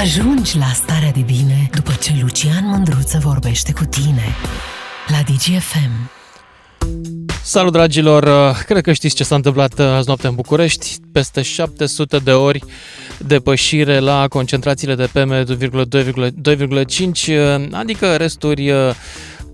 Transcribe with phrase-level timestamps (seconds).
[0.00, 4.36] Ajungi la starea de bine după ce Lucian Mândruță vorbește cu tine
[5.08, 6.10] la DGFM.
[7.42, 10.96] Salut dragilor, cred că știți ce s-a întâmplat azi noapte în București.
[11.12, 12.64] Peste 700 de ori
[13.18, 18.72] depășire la concentrațiile de PM2,5, adică resturi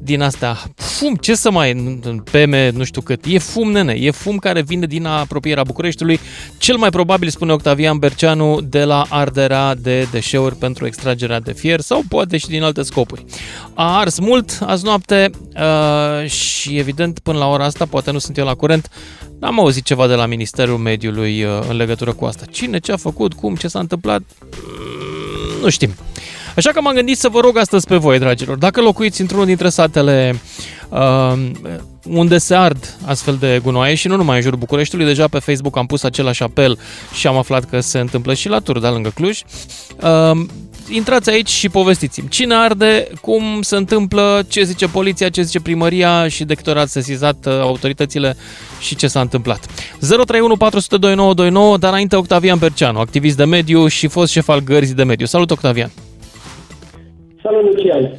[0.00, 1.70] din astea, fum, ce să mai
[2.02, 6.20] în PM, nu știu cât, e fum, nene, e fum care vine din apropierea Bucureștiului,
[6.58, 11.80] cel mai probabil, spune Octavian Berceanu, de la arderea de deșeuri pentru extragerea de fier
[11.80, 13.24] sau poate și din alte scopuri.
[13.74, 18.38] A ars mult azi noapte uh, și evident până la ora asta, poate nu sunt
[18.38, 18.90] eu la curent,
[19.40, 22.44] n-am auzit ceva de la Ministerul Mediului uh, în legătură cu asta.
[22.50, 25.94] Cine, ce a făcut, cum, ce s-a întâmplat, mm, nu știm.
[26.56, 29.68] Așa că m-am gândit să vă rog astăzi pe voi, dragilor, dacă locuiți într-unul dintre
[29.68, 30.40] satele
[30.88, 31.32] uh,
[32.08, 35.76] unde se ard astfel de gunoaie și nu numai în jurul Bucureștiului, deja pe Facebook
[35.76, 36.78] am pus același apel
[37.12, 39.40] și am aflat că se întâmplă și la Turda, lângă Cluj.
[40.02, 40.40] Uh,
[40.88, 46.28] intrați aici și povestiți-mi cine arde, cum se întâmplă, ce zice poliția, ce zice primăria
[46.28, 48.36] și de câte ori ați sesizat uh, autoritățile
[48.80, 49.66] și ce s-a întâmplat.
[50.00, 50.96] 031 400
[51.78, 55.26] dar înainte Octavian Berceanu, activist de mediu și fost șef al gărzii de mediu.
[55.26, 55.90] Salut Octavian!
[57.48, 58.10] Salut, Lucian!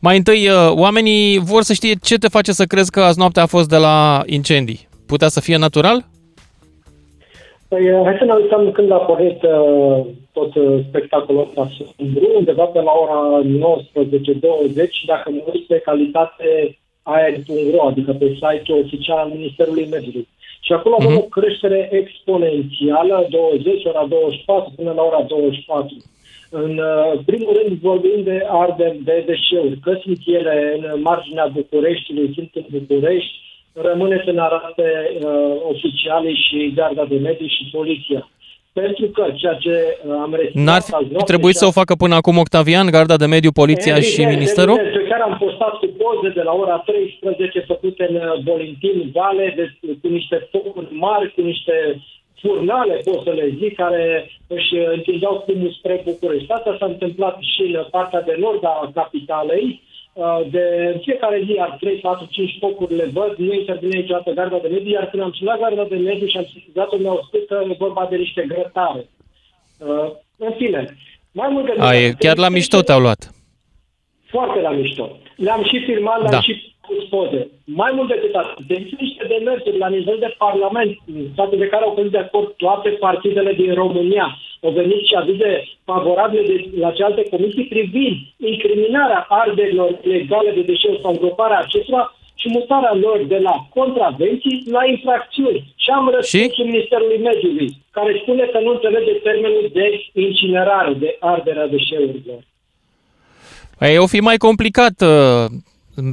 [0.00, 3.42] Mai întâi, uh, oamenii vor să știe ce te face să crezi că azi noaptea
[3.42, 4.88] a fost de la incendii.
[5.06, 5.98] Putea să fie natural?
[7.68, 9.98] Păi, uh, hai să ne uităm când a pornit uh,
[10.32, 13.46] tot uh, spectacolul ăsta drum, undeva pe la ora 19.20,
[15.06, 20.28] dacă mă uit pe calitate aer.ro, adică pe site-ul oficial al Ministerului Mediului.
[20.60, 21.24] Și acolo avem uh-huh.
[21.24, 25.96] o creștere exponențială, 20, ora 24 până la ora 24.
[26.50, 32.32] În uh, primul rând vorbim de arderi de deșeuri, că sunt ele în marginea Bucureștiului,
[32.34, 33.32] sunt în București,
[33.72, 34.88] rămâne să ne arate
[35.24, 38.28] uh, oficialii și garda de mediu și poliția.
[38.72, 39.74] Pentru că ceea ce
[40.06, 40.66] uh, am reținut...
[40.66, 40.82] N-ar
[41.24, 44.78] trebui să o facă până acum Octavian, garda de mediu, poliția evident, și ministerul?
[44.78, 49.64] Evident, chiar am postat cu poze de la ora 13 făcute în Bolintin Vale, de,
[50.02, 51.74] cu niște focuri mari, cu niște
[52.40, 56.52] furnale, pot să le zic, care își întindeau fumul spre București.
[56.52, 59.86] Asta s-a întâmplat și în partea de nord a capitalei.
[60.12, 60.64] Uh, de
[61.02, 64.90] fiecare zi, ar 3, 4, 5 focuri le văd, nu intervine niciodată garda de mediu,
[64.90, 68.06] iar când am sunat garda de mediu și am sesizat-o, mi-au spus că e vorba
[68.10, 69.08] de niște grătare.
[69.78, 70.96] Uh, în fine,
[71.32, 73.30] mai mult de Ai, chiar la mișto te-au luat.
[74.26, 75.16] Foarte la mișto.
[75.36, 76.40] Le-am și filmat, le-am da.
[76.40, 77.40] și pus poze.
[77.80, 80.90] Mai mult decât atât, există niște demersuri la nivel de Parlament,
[81.38, 84.26] față de care au fost de acord toate partidele din România.
[84.62, 85.50] Au venit și avize
[85.84, 92.02] favorabile de, la cealaltă comisii privind incriminarea arderilor legale de deșeuri sau îngroparea acestora
[92.40, 95.74] și mutarea lor de la contravenții la infracțiuni.
[95.82, 96.62] Și am răspuns și?
[96.62, 102.40] Ministerului Mediului, care spune că nu înțelege termenul de incinerare, de arderea deșeurilor.
[103.78, 105.44] Păi, o fi mai complicat uh,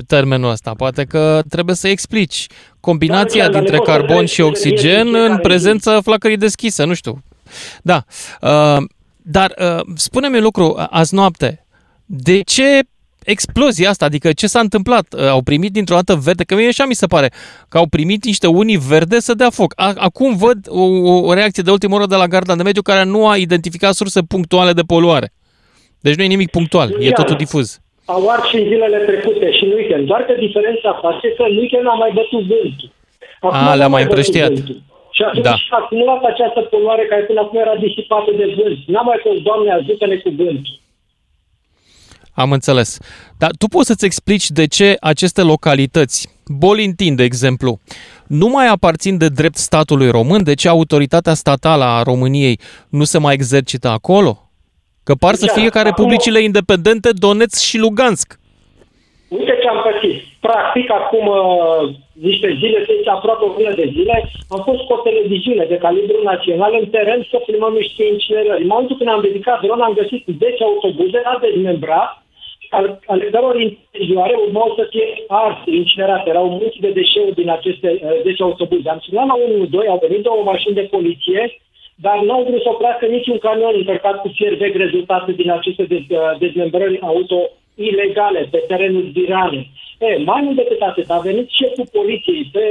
[0.07, 0.73] termenul ăsta.
[0.73, 2.47] Poate că trebuie să explici
[2.79, 7.23] combinația da, dintre carbon și oxigen în prezența flacării deschise, nu știu.
[7.81, 8.03] Da.
[8.41, 8.84] Uh,
[9.22, 11.66] dar uh, spune-mi un lucru, azi noapte,
[12.06, 12.79] de ce
[13.24, 14.06] explozia asta?
[14.06, 15.13] Adică ce s-a întâmplat?
[15.13, 16.44] Uh, au primit dintr-o dată verde?
[16.44, 17.31] Că mie așa mi se pare,
[17.69, 19.74] că au primit niște unii verde să dea foc.
[19.75, 20.84] Acum văd o,
[21.19, 24.22] o reacție de ultimă oră de la Garda de Mediu care nu a identificat surse
[24.22, 25.34] punctuale de poluare.
[26.00, 29.63] Deci nu e nimic punctual, e totul difuz au ars și în zilele trecute și
[29.63, 30.07] în weekend.
[30.07, 32.89] Doar că diferența face că în weekend a mai bătut vântul.
[33.39, 34.53] Acum a, le-a mai împrăștiat.
[35.16, 35.55] Și atunci da.
[35.69, 38.77] a acumulat această poluare care până acum era disipată de vânt.
[38.88, 40.79] N-a mai fost, Doamne, ajută-ne cu vântul.
[42.33, 42.97] Am înțeles.
[43.38, 47.79] Dar tu poți să-ți explici de ce aceste localități, Bolintin, de exemplu,
[48.27, 53.17] nu mai aparțin de drept statului român, de ce autoritatea statală a României nu se
[53.17, 54.44] mai exercită acolo?
[55.07, 58.29] Că par să fie ca republicile independente Donetsk și Lugansk.
[59.38, 60.17] Uite ce am pățit.
[60.47, 61.83] Practic, acum uh,
[62.29, 64.15] niște zile, se aproape o lună de zile,
[64.55, 68.61] am fost cu o televiziune de calibru național în teren să filmăm niște incinerări.
[68.61, 72.09] În momentul când am ridicat dron, am găsit 10 autobuze la dezmembrat,
[73.12, 76.30] ale căror interioare urmau să fie arse, incinerate.
[76.30, 78.89] Erau mulți de deșeuri din aceste uh, 10 autobuze.
[78.89, 81.41] Am sunat la 112, au venit două mașini de poliție,
[81.95, 86.18] dar n-au vrut să oprească niciun camion încărcat cu fier vechi rezultate din aceste uh,
[86.39, 89.68] dezmembrări auto ilegale pe terenul Virane.
[90.00, 92.65] E, mai mult decât atât, a venit șeful poliției, pe,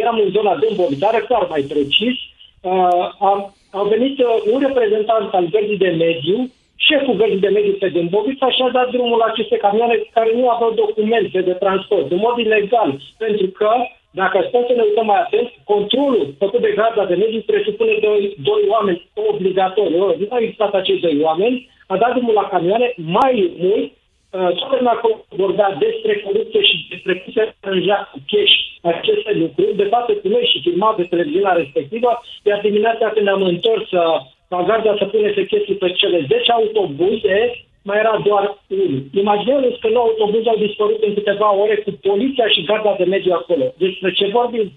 [0.00, 2.16] eram în zona Dâmboviț, dar clar mai precis,
[2.60, 7.72] uh, a, a venit uh, un reprezentant al gărzii de mediu, șeful gărzii de mediu
[7.72, 12.10] pe Dâmbovița și a dat drumul la aceste camioane care nu aveau documente de transport,
[12.10, 13.70] în mod ilegal, pentru că
[14.10, 18.36] dacă stăm să ne uităm mai atent, controlul făcut de garda de mediu presupune doi,
[18.42, 19.94] doi oameni obligatori.
[19.94, 24.76] Nu au existat acei doi oameni, a dat drumul la camioane, mai mult, uh, toată
[24.76, 30.20] lumea vorbea despre corupție și despre cum se aranja cu cash aceste lucruri, de fapt
[30.22, 34.16] cu noi și filma pe televiziunea respectivă, iar dimineața când am întors uh,
[34.48, 37.36] ca garda să pune chestii pe cele 10 autobuze,
[37.82, 39.08] mai era doar unul.
[39.12, 43.32] Imaginează că 9 autobuze au dispărut în câteva ore cu poliția și garda de mediu
[43.32, 43.74] acolo.
[43.78, 44.72] Despre ce vorbim?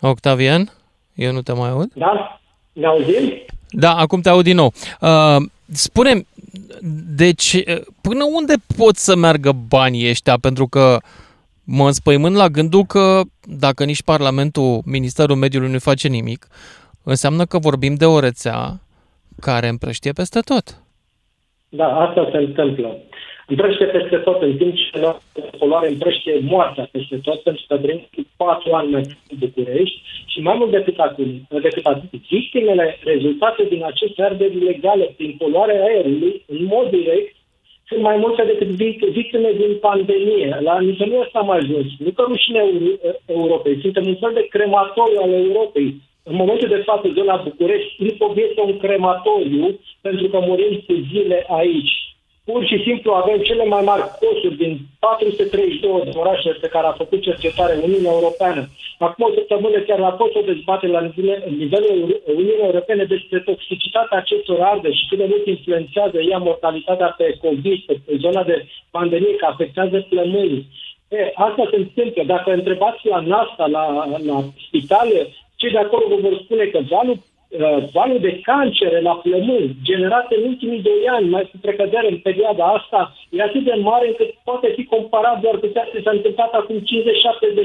[0.00, 0.72] Octavian,
[1.14, 1.90] eu nu te mai aud.
[1.94, 2.40] Da?
[2.72, 3.32] Ne auzim?
[3.70, 4.72] Da, acum te aud din nou.
[5.00, 5.36] Uh,
[5.72, 6.26] spune
[7.16, 10.36] deci uh, până unde pot să meargă banii ăștia?
[10.40, 10.98] Pentru că
[11.64, 16.46] mă înspăimânt la gândul că dacă nici Parlamentul, Ministerul Mediului nu face nimic,
[17.02, 18.80] înseamnă că vorbim de o rețea
[19.40, 20.66] care împrăștie peste tot.
[21.68, 22.98] Da, asta se întâmplă.
[23.46, 25.18] Împrăște peste tot, în timp ce la
[25.58, 30.56] poluare împrăște moartea peste tot, pentru că vrem patru ani mai în București și mai
[30.58, 36.64] mult decât atât, decât atât victimele rezultate din aceste arderi ilegale prin poluarea aerului, în
[36.64, 37.36] mod direct,
[37.88, 38.68] sunt mai multe decât
[39.18, 40.58] victime din pandemie.
[40.60, 41.86] La nivelul ăsta am ajuns.
[41.98, 42.62] Nu că rușine
[43.26, 45.94] Europei, suntem un fel de crematoriu al Europei
[46.30, 51.46] în momentul de față, zona București, Ilfov este un crematoriu pentru că murim cu zile
[51.48, 51.94] aici.
[52.44, 57.00] Pur și simplu avem cele mai mari costuri din 432 de orașe pe care a
[57.02, 58.62] făcut cercetare Uniunea Europeană.
[58.98, 61.02] Acum o săptămână chiar a fost o dezbatere la
[61.62, 67.36] nivelul Uniunii Europene despre toxicitatea acestor arde și cât de mult influențează ea mortalitatea pe
[67.42, 70.66] COVID, pe zona de pandemie, că afectează plămânii.
[71.08, 72.22] E, asta se întâmplă.
[72.26, 73.84] Dacă întrebați la NASA, la,
[74.26, 75.28] la spitale,
[75.60, 80.26] cei de acolo vă vor spune că valul, uh, valul de cancere la plămâni generat
[80.36, 83.00] în ultimii doi ani, mai cu precădere în perioada asta,
[83.30, 86.76] e atât de mare încât poate fi comparat doar cu ceea ce s-a întâmplat acum
[86.78, 86.84] 50-70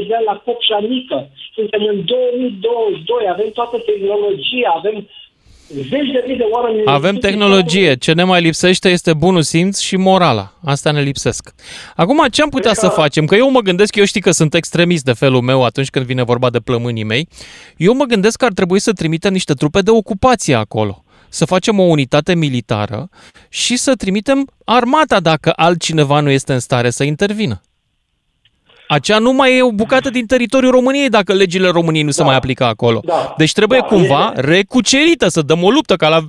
[0.07, 1.17] de ani la Copșa Mică.
[1.53, 4.97] Suntem în 2022, avem toată tehnologia, avem
[5.75, 6.81] zeci de mii de oameni...
[6.85, 7.95] Avem tehnologie.
[7.95, 10.53] Ce ne mai lipsește este bunul simț și morala.
[10.63, 11.53] Asta ne lipsesc.
[11.95, 13.25] Acum, ce am putea să facem?
[13.25, 16.23] Că eu mă gândesc, eu știu că sunt extremist de felul meu atunci când vine
[16.23, 17.27] vorba de plămânii mei.
[17.77, 21.03] Eu mă gândesc că ar trebui să trimitem niște trupe de ocupație acolo
[21.33, 23.09] să facem o unitate militară
[23.49, 27.61] și să trimitem armata dacă altcineva nu este în stare să intervină.
[28.93, 32.13] Aceea nu mai e o bucată din teritoriul României dacă legile României nu da.
[32.13, 32.99] se mai aplică acolo.
[33.03, 33.33] Da.
[33.37, 33.85] Deci trebuie da.
[33.85, 36.19] cumva recucerită, să dăm o luptă ca la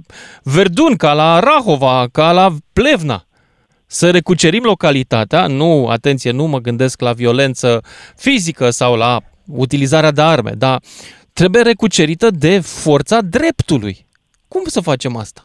[0.43, 3.23] Verdun, ca la Rahova, ca la Plevna.
[3.87, 7.81] Să recucerim localitatea, nu, atenție, nu mă gândesc la violență
[8.17, 10.81] fizică sau la utilizarea de arme, dar
[11.33, 14.07] trebuie recucerită de forța dreptului.
[14.49, 15.45] Cum să facem asta?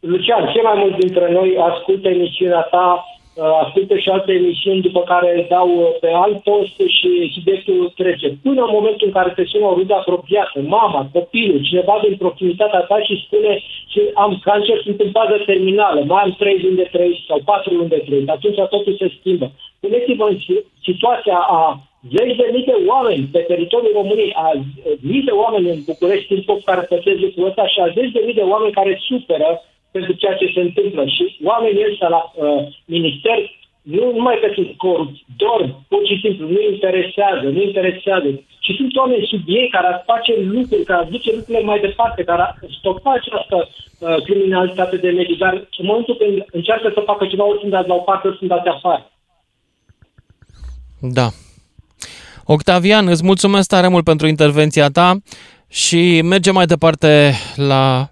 [0.00, 5.00] Lucian, cei mai mulți dintre noi ascultă emisiunea ta Uh, ascultă și alte emisiuni după
[5.00, 8.28] care dau uh, pe alt post și subiectul trece.
[8.42, 12.80] Până în momentul în care te sună o rudă apropiată, mama, copilul, cineva din proximitatea
[12.80, 13.62] ta și spune
[13.92, 17.74] că am cancer, sunt în fază terminală, mai am 3 luni de trăit sau 4
[17.74, 19.52] luni de trăit, atunci totul se schimbă.
[19.80, 20.38] Puneți-vă în
[20.82, 21.80] situația a
[22.14, 24.52] zeci de mii de oameni pe teritoriul României, a
[25.00, 28.34] mii de oameni în București, timp care păstresc lucrul ăsta și a zeci de mii
[28.40, 29.50] de oameni care suferă
[29.96, 31.02] pentru ceea ce se întâmplă.
[31.16, 32.62] Și oamenii ăștia la uh,
[32.96, 33.38] minister
[33.94, 38.28] nu numai că sunt corupți, dorm, pur și simplu, nu interesează, nu interesează.
[38.64, 42.24] Și sunt oameni sub ei care ar face lucruri, care ar duce lucrurile mai departe,
[42.24, 45.36] care ar stopa această uh, criminalitate de mediu.
[45.44, 48.36] Dar în momentul când încearcă să facă ceva, ori sunt dați la o parte, ori
[48.36, 49.10] sunt dați afară.
[51.00, 51.28] Da.
[52.44, 55.16] Octavian, îți mulțumesc tare mult pentru intervenția ta
[55.68, 58.08] și mergem mai departe la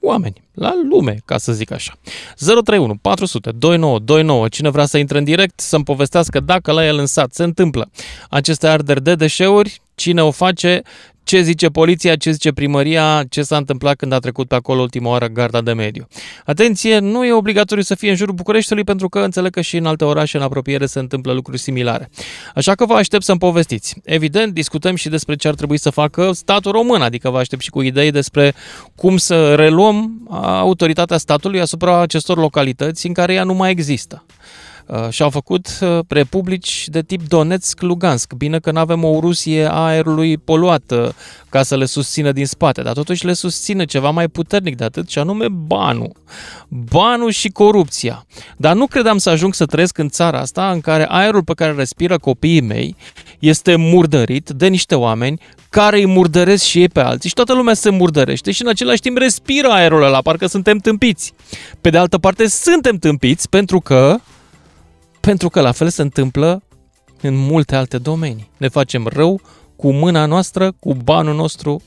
[0.00, 1.92] oameni, la lume, ca să zic așa.
[2.36, 7.06] 031 400 2929, cine vrea să intre în direct, să-mi povestească dacă la el în
[7.06, 7.90] sat se întâmplă
[8.28, 10.82] aceste arderi de deșeuri, cine o face,
[11.24, 15.08] ce zice poliția, ce zice primăria, ce s-a întâmplat când a trecut pe acolo ultima
[15.08, 16.08] oară garda de mediu.
[16.44, 19.86] Atenție, nu e obligatoriu să fie în jurul Bucureștiului pentru că înțeleg că și în
[19.86, 22.10] alte orașe în apropiere se întâmplă lucruri similare.
[22.54, 23.94] Așa că vă aștept să-mi povestiți.
[24.04, 27.70] Evident, discutăm și despre ce ar trebui să facă statul român, adică vă aștept și
[27.70, 28.54] cu idei despre
[28.94, 34.24] cum să reluăm autoritatea statului asupra acestor localități în care ea nu mai există.
[34.86, 38.32] Uh, și-au făcut uh, republici de tip Donetsk-Lugansk.
[38.32, 41.08] Bine că nu avem o Rusie a aerului poluat uh,
[41.48, 45.08] ca să le susțină din spate, dar totuși le susține ceva mai puternic de atât,
[45.08, 46.12] și anume banul.
[46.68, 48.26] Banul și corupția.
[48.56, 51.72] Dar nu credeam să ajung să trăiesc în țara asta în care aerul pe care
[51.72, 52.96] respiră copiii mei
[53.38, 57.74] este murdărit de niște oameni care îi murdăresc și ei pe alții și toată lumea
[57.74, 61.32] se murdărește și în același timp respiră aerul ăla, parcă suntem tâmpiți.
[61.80, 64.18] Pe de altă parte, suntem tâmpiți pentru că
[65.28, 66.62] pentru că la fel se întâmplă
[67.22, 68.50] în multe alte domenii.
[68.56, 69.40] Ne facem rău
[69.76, 71.82] cu mâna noastră, cu banul nostru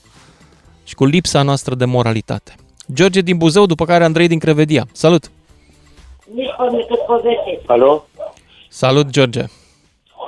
[0.84, 2.56] și cu lipsa noastră de moralitate.
[2.94, 4.86] George din Buzău, după care Andrei din Crevedia.
[4.92, 5.32] Salut!
[7.66, 8.06] Alo?
[8.70, 9.44] Salut, George!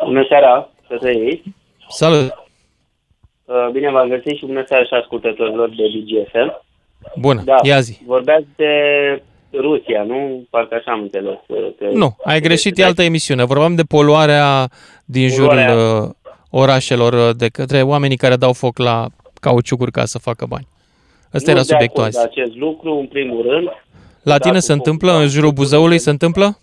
[0.06, 1.44] Bună seara, să trăiți.
[1.90, 2.34] Salut!
[3.46, 6.62] Uh, Bine v-am găsit și bună seara și ascultătorilor de DGFM.
[7.20, 8.00] Bună, Da, ia zi.
[8.06, 8.72] vorbeați de
[9.54, 10.46] Rusia, nu?
[10.50, 11.38] Parcă așa am înțeles.
[11.48, 13.44] uh, Că Nu, ai greșit, e altă emisiune.
[13.46, 14.70] Vorbeam de poluarea
[15.06, 15.68] din Poluarea.
[15.74, 16.10] jurul uh,
[16.50, 19.06] orașelor uh, de către oamenii care dau foc la
[19.42, 20.68] cauciucuri ca să facă bani.
[21.34, 22.26] Ăsta Nu era de subiectul acord azi.
[22.34, 23.68] de acest lucru, în primul rând.
[24.24, 25.08] La Da, tine cu se întâmplă?
[25.08, 25.34] focul, În da.
[25.36, 26.58] jurul Buzăului se întâmplă?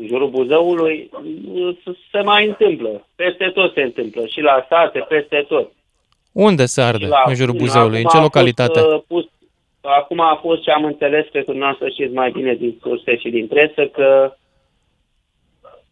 [0.00, 1.10] În jurul Buzăului
[1.54, 1.76] uh,
[2.12, 3.06] se mai întâmplă.
[3.14, 4.26] Peste tot se întâmplă.
[4.26, 5.72] Și la sate, peste tot.
[6.32, 7.98] Unde se arde Și la- în jurul acum Buzăului?
[7.98, 8.80] În a ce fost, localitate?
[8.80, 9.24] uh, pus,
[9.82, 13.30] acum a fost ce am înțeles, cred că dumneavoastră știți mai bine din surse și
[13.30, 14.34] din presă, că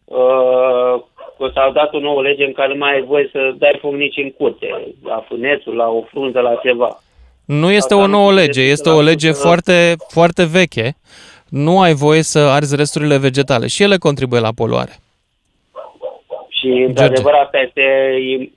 [0.05, 1.03] uh,
[1.37, 3.93] că s-a dat o nouă lege în care nu mai ai voie să dai foc
[3.93, 4.67] nici în curte,
[5.03, 6.99] la fânețul, la o frunză, la ceva.
[7.45, 9.47] Nu este Asta o nu nouă se lege, deschide este la o lege sută.
[9.47, 10.95] foarte, foarte veche.
[11.49, 14.95] Nu ai voie să arzi resturile vegetale și ele contribuie la poluare.
[16.49, 17.83] Și, într-adevăr, asta este,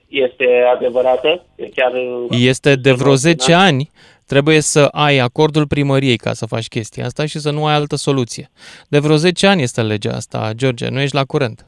[0.08, 1.44] este adevărată?
[1.56, 1.92] E chiar
[2.30, 3.58] Este de vreo nu, 10 da?
[3.58, 3.90] ani
[4.26, 7.96] trebuie să ai acordul primăriei ca să faci chestia asta și să nu ai altă
[7.96, 8.50] soluție.
[8.88, 11.66] De vreo 10 ani este legea asta, George, nu ești la curent.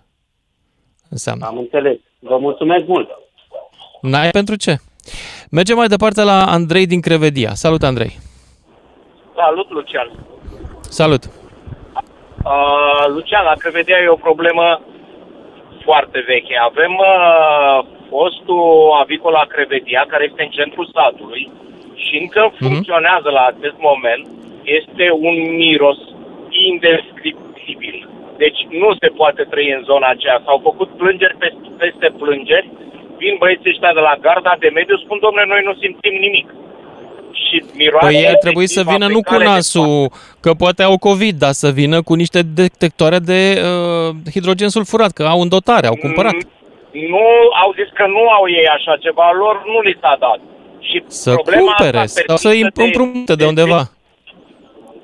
[1.10, 1.46] Înseamnă.
[1.46, 1.96] Am înțeles.
[2.18, 3.08] Vă mulțumesc mult.
[4.00, 4.76] N-ai pentru ce?
[5.50, 7.50] Mergem mai departe la Andrei din Crevedia.
[7.54, 8.18] Salut, Andrei.
[9.34, 10.08] Salut, Lucian.
[10.80, 11.24] Salut.
[11.24, 14.80] Uh, Lucian, la Crevedia e o problemă
[15.84, 16.56] foarte veche.
[16.70, 21.50] Avem uh, fostul avicola Crevedia, care este în centrul satului
[22.04, 22.56] și încă Mhm.
[22.64, 24.24] funcționează la acest moment.
[24.78, 25.98] Este un miros
[26.70, 27.96] indescriptibil.
[28.42, 30.42] Deci nu se poate trăi în zona aceea.
[30.44, 32.68] S-au făcut plângeri peste, peste plângeri.
[33.20, 36.48] Vin băieții ăștia de la garda de mediu, spun, domnule, noi nu simțim nimic.
[37.44, 40.10] Și miroase Păi ei ar trebui să efectiv vină nu cu aplicare de nasul,
[40.44, 45.22] că poate au COVID, dar să vină cu niște detectoare de uh, hidrogen sulfurat, că
[45.22, 46.32] au în dotare, au cumpărat.
[46.34, 46.50] Mm,
[47.14, 47.26] Nu,
[47.62, 50.40] au zis că nu au ei așa ceva, lor nu li s-a dat.
[50.88, 53.80] Și Să problema cumpere asta sau să persistă împrumute de undeva.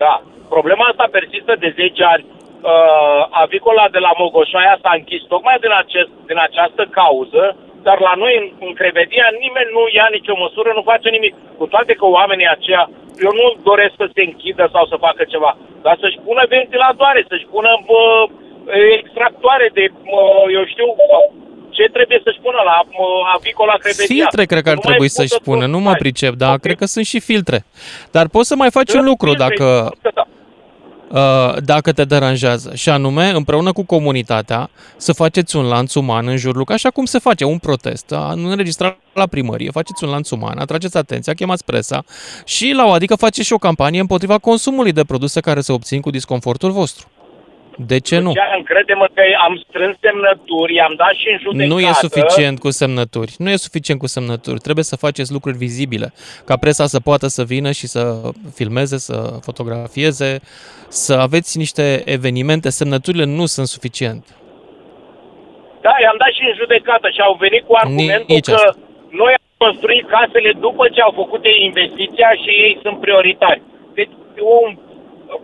[0.04, 0.14] Da,
[0.54, 2.24] problema asta persistă de 10 ani.
[2.72, 7.44] Uh, avicola de la Mogoșoaia s-a închis tocmai din, acest, din această cauză,
[7.86, 11.34] dar la noi în, în Crevedia nimeni nu ia nicio măsură, nu face nimic.
[11.58, 12.84] Cu toate că oamenii aceia,
[13.26, 15.52] eu nu doresc să se închidă sau să facă ceva,
[15.84, 18.22] dar să-și pună ventilatoare, să-și pună uh,
[18.98, 20.86] extractoare de, uh, eu știu,
[21.76, 24.14] ce trebuie să-și pună la uh, avicola Crevedia.
[24.14, 25.98] Filtre cred că ar Nu mai trebui pot să-și să spună, tot nu mă stai.
[26.04, 26.60] pricep, dar Ok.
[26.60, 27.58] cred că sunt și filtre.
[28.10, 30.24] Dar poți să mai faci un lucru Filtre, dacă, da.
[31.20, 32.74] uh, dacă te deranjează.
[32.74, 37.18] Și anume, împreună cu comunitatea, să faceți un lanț uman în jurul, așa cum se
[37.18, 42.04] face un protest, a- înregistrat la primărie, faceți un lanț uman, atrageți atenția, chemați presa
[42.44, 46.00] și la o adică faceți și o campanie împotriva consumului de produse care se obțin
[46.00, 47.06] cu disconfortul vostru.
[47.76, 48.26] De ce nu?
[48.26, 51.72] Lucian, crede-mă că am strâns semnături, am dat și în judecată.
[51.72, 53.34] Nu e suficient cu semnături.
[53.38, 54.58] Nu e suficient cu semnături.
[54.60, 56.12] Trebuie să faceți lucruri vizibile.
[56.44, 58.20] Ca presa să poată să vină și să
[58.54, 60.40] filmeze, să fotografieze,
[60.88, 62.68] să aveți niște evenimente.
[62.70, 64.24] Semnăturile nu sunt suficient.
[65.86, 68.76] Da, i-am dat și în judecată și au venit cu argumentul Nici că asta.
[69.22, 73.62] noi am construit casele după ce au făcut ei investiția și ei sunt prioritari.
[73.98, 74.12] Deci
[74.62, 74.68] un,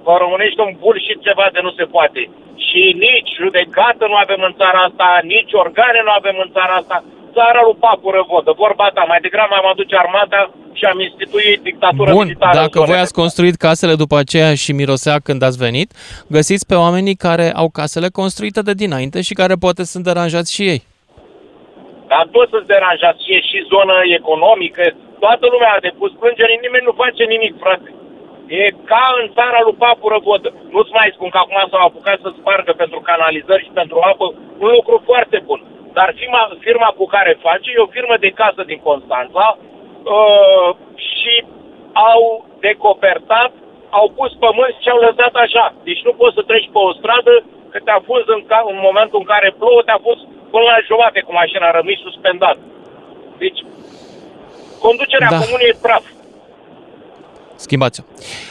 [0.07, 2.23] vă românește un bullshit ceva de nu se poate.
[2.66, 6.99] Și nici judecată nu avem în țara asta, nici organe nu avem în țara asta.
[7.37, 10.40] Țara lui Papu Răvodă, vorba ta, mai degrabă am aduce armata
[10.78, 12.52] și am instituit dictatură Bun, militară.
[12.54, 15.88] în dacă zonele voi ați construit casele după aceea și mirosea când ați venit,
[16.37, 20.62] găsiți pe oamenii care au casele construite de dinainte și care poate sunt deranjați și
[20.73, 20.80] ei.
[22.11, 24.83] Dar toți sunt deranjați și e și zonă economică.
[25.25, 27.88] Toată lumea a depus plângeri, nimeni nu face nimic, frate.
[28.49, 30.49] E ca în țara lui Papu Răvodă.
[30.75, 34.26] Nu-ți mai spun că acum s-au apucat să spargă pentru canalizări și pentru apă,
[34.64, 35.61] un lucru foarte bun.
[35.97, 41.35] Dar firma, firma cu care face e o firmă de casă din Constanța uh, și
[42.12, 42.23] au
[42.61, 43.52] decopertat,
[43.90, 45.75] au pus pământ și au lăsat așa.
[45.87, 47.35] Deci nu poți să treci pe o stradă
[47.73, 50.19] că te-a pus în, ca, în momentul în care plouă, te-a pus
[50.52, 52.59] până la jumate cu mașina, rămâi suspendat.
[53.43, 53.61] Deci,
[54.85, 55.37] conducerea Da.
[55.37, 55.43] da.
[55.45, 56.05] comunei e praf.
[57.59, 58.05] Schimbați-o.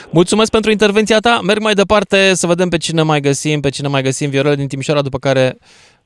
[0.10, 1.40] Mulțumesc pentru intervenția ta.
[1.44, 4.30] Merg mai departe să vedem pe cine mai găsim, pe cine mai găsim.
[4.30, 5.58] Viorel din Timișoara, după care,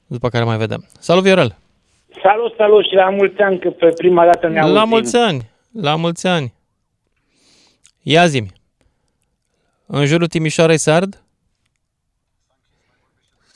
[0.07, 0.85] după care mai vedem.
[0.99, 1.55] Salut, Viorel!
[2.23, 4.75] Salut, salut și la mulți ani, că pe prima dată ne auzim.
[4.75, 5.49] La mulți ani!
[5.81, 6.53] La mulți ani!
[8.01, 8.43] Ia zi
[9.85, 11.23] În jurul Timișoarei se ard?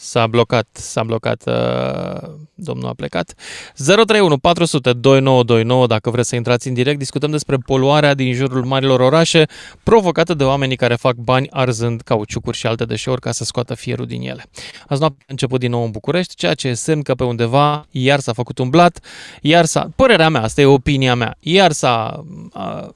[0.06, 3.34] S-a blocat, s-a blocat, uh, domnul a plecat.
[3.76, 9.00] 031 400 2929, dacă vreți să intrați în direct, discutăm despre poluarea din jurul marilor
[9.00, 9.46] orașe
[9.84, 14.06] provocată de oamenii care fac bani arzând cauciucuri și alte deșeuri ca să scoată fierul
[14.06, 14.46] din ele.
[14.88, 18.20] Azi noapte a început din nou în București, ceea ce semn că pe undeva iar
[18.20, 19.00] s-a făcut un blat,
[19.42, 22.88] iar s-a, părerea mea, asta e opinia mea, iar s-a, uh,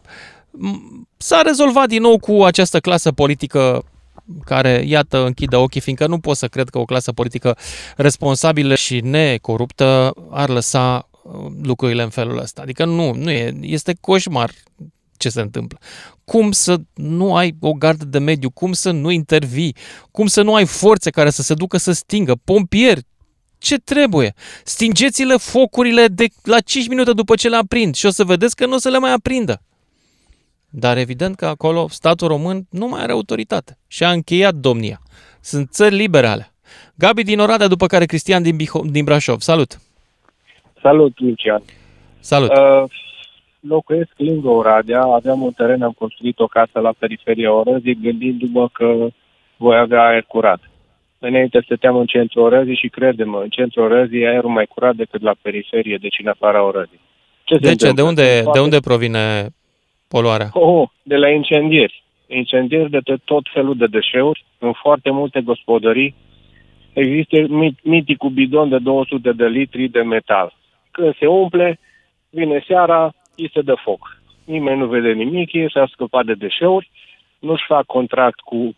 [1.18, 3.84] s-a rezolvat din nou cu această clasă politică
[4.46, 7.58] care, iată, închide ochii, fiindcă nu pot să cred că o clasă politică
[7.96, 12.62] responsabilă și necoruptă ar lăsa uh, lucrurile în felul ăsta.
[12.62, 14.52] Adică nu, nu e, este coșmar
[15.18, 15.80] ce se întâmplă.
[16.26, 19.76] Cum să nu ai o gardă de mediu, cum să nu intervii,
[20.12, 23.08] cum să nu ai forțe care să se ducă să stingă, pompieri,
[23.58, 24.34] ce trebuie?
[24.64, 28.66] Stingeți-le focurile de la 5 minute după ce le aprind și o să vedeți că
[28.66, 29.62] nu o să le mai aprindă.
[30.70, 35.00] Dar evident că acolo statul român nu mai are autoritate și a încheiat domnia.
[35.42, 36.52] Sunt țări liberale.
[36.96, 39.40] Gabi din Oradea, după care Cristian din, Biho- din Brașov.
[39.40, 39.80] Salut!
[40.82, 41.62] Salut, Lucian!
[42.20, 42.50] Salut!
[42.50, 42.84] Uh,
[43.60, 49.08] locuiesc lângă Oradea, aveam un teren, am construit o casă la periferia Orăzii, gândindu-mă că
[49.58, 50.60] voi avea aer curat.
[51.20, 55.36] Înainte stăteam în centrul Orăzii și credem în centrul Orăzii aerul mai curat decât la
[55.42, 57.00] periferie, deci în afara Orăzii.
[57.44, 57.92] Ce de ce?
[57.92, 59.50] De unde, de unde provine
[60.10, 60.50] poluarea?
[60.54, 62.04] Oh, de la incendieri.
[62.28, 66.16] Incendieri de tot felul de deșeuri în foarte multe gospodării.
[66.94, 67.36] Există
[67.84, 70.54] miticul bidon de 200 de litri de metal.
[70.92, 71.80] Când se umple,
[72.30, 74.22] vine seara, îi se dă foc.
[74.46, 76.90] Nimeni nu vede nimic, ei s-a scăpat de deșeuri,
[77.40, 78.76] nu-și fac contract cu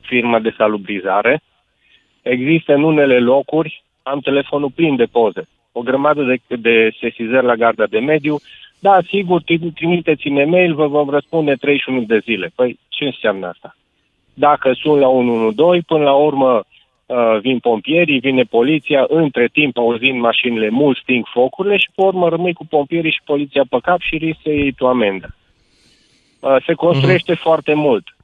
[0.00, 1.42] firma de salubrizare.
[2.22, 7.54] Există în unele locuri, am telefonul plin de poze, o grămadă de, de sesizări la
[7.54, 8.36] garda de mediu,
[8.78, 9.42] da, sigur,
[9.74, 12.50] trimiteți în e-mail, vă vom răspunde 31 de zile.
[12.54, 13.76] Păi, ce înseamnă asta?
[14.34, 16.64] Dacă sunt la 112, până la urmă
[17.06, 22.28] uh, vin pompierii, vine poliția, între timp auzind mașinile mult sting focurile și pe urmă
[22.28, 25.34] rămâi cu pompierii și poliția pe cap și risc să iei tu amendă.
[26.40, 27.42] Uh, se construiește uh-huh.
[27.42, 28.16] foarte mult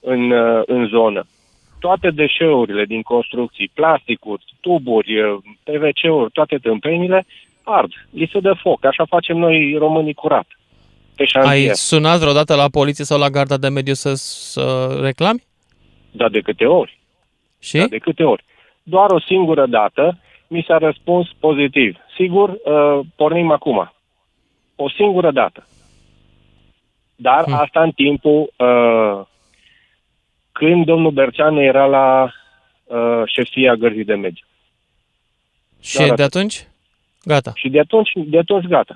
[0.00, 1.26] în, uh, în zonă.
[1.80, 7.26] Toate deșeurile din construcții, plasticuri, tuburi, uh, PVC-uri, toate tâmpenile,
[7.64, 8.84] ard, li se dă foc.
[8.84, 10.46] Așa facem noi românii curat.
[11.16, 15.42] Pe Ai sunat vreodată la poliție sau la garda de mediu să, să reclami?
[16.10, 16.98] Da, de câte ori.
[17.58, 17.76] Și?
[17.76, 18.44] Da, de câte ori.
[18.82, 21.96] Doar o singură dată mi s-a răspuns pozitiv.
[22.16, 23.92] Sigur, uh, pornim acum.
[24.76, 25.66] O singură dată.
[27.16, 27.54] Dar hmm.
[27.54, 29.26] asta în timpul uh,
[30.52, 32.32] când domnul Berceanu era la
[32.84, 34.44] uh, șefia gărzii de mediu.
[35.80, 36.66] Și Doar de atunci?
[37.24, 37.52] Gata.
[37.54, 38.94] Și de atunci, de atunci gata.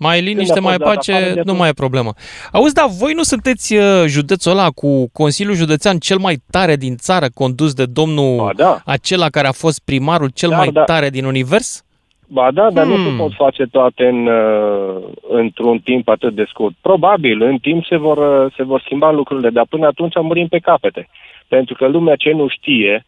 [0.00, 2.12] Mai liniște, mai pace, afară, nu mai e problemă.
[2.52, 6.96] Auzi, dar voi nu sunteți uh, județul ăla cu Consiliul Județean cel mai tare din
[6.96, 8.76] țară, condus de domnul ba, da.
[8.84, 10.84] acela care a fost primarul cel Dar, mai da.
[10.84, 11.84] tare din univers?
[12.26, 12.94] Ba da, dar Hmm.
[13.02, 16.74] nu se pot face toate în, uh, într-un timp atât de scurt.
[16.80, 20.58] Probabil, în timp se vor, uh, se vor schimba lucrurile, dar până atunci murim pe
[20.58, 21.08] capete.
[21.48, 23.06] Pentru că lumea ce nu știe,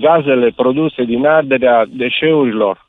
[0.00, 2.83] gazele produse din arderea deșeurilor uh,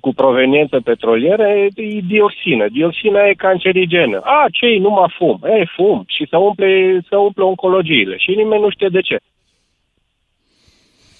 [0.00, 2.68] cu proveniență petrolieră e e dioxină.
[2.68, 4.20] Dioxina e cancerigenă.
[4.20, 5.40] A, ce nu mă fum.
[5.44, 6.04] E, fum.
[6.06, 8.16] Și se umple, se umple oncologiile.
[8.16, 9.16] Și nimeni nu știe de ce.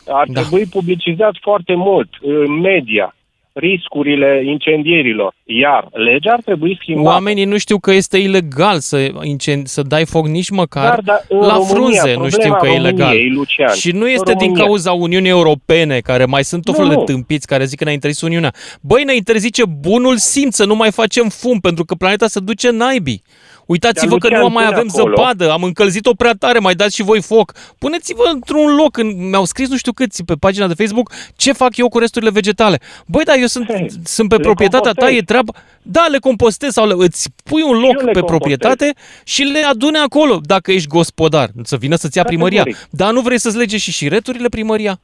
[0.06, 0.40] Ar Da.
[0.40, 3.14] trebui publicizat foarte mult în media
[3.58, 5.34] riscurile incendierilor.
[5.44, 7.08] Iar legea ar trebui schimbată.
[7.08, 11.24] Oamenii nu știu că este ilegal să, incen- să dai foc nici măcar Dar, dar
[11.28, 13.06] în la România, frunze, nu problema știu că e ilegal.
[13.06, 14.64] României, Lucian, Și nu în este din România.
[14.64, 17.14] cauza Uniunii Europene, care mai sunt tot Nu, felul de nu.
[17.16, 18.52] tâmpiți care zic că ne interzice Uniunea.
[18.80, 22.70] Băi, ne interzice bunul simț să nu mai facem fum, pentru că planeta se duce
[22.70, 23.22] naibii.
[23.68, 26.74] Uitați-vă Dar, că nu Lucian, mai pune avem acolo- zăpadă, am încălzit-o prea tare, mai
[26.74, 27.52] dați și voi foc.
[27.78, 31.76] Puneți-vă într-un loc, în, mi-au scris nu știu câți pe pagina de Facebook, ce fac
[31.76, 32.80] eu cu resturile vegetale.
[33.06, 35.18] Băi, da, eu sunt, Hei, sunt pe le proprietatea ta, compostezi.
[35.18, 35.52] e treaba...
[35.82, 38.24] Da, le compostezi sau le, îți pui un loc eu le pe compostez.
[38.24, 38.92] proprietate
[39.24, 42.62] și le adune acolo, dacă ești gospodar, să vină să-ți ia primăria.
[42.62, 42.88] Categoric.
[42.90, 45.00] Dar nu vrei să-ți lege și șireturile primăria?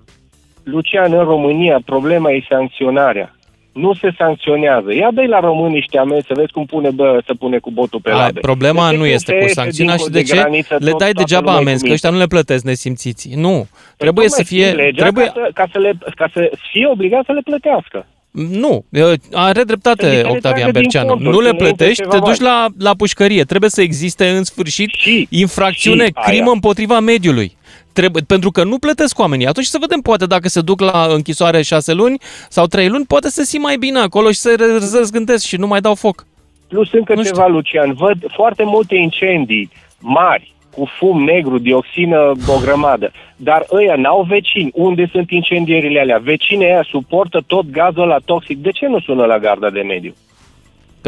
[0.62, 3.36] Lucian, în România, problema e sancționarea.
[3.74, 4.94] Nu se sancționează.
[4.94, 8.00] Ia dă la români niște amenzi să vezi cum pune, bă, să pune cu botul
[8.00, 8.40] pe A, labe.
[8.40, 10.74] problema De ce nu când este se cu iese sancțiunea și dincolo de ce graniță,
[10.80, 12.34] le tot- dai toată degeaba lumea e amenzi, cu că ăștia nu minte?
[12.34, 13.34] le plătesc nesimțiții.
[13.36, 14.64] Nu, Păi trebuie să tocmai fie...
[14.66, 18.06] schimbi legea Trebuie, Ca, să, ca, să le, ca să fie obligat să le plătească.
[18.30, 18.84] Nu,
[19.32, 21.08] are Să dreptate li se Octavian retragă din Berceanu.
[21.08, 22.50] conturi, Nu le când înainte plătești, ceva te duci bani.
[22.78, 23.42] la, la pușcărie.
[23.44, 26.50] Trebuie să existe în sfârșit Și- infracțiune, și crimă aia.
[26.52, 27.56] împotriva mediului.
[27.94, 29.46] Trebuie, pentru că nu plătesc oamenii.
[29.46, 33.28] Atunci să vedem, poate dacă se duc la închisoare șase luni sau trei luni, poate
[33.28, 36.26] se simt mai bine acolo și se re- răzgândesc și nu mai dau foc.
[36.68, 37.92] Plus încă Nu ceva, Lucian.
[37.92, 43.12] Văd foarte multe incendii mari cu fum negru, dioxină, o grămadă.
[43.36, 44.70] Dar ăia n-au vecini.
[44.74, 46.18] Unde sunt incendierile alea?
[46.18, 48.58] Vecinii ăia suportă tot gazul la toxic.
[48.58, 50.14] De ce nu sună la garda de mediu?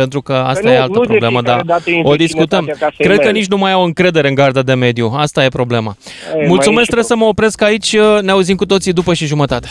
[0.00, 2.14] Pentru că asta Păi nu- e altă nu de problemă, fiecare dar dată e o
[2.16, 2.58] discutăm.
[2.58, 3.38] infertilitatea ca să-i Cred că mergi.
[3.40, 5.12] nici nu mai au încredere în garda de mediu.
[5.16, 5.96] Asta e problema.
[6.34, 7.96] mai e Mulțumesc, și trebuie să mă opresc aici.
[8.20, 9.70] Ne auzim cu toții după și jumătate.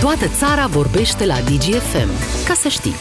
[0.00, 2.08] Toată țara vorbește la DGFM.
[2.46, 2.94] Ca să știi.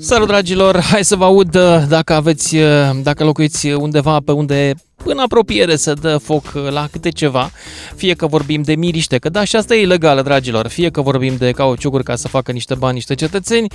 [0.00, 0.80] Salut, dragilor!
[0.80, 2.64] Hai să vă aud uh, dacă aveți, uh,
[3.02, 7.50] dacă locuiți undeva pe unde în apropiere să dă foc uh, la câte ceva,
[7.96, 11.36] fie că vorbim de miriște, că da, și asta e ilegală, dragilor, fie că vorbim
[11.36, 13.66] de cauciucuri ca să facă niște bani niște cetățeni,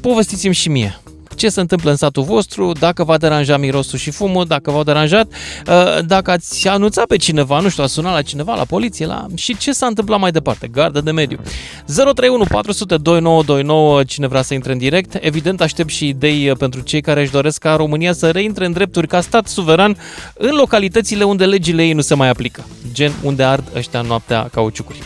[0.00, 1.00] povestiți-mi și mie
[1.38, 5.26] ce se întâmplă în satul vostru, dacă v-a deranjat mirosul și fumul, dacă v-au deranjat,
[5.26, 9.26] uh, dacă ați anunțat pe cineva, nu știu, a sunat la cineva, la poliție, la...
[9.34, 11.38] și ce s-a întâmplat mai departe, gardă de mediu.
[11.86, 15.18] 031 400 2929, cine vrea să intre în direct.
[15.20, 18.72] Evident, aștept și idei uh, pentru cei care își doresc ca România să reintre în
[18.72, 19.96] drepturi ca stat suveran
[20.34, 24.98] în localitățile unde legile ei nu se mai aplică, gen unde ard ăștia noaptea cauciucuri.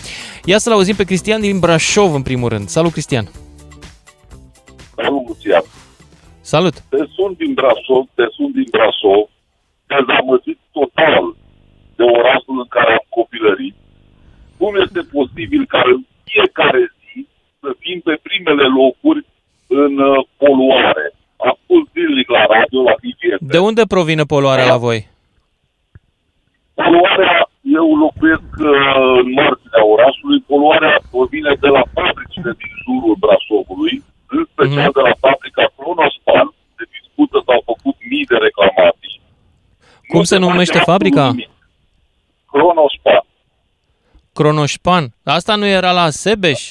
[0.44, 2.68] Ia să-l auzim pe Cristian din Brașov, în primul rând.
[2.68, 3.30] Salut, Cristian!
[4.96, 5.62] Salut, Lucian.
[6.54, 6.76] Salut!
[6.94, 9.24] Te sun din Brașov, te sun din Brașov,
[9.92, 11.24] dezamăgit total
[11.96, 13.76] de orașul în care am copilărit.
[14.58, 17.26] Cum este posibil ca în fiecare zi
[17.60, 19.20] să fim pe primele locuri
[19.82, 21.06] în uh, poluare?
[21.50, 23.40] Ascult zilnic la radio, la DGF.
[23.54, 25.00] De unde provine poluarea la voi?
[26.74, 27.34] Poluarea,
[27.80, 33.94] eu locuiesc uh, în marginea orașului, poluarea provine de la fabricile din jurul Brașovului,
[34.38, 34.96] în special Mhm.
[34.98, 39.16] de la fabrica Cronospan, se discută, s-au făcut mii de reclamații.
[40.10, 41.24] Cum Nu se face numește absolut fabrica?
[41.30, 41.50] nimic.
[42.52, 43.22] Cronospan.
[44.38, 45.04] Cronoșpan.
[45.38, 46.62] Asta nu era la Sebeș?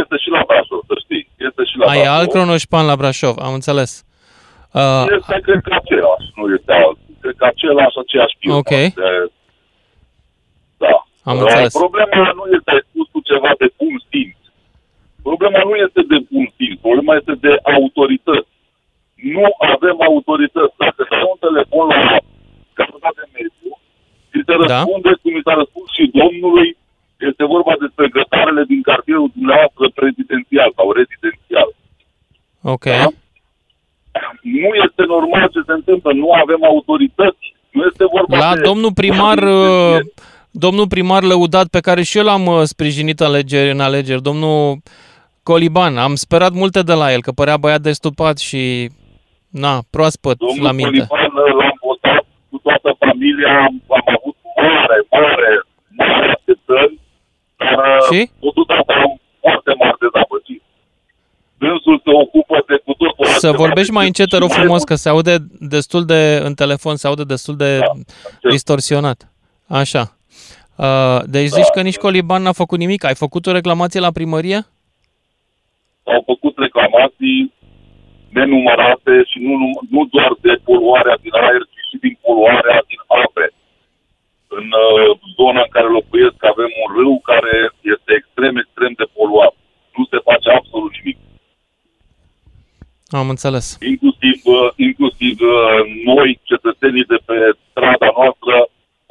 [0.00, 1.24] Este și la Brașov, să știi.
[1.46, 2.14] Este și la A, e Brașov.
[2.18, 3.90] alt Cronoșpan la Brașov, am înțeles.
[4.72, 6.98] Uh, Este, cred că același, nu este alt.
[7.22, 8.56] Cred că același, aceeași firmă.
[8.56, 8.68] Ok.
[8.68, 8.92] De,
[10.84, 10.94] da.
[11.30, 11.72] Am Uh, înțeles.
[11.82, 14.38] Problema nu este spus cu ceva de bun simț.
[15.26, 18.50] Problema nu este de bun simț, problema este de autorități.
[19.34, 20.74] Nu avem autorități.
[20.82, 22.00] Dacă te dau un telefon la
[22.78, 23.70] Garda de Mediu,
[24.30, 24.60] ți se Da.
[24.62, 26.68] răspunde, cum mi s-a răspuns și domnului,
[27.28, 31.68] este vorba despre grătarele din cartierul dumneavoastră prezidențial sau rezidențial.
[32.74, 32.86] ok.
[33.02, 33.08] Da?
[34.60, 37.44] Nu este normal ce se întâmplă, nu avem autorități.
[37.70, 38.60] Nu este vorba La de...
[38.60, 39.98] domnul primar, uh,
[40.50, 44.76] domnul primar lăudat pe care și eu l-am uh, sprijinit alegeri, în alegeri, domnul
[45.48, 48.90] Coliban, am sperat multe de la el, că părea băiat destupat și,
[49.48, 51.06] na, proaspăt Domnul la minte.
[51.06, 55.50] Coliban l-am votat cu toată familia, am, am avut mare, mare,
[56.00, 56.94] mare așteptări,
[57.56, 58.20] dar Și?
[58.30, 59.12] uh, cu tot asta am
[59.44, 60.62] foarte mare dezamăgit.
[61.62, 64.58] Dânsul se ocupă de cu totul Să altceva vorbești mai decât- încet, te rog mai
[64.58, 65.34] frumos, mult- că se aude
[65.74, 67.92] destul de, în telefon, se aude destul de Da,
[68.54, 69.18] distorsionat.
[69.80, 70.02] Așa.
[70.76, 73.04] Uh, deci zici că nici Coliban n-a făcut nimic?
[73.04, 74.66] Ai făcut o reclamație la primărie?
[76.12, 77.52] Au făcut reclamații
[78.36, 83.00] nenumărate și nu, num- nu doar de poluarea din aer, ci și din poluarea din
[83.22, 83.46] ape.
[84.58, 87.54] În uh, zona în care locuiesc avem un râu care
[87.94, 89.54] este extrem, extrem de poluat.
[89.96, 91.18] Nu se face absolut nimic.
[93.20, 93.66] Am înțeles.
[93.92, 97.36] Inclusiv, uh, inclusiv uh, noi, cetățenii de pe
[97.70, 98.54] strada noastră,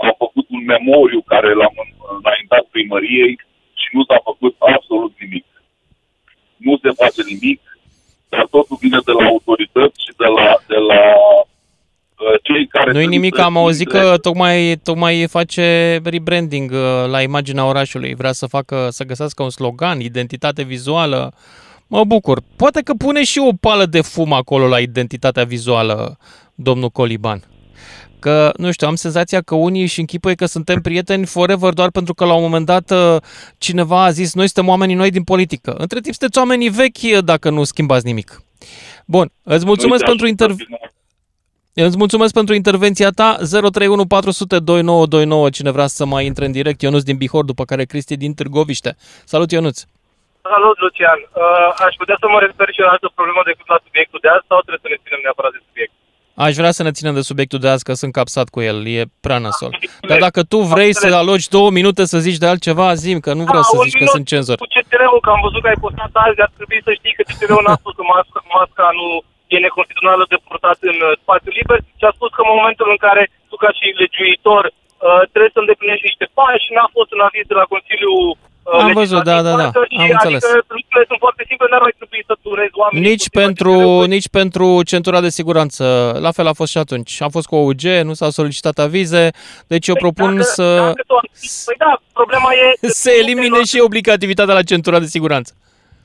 [0.06, 3.34] am făcut un memoriu care l-am în- înaintat primăriei
[3.82, 5.45] și nu s-a făcut absolut nimic.
[6.65, 7.60] Nu se face nimic,
[8.30, 11.02] dar totul vine de la autorități și de la, de la
[12.23, 12.91] uh, cei care...
[12.91, 18.15] Nu-i sunt nimic, am auzit între- că tocmai, tocmai face rebranding uh, la imaginea orașului.
[18.15, 21.34] Vrea să facă, să găsească un slogan, identitate vizuală.
[21.88, 22.41] Mă bucur.
[22.56, 26.17] Poate că pune și o pală de fum acolo la identitatea vizuală,
[26.56, 27.43] domnul Coliban.
[28.23, 32.13] Că, nu știu, am senzația că unii își închipuie că suntem prieteni forever doar pentru
[32.13, 33.21] că la un moment dat uh,
[33.57, 35.71] cineva a zis noi suntem oamenii noi din politică.
[35.77, 38.41] Între timp sunteți oamenii vechi uh, dacă nu schimbați nimic.
[39.05, 40.91] Bun, îți mulțumesc Uite, pentru așa, intervenție.
[41.73, 43.29] Îți mulțumesc pentru intervenția ta.
[43.36, 46.81] 031 400 2929, cine vrea să mai intre în direct.
[46.81, 48.95] Ionuț din Bihor, după care Cristi din Târgoviște.
[49.25, 49.77] Salut, Ionuț!
[50.41, 51.19] Salut, Lucian.
[51.41, 54.45] Uh, aș putea să mă refer și la altă problemă decât la subiectul de azi
[54.49, 55.93] sau trebuie să ne ținem neapărat de subiect?
[56.35, 58.77] Aș vrea să ne ținem de subiectul de azi, că sunt capsat cu el.
[58.97, 59.71] E prea nasol.
[60.09, 63.43] Dar dacă tu vrei să aloci două minute să zici de altceva, zim, că nu
[63.49, 64.55] vreau Da, să un zici că minut sunt cenzor.
[64.65, 67.63] Cu CTR-ul, că am văzut că ai postat azi, ar trebui să știi că CTR-ul
[67.65, 69.07] n-a spus că masca, masca nu
[69.55, 72.99] e neconstituțională de purtat în uh, spațiu liber și a spus că în momentul în
[73.05, 77.21] care tu ca și legiuitor uh, trebuie să îndeplinești niște pași și n-a fost un
[77.27, 78.37] aviz de la Consiliul uh,
[78.71, 80.43] Am văzut, da, da, da, legislativ, am și, înțeles.
[80.43, 83.10] Adică lucrurile sunt foarte simple, n-ar mai trebui să turezi oamenii.
[83.10, 84.08] Nici împotriva pentru, CCR-ului.
[84.15, 85.84] nici pentru centura de siguranță.
[86.28, 87.12] La fel a fost și atunci.
[87.28, 89.23] A fost cu OUG, nu s-au solicitat avize,
[89.73, 91.15] deci eu propun Păi dacă, să, Dacă tu,
[91.67, 92.65] păi da, problema e...
[92.82, 95.52] că se tu elimine te- și obligativitatea la centura de siguranță.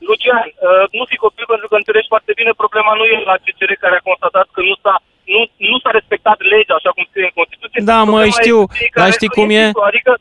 [0.09, 3.71] Lucian, uh, nu fi copil pentru că înțelegi foarte bine, problema nu e la CCR
[3.83, 4.95] care a constatat că nu s-a,
[5.33, 5.41] nu,
[5.71, 7.79] nu s-a respectat legea așa cum scrie în Constituție.
[7.91, 9.63] Da, mă, Problema știu, e cei dar care- știi cum e?
[9.63, 10.11] simplu, Adică,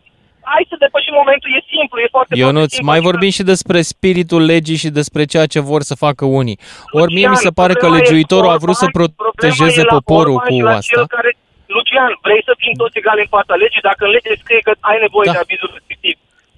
[0.52, 2.88] hai să depășim momentul, e simplu, e foarte Ionuț, foarte simplu.
[2.90, 6.58] mai adică- vorbim și despre spiritul legii și despre ceea ce vor să facă unii.
[7.00, 9.14] Ori mie mi Lucian, se pare că problema e legiuitorul a Orban, vrut să problema
[9.22, 10.92] protejeze e la poporul Orban cu și la asta.
[10.96, 11.30] cel Care...
[11.76, 13.86] Lucian, vrei să fim toți egali în fața legii?
[13.90, 15.34] Dacă în lege scrie că ai nevoie Da.
[15.36, 16.14] de avizul respectiv,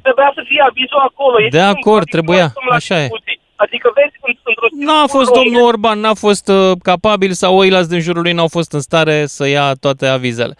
[0.06, 1.34] trebuia să fie avizul acolo.
[1.40, 3.06] E De simplu, acord, adică trebuia, nu stăm la așa e.
[3.08, 3.38] discuții.
[3.64, 6.58] Adică vezi, în- într-un N-a stil fost român, domnul Orban, n-a fost uh,
[6.90, 10.54] capabil sau ăilalți din jurul lui n-au fost în stare să ia toate avizele.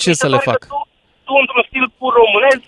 [0.00, 0.58] Ce mi se să le pare fac?
[0.64, 0.78] că Tu,
[1.26, 2.60] tu într-un stil pur românesc,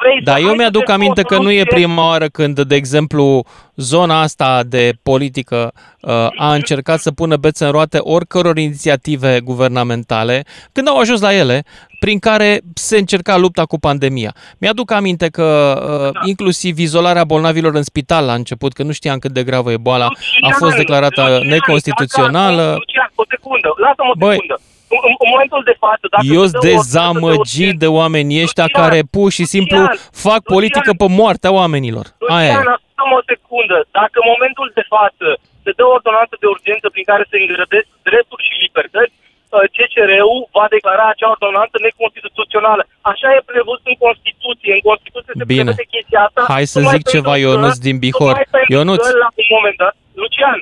[0.00, 2.60] vrei Da, să eu ai mi-aduc să aminte că nu e soluție- prima oară când,
[2.60, 3.44] de exemplu,
[3.76, 10.44] zona asta de politică uh, a încercat să pună bețe în roate oricăror inițiative guvernamentale,
[10.72, 11.64] când au ajuns la ele,
[12.00, 14.34] prin care se încerca lupta cu pandemia.
[14.58, 15.78] Mi-aduc aminte că
[16.14, 19.76] uh, inclusiv izolarea bolnavilor în spital la început, că nu știam cât de gravă e
[19.76, 20.06] boala,
[20.40, 22.56] a fost declarată Lucian, neconstituțională.
[22.62, 24.60] dacă- Lucian, o secundă, lasă-mă o Băi, secundă.
[24.94, 28.42] În, în, în momentul de față, dacă Eu se sunt dă o- dezamăgit de oamenii
[28.46, 32.06] ăștia Lucian, care pur și simplu Lucian, fac Lucian, politică pe moartea oamenilor.
[32.36, 32.54] Aia e.
[32.56, 33.76] Lucian, ascultă-mă o secundă.
[34.00, 35.26] Dacă în momentul de față
[35.64, 40.40] se dă o ordonanță de urgență prin care se îngrădesc drepturi și libertăți, uh, CCR-ul
[40.56, 42.82] va declara acea ordonanță neconstituțională.
[43.12, 44.72] Așa e prevăzut în Constituție.
[44.78, 45.62] În Constituție se Bine.
[45.68, 46.40] prevede chestia asta.
[46.54, 48.32] Hai să tocmai zic ceva, pentru că- Ionuț din Bihor.
[48.34, 49.00] tocmai pentru Ionuț.
[49.06, 50.58] că la un moment dat, Lucian,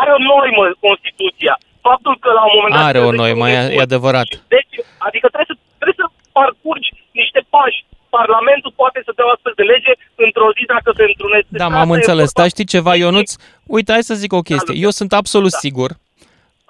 [0.00, 1.54] are o normă Constituția.
[1.90, 2.84] Faptul că la un moment dat...
[2.90, 4.28] Are o trebuie noimă, să e, e adevărat.
[4.54, 4.74] deci,
[5.06, 6.06] adică trebuie să, trebuie să
[6.38, 7.78] parcurgi niște pași.
[8.18, 9.92] Parlamentul poate să dea o astfel de lege
[10.26, 11.46] într-o zi dacă se întrunesc.
[11.62, 12.28] Da, m-am înțeles.
[12.38, 13.30] Dar știi ceva, Ionuț?
[13.76, 14.74] Uite, hai să zic o chestie.
[14.86, 15.90] Eu sunt absolut sigur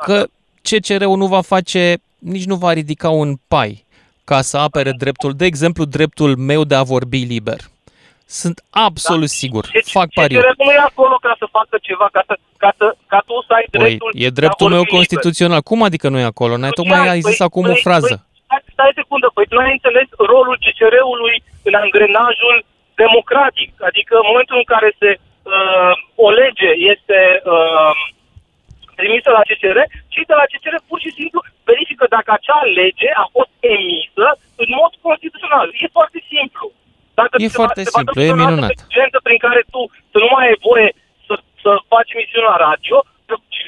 [0.07, 0.17] că
[0.67, 1.83] CCR-ul nu va face,
[2.19, 3.87] nici nu va ridica un pai
[4.25, 7.59] ca să apere dreptul, de exemplu, dreptul meu de a vorbi liber.
[8.31, 9.65] Sunt absolut sigur.
[9.99, 10.39] Fac pariu.
[10.39, 13.53] CCR nu e acolo ca să facă ceva, ca, să, ca, să, ca tu să
[13.59, 14.99] ai Păi, dreptul e de a dreptul meu vorbi liber.
[14.99, 15.61] constituțional.
[15.71, 16.53] Cum adică nu e acolo?
[16.57, 18.15] N-ai tocmai ai zis acum o păi, frază.
[18.17, 21.37] Păi, stai, stai o secundă, păi tu ai înțeles rolul CCR-ului
[21.69, 22.57] în angrenajul
[23.03, 23.71] democratic.
[23.89, 25.93] Adică în momentul în care se uh,
[26.27, 27.19] o lege este
[27.55, 27.93] uh,
[28.99, 29.79] trimisă la CCR,
[30.13, 31.39] cei de la CCR pur și simplu
[31.71, 34.27] verifică dacă acea lege a fost emisă
[34.63, 35.67] în mod constituțional.
[35.85, 36.67] E foarte simplu.
[37.21, 38.75] Dacă E se va- foarte se va simplu, dă e o minunat.
[38.89, 39.81] urgență prin care tu
[40.13, 40.89] să nu mai ai voie
[41.27, 42.97] să, să faci emisiune la radio,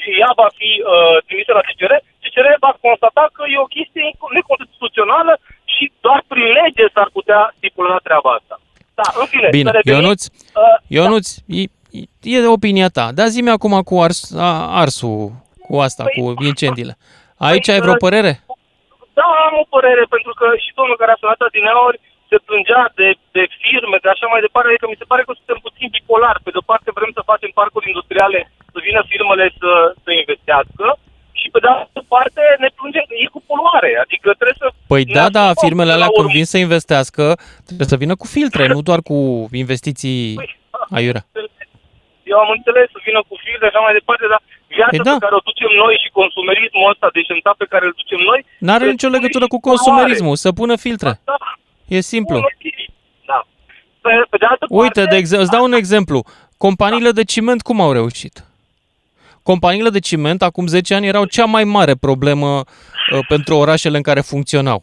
[0.02, 4.02] și ea va fi uh, trimisă la CCR, CCR va constata că e o chestie
[4.10, 5.32] inco- neconstituțională
[5.74, 8.54] și doar prin lege s-ar putea stipula treaba asta.
[9.00, 11.26] Da, în fine, Bine, să revenim, Ionuț, uh, Ionuț,
[11.58, 11.60] e,
[12.34, 13.06] e de opinia ta.
[13.18, 14.48] Dar zi-mi acum cu ars, a,
[14.82, 15.20] arsul,
[15.66, 16.94] cu asta, cu incendiile.
[17.48, 18.32] Aici ai vreo uh, părere?
[19.18, 23.08] Da, am o părere, pentru că și domnul care a sunat adineauri se plângea de,
[23.36, 26.36] de firme, de așa mai departe, adică mi se pare că suntem puțin bipolar.
[26.44, 28.40] Pe de-o parte vrem să facem parcuri industriale,
[28.74, 29.70] să vină firmele să,
[30.04, 30.86] să investească
[31.40, 34.66] și pe de altă parte ne plângem că e cu poluare, adică trebuie să...
[34.92, 36.36] Păi ne da, da, asumăm firmele până alea la când urmă.
[36.38, 37.24] vin să investească,
[37.68, 39.16] trebuie să vină cu filtre, nu doar cu
[39.64, 40.22] investiții
[40.96, 41.24] aiurea.
[42.32, 44.40] Eu am înțeles să vină cu filtre și așa mai departe, dar
[44.76, 45.14] viața Păi da.
[45.16, 48.40] pe care o ducem noi și consumerismul ăsta deșentat pe care îl ducem noi...
[48.66, 51.10] N-are nicio legătură cu consumerismul, să pună filtre.
[51.90, 52.40] E simplu.
[53.26, 53.46] Da.
[54.00, 56.24] Pe, pe de altă Uite, de exemplu, îți dau un exemplu.
[56.56, 58.44] Companiile de ciment cum au reușit?
[59.42, 64.02] Companiile de ciment acum 10 ani erau cea mai mare problemă uh, pentru orașele în
[64.02, 64.82] care funcționau.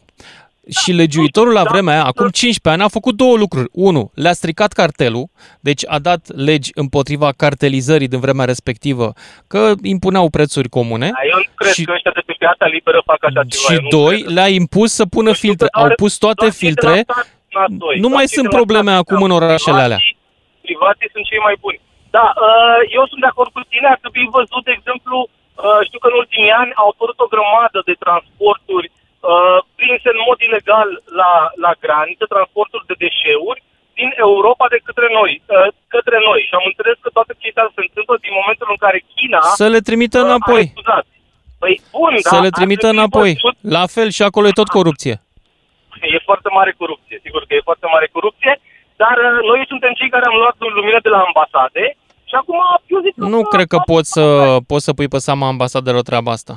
[0.82, 3.68] Și legiuitorul la vremea aia, acum 15 ani, a făcut două lucruri.
[3.72, 5.26] Unu, le-a stricat cartelul,
[5.60, 9.12] deci a dat legi împotriva cartelizării din vremea respectivă,
[9.46, 11.08] că impuneau prețuri comune.
[11.18, 13.62] Da, eu nu cred și, că ăștia de pe piața liberă fac așa ceva.
[13.64, 14.34] și eu nu doi, cred.
[14.36, 15.68] le-a impus să pună filtre.
[15.82, 16.96] Au pus toate doar cei de la filtre.
[17.08, 17.26] stat,
[17.56, 19.26] nasoi, Nu doar mai cei sunt de la probleme stat, acum da.
[19.28, 20.00] în orașele alea.
[20.02, 20.16] Privații-
[20.68, 21.78] Privații sunt cei mai buni.
[22.16, 25.98] Da, uh, eu sunt de acord cu tine, ar trebui văzut, de exemplu, uh, știu
[26.02, 28.88] că în ultimii ani au apărut o grămadă de transporturi
[29.20, 30.88] uh, prinse în mod ilegal
[31.20, 31.32] la,
[31.64, 33.60] la graniță, transporturi de deșeuri
[33.98, 36.40] din Europa de către noi, uh, către noi.
[36.48, 39.80] Și am înțeles că toate chestia se întâmplă din momentul în care China Să le
[39.88, 40.62] trimită uh, înapoi.
[40.64, 41.06] a refuzat.
[41.62, 43.30] Păi bun, da, Să le ar trimită trebui înapoi.
[43.38, 45.14] văzut La fel și acolo e tot corupție.
[46.14, 48.52] E foarte mare corupție, sigur că e foarte mare corupție,
[49.02, 51.84] dar uh, noi suntem cei care am luat lumină de la ambasade
[52.30, 54.24] și acum eu zic că Nu bă, cred că poți să,
[54.66, 56.54] poți să pui pe seama ambasadelor treaba asta.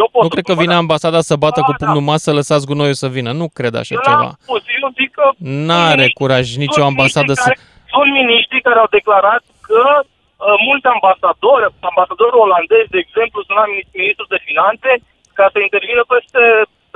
[0.00, 0.82] Eu pot Nu să cred că spun, vine da.
[0.84, 1.78] ambasada să bată Da, cu da.
[1.80, 3.30] pumnul în masă, lăsați gunoiul să vină.
[3.40, 4.16] Nu cred așa Eu ceva.
[4.20, 5.24] n-am spus, eu zic că...
[5.68, 7.48] N-are sunt curaj nicio sunt ambasadă miniștri să...
[7.50, 7.58] Care,
[7.94, 13.64] sunt miniștri care au declarat că uh, mulți ambasadori, ambasadorul olandez, de exemplu, suna
[14.00, 14.90] ministrul de finanțe
[15.38, 16.42] ca să intervină peste,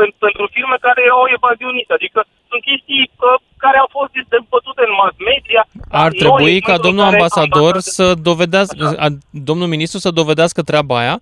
[0.02, 1.88] pentru, pentru firme care au evaziunit.
[1.96, 5.62] Adică sunt chestii uh, care au fost dezbătute în mass media.
[6.04, 9.08] Ar Noi, trebui în ca momentul domnul în care ambasador ambasade- să dovedească, a,
[9.50, 11.16] domnul ministru să dovedească treaba aia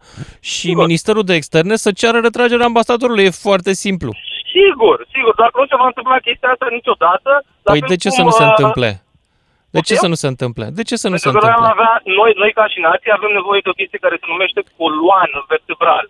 [0.52, 0.82] și Sigur.
[0.86, 3.24] Ministerul de Externe să ceară retragerea ambasadorului.
[3.28, 4.10] E foarte simplu.
[4.56, 7.30] Sigur, sigur, dar nu se va întâmpla chestia asta niciodată.
[7.66, 8.90] la Păi fel de ce cum, să nu se uh, întâmple?
[9.74, 10.02] De ce poftim?
[10.04, 10.64] să nu se întâmple?
[10.78, 11.76] De ce să nu se Pentru că noi, am întâmple?
[11.76, 15.38] avea, noi, noi ca și nație avem nevoie de o chestie care se numește coloană
[15.52, 16.04] vertebral.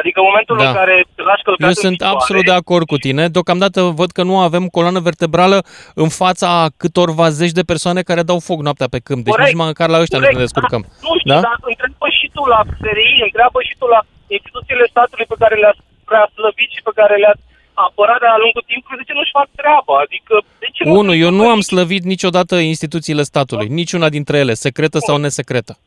[0.00, 0.64] Adică în momentul Da.
[0.68, 3.22] în care te lași călcat Eu în sunt picioare, absolut de acord cu tine.
[3.36, 5.58] Deocamdată văd că nu avem coloană vertebrală
[6.04, 6.50] în fața
[6.82, 9.22] câtorva zeci de persoane care dau foc noaptea pe câmp.
[9.24, 9.48] Deci Corect.
[9.50, 10.82] nici măcar la ăștia nu Corect, ne descurcăm.
[10.86, 11.40] Da, nu știu, Da?
[11.48, 14.00] dar întreabă și tu la SRI, întreabă și tu la
[14.36, 17.42] instituțiile statului pe care le-ați prea slăbit și pe care le-ați
[17.86, 19.94] apărat de-a lungul timpului, de ce nu-și fac treaba?
[20.06, 24.54] Adică, de ce Unu, nu eu nu am slăvit niciodată instituțiile statului, niciuna dintre ele,
[24.54, 25.78] secretă sau nesecretă.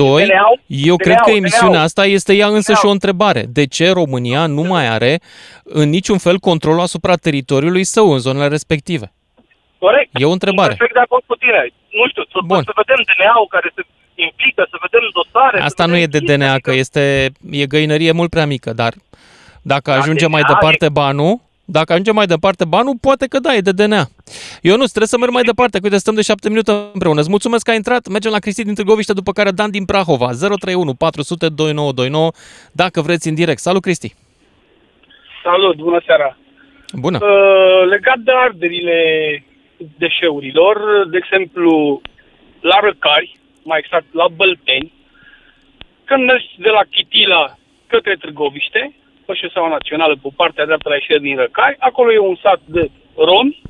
[0.00, 0.60] Doi, DNA-ul?
[0.66, 1.84] eu cred că DNA-ul, emisiunea DNA-ul.
[1.88, 3.42] asta este ea însă și o întrebare.
[3.58, 5.20] De ce România nu mai are
[5.64, 9.12] în niciun fel controlul asupra teritoriului său în zonele respective?
[9.78, 10.10] Corect.
[10.12, 10.66] E o întrebare.
[10.68, 11.60] Sunt perfect de acord cu tine.
[11.98, 12.62] Nu știu, să, Bun.
[12.68, 13.82] să vedem DNA-ul care se
[14.14, 15.58] implică, să vedem dosare.
[15.58, 18.46] să Asta nu vedem e de chestii, DNA, adică- că este e găinărie mult prea
[18.46, 18.92] mică, dar
[19.72, 23.54] dacă Da, ajunge mai DNA departe banul, dacă ajunge mai departe banul, poate că da,
[23.54, 24.02] e de DNA.
[24.62, 27.20] Eu nu, trebuie să merg mai departe, că uite, stăm de șapte minute împreună.
[27.20, 30.26] Îți mulțumesc că ai intrat, mergem la Cristi din Târgoviște, după care Dan din Prahova,
[30.26, 32.30] 031 400 2929,
[32.72, 33.60] dacă vreți în direct.
[33.60, 34.14] Salut, Cristi!
[35.42, 36.36] Salut, bună seara.
[36.92, 37.18] Bună!
[37.22, 38.98] Uh, legat de arderile
[39.98, 40.76] deșeurilor,
[41.10, 42.00] de exemplu,
[42.60, 44.92] la Răcari, mai exact la Bălteni,
[46.04, 48.94] când mergi de la Chitila către Târgoviște,
[49.26, 52.90] pe șoseaua națională, pe partea dreaptă la ieșire din Răcari, acolo e un sat de
[53.28, 53.62] romi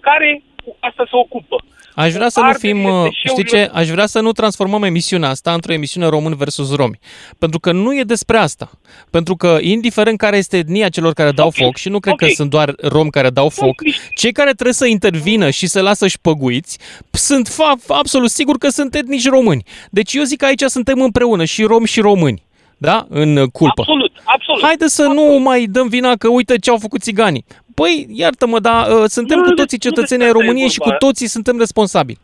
[0.00, 1.56] care cu asta se ocupă.
[1.96, 4.82] Aș vrea să nu Arderile fim, uh, știi deșeurilor- ce, aș vrea să nu transformăm
[4.82, 6.98] emisiunea asta într-o emisiune român versus romi.
[7.38, 8.70] Pentru că nu e despre asta.
[9.10, 12.30] Pentru că, indiferent care este etnia celor care dau foc, și nu cred că ok.
[12.30, 13.74] sunt doar romi care dau foc,
[14.14, 16.78] cei care trebuie să intervină și se lasă și păguiți,
[17.10, 19.62] sunt fa- absolut sigur că sunt etnici români.
[19.90, 22.42] Deci eu zic că aici suntem împreună, și romi și români.
[22.78, 23.06] Da?
[23.08, 23.80] În uh, culpă.
[23.80, 24.62] Absolut, absolut.
[24.62, 27.44] Haide să nu mai dăm vina că uite ce au făcut țiganii.
[27.74, 30.70] Păi, iartă-mă, dar uh, suntem Nu, cu nu toții despre cetățenii ai asta e României
[30.74, 31.04] și cu vorba.
[31.06, 32.18] toții suntem responsabili.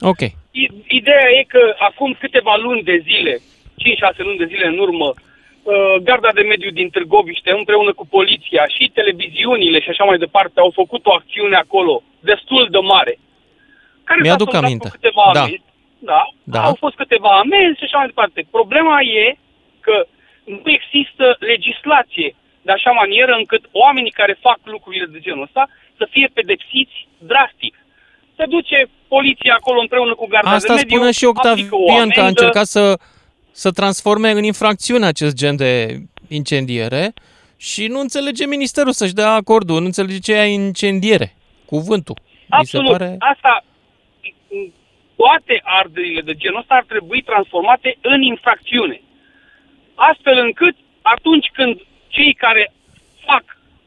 [0.00, 0.20] Ok.
[0.62, 3.32] I- Ideea e că acum câteva luni de zile,
[3.76, 8.64] 5-6 luni de zile în urmă, uh, Garda de Mediu din Târgoviște, împreună cu poliția
[8.76, 13.14] și televiziunile și așa mai departe, au făcut o acțiune acolo destul de mare.
[14.04, 14.88] Care s-a Mi-aduc soldat aminte.
[14.88, 15.40] Cu câteva Da.
[15.40, 15.62] amenzi,
[15.98, 16.22] da,
[16.54, 16.62] Da.
[16.68, 18.46] Au fost câteva amenzi și așa mai departe.
[18.50, 19.36] Problema e
[19.86, 20.06] că
[20.44, 22.34] nu există legislație
[22.66, 25.68] de așa manieră încât oamenii care fac lucrurile de genul ăsta
[25.98, 27.74] să fie pedepsiți drastic.
[28.36, 32.08] Se duce poliția acolo împreună cu garda Asta de mediu, spune și aplică o Octavian
[32.08, 32.28] că a amendă.
[32.28, 32.98] încercat să,
[33.50, 37.12] să transforme în infracțiune acest gen de incendiere
[37.56, 41.34] și nu înțelege ministerul să-și dea acordul, nu înțelege ce e incendiere.
[41.64, 42.16] Cuvântul.
[42.20, 42.90] Mi se Absolut.
[42.90, 43.16] pare...
[43.18, 43.64] Asta,
[44.50, 44.72] m,
[45.16, 49.00] toate arderile de genul ăsta ar trebui transformate în infracțiune.
[49.94, 52.72] Astfel încât, atunci când cei care
[53.26, 53.44] fac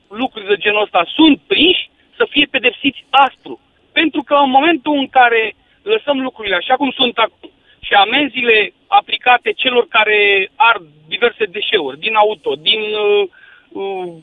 [0.10, 3.60] lucruri de genul ăsta sunt prinși, să fie pedepsiți aspru.
[3.92, 9.52] Pentru că în momentul în care lăsăm lucrurile așa cum sunt acum și amenziile aplicate
[9.52, 13.28] celor care ard diverse deșeuri din auto, din uh,
[13.70, 14.14] uh,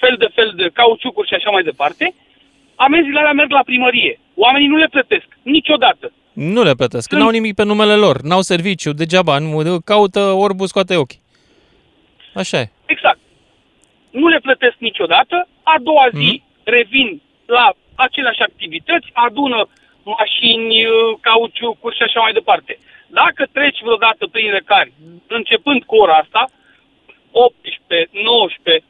[0.00, 2.14] fel de fel de cauciucuri și așa mai departe,
[2.74, 4.20] amenziile alea merg la primărie.
[4.34, 6.12] Oamenii nu le plătesc niciodată.
[6.40, 10.96] Nu le plătesc, n-au nimic pe numele lor, n-au serviciu, degeaba, nu, caută orbu, scoate
[10.96, 11.20] ochii.
[12.34, 12.70] Așa e.
[12.86, 13.18] Exact.
[14.10, 19.68] Nu le plătesc niciodată, a doua zi revin la aceleași activități, adună
[20.02, 22.78] mașini, uh, cauciucuri și așa mai departe.
[23.06, 24.92] Dacă treci vreodată prin recari,
[25.26, 26.48] începând cu ora asta,
[27.30, 28.84] 18, 19,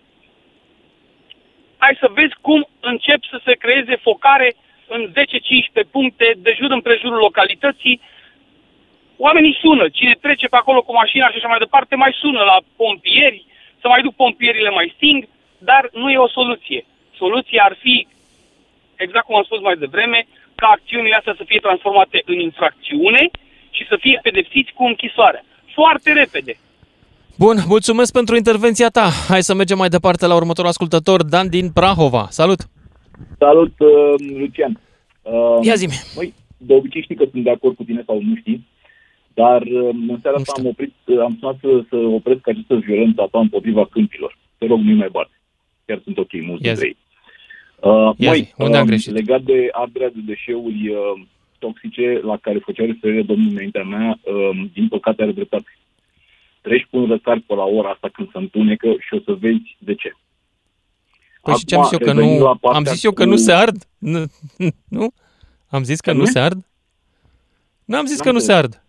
[1.79, 4.55] hai să vezi cum încep să se creeze focare
[4.89, 8.01] în 10-15 puncte de jur împrejurul localității.
[9.17, 12.59] Oamenii sună, cine trece pe acolo cu mașina și așa mai departe, mai sună la
[12.77, 13.45] pompieri,
[13.81, 16.85] să mai duc pompierile mai sting, dar nu e o soluție.
[17.17, 18.07] Soluția ar fi,
[18.97, 23.31] exact cum am spus mai devreme, ca acțiunile astea să fie transformate în infracțiune
[23.71, 25.45] și să fie pedepsiți cu închisoarea.
[25.75, 26.59] Foarte repede.
[27.39, 29.09] Bun, mulțumesc pentru intervenția ta.
[29.29, 32.27] Hai să mergem mai departe la următorul ascultător, Dan din Prahova.
[32.31, 32.59] Salut!
[33.39, 34.81] Salut, uh, Lucian.
[35.33, 35.93] Uh, Ia zi-mi.
[36.17, 38.67] Măi, de obicei știi că sunt de acord cu tine sau nu știi,
[39.35, 43.21] Dar uh, în seara asta am oprit, uh, am sunat să, să opresc această violență
[43.23, 44.39] a ta împotriva câmpilor.
[44.59, 45.41] Te rog, nu mai bate.
[45.87, 46.85] Chiar sunt ok, mulți Ia dintre zi.
[46.87, 46.97] ei.
[47.91, 49.13] Uh, Ia măi, zi, unde am um, greșit?
[49.13, 51.21] Legat de arderea de deșeuri uh,
[51.59, 55.79] toxice la care făcea referire domnul înaintea mea, um, din păcate are dreptate.
[56.61, 59.77] Treci pe un răcar pe la ora asta când se întunecă și o să vezi
[59.79, 60.13] de ce.
[61.51, 63.23] Păi și ce am zis eu, că revenind nu, la partea am zis eu că
[63.25, 63.77] cu- nu se ard?
[63.99, 64.23] Nu?
[64.99, 65.07] nu?
[65.69, 66.31] Am zis că Că nu nu?
[66.35, 66.59] se ard?
[67.85, 68.59] N-am zis N-am că nu se înțeles.
[68.65, 68.83] ard.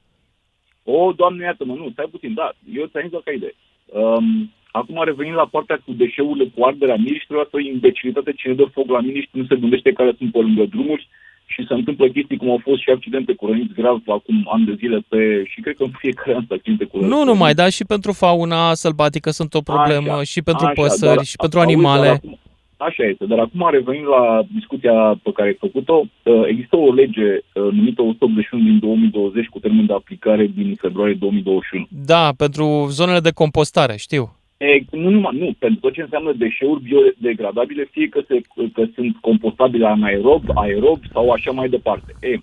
[0.83, 2.47] O, doamne, iată-mă, nu, stai puțin, da,
[2.77, 3.55] eu ți-am zis doar ca idee.
[3.85, 8.65] Um, acum revenind la partea cu deșeurile, cu arderea miniștrilor, asta e imbecilitate cine dă
[8.73, 11.07] foc la miniștri, nu se gândește care sunt pe lângă drumuri
[11.45, 14.73] și se întâmplă chestii cum au fost și accidente cu răniți grav acum ani de
[14.77, 17.13] zile pe, și cred că în fiecare an sunt accidente cu răniți.
[17.15, 21.15] Nu numai, dar și pentru fauna sălbatică sunt o problemă, Așa, și pentru așa, păsări,
[21.15, 22.07] dar- și pentru auzi, animale.
[22.07, 22.39] dar acum-
[22.87, 27.29] Așa este, dar acum revenind la discuția pe care ai făcut-o, uh, există o lege
[27.33, 31.87] uh, numită 181 din 2020 cu termen de aplicare din februarie 2021.
[32.05, 34.35] Da, pentru zonele de compostare, știu.
[34.57, 38.41] E, nu numai, nu, pentru tot ce înseamnă deșeuri biodegradabile, fie că, se,
[38.73, 42.15] că sunt compostabile anaerob, aerob sau așa mai departe.
[42.21, 42.37] E,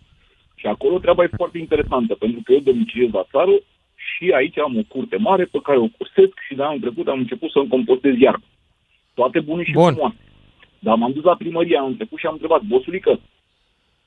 [0.54, 3.54] și acolo treaba e foarte interesantă, pentru că eu domiciliez la țară
[3.94, 7.18] și aici am o curte mare pe care o cursesc și de anul trecut am
[7.18, 8.46] început să-mi compostez iarba.
[9.14, 9.92] Toate bune și Bun.
[9.92, 10.25] frumoase.
[10.86, 13.20] Dar m-am dus la primărie anul trecut și am întrebat, bosurică,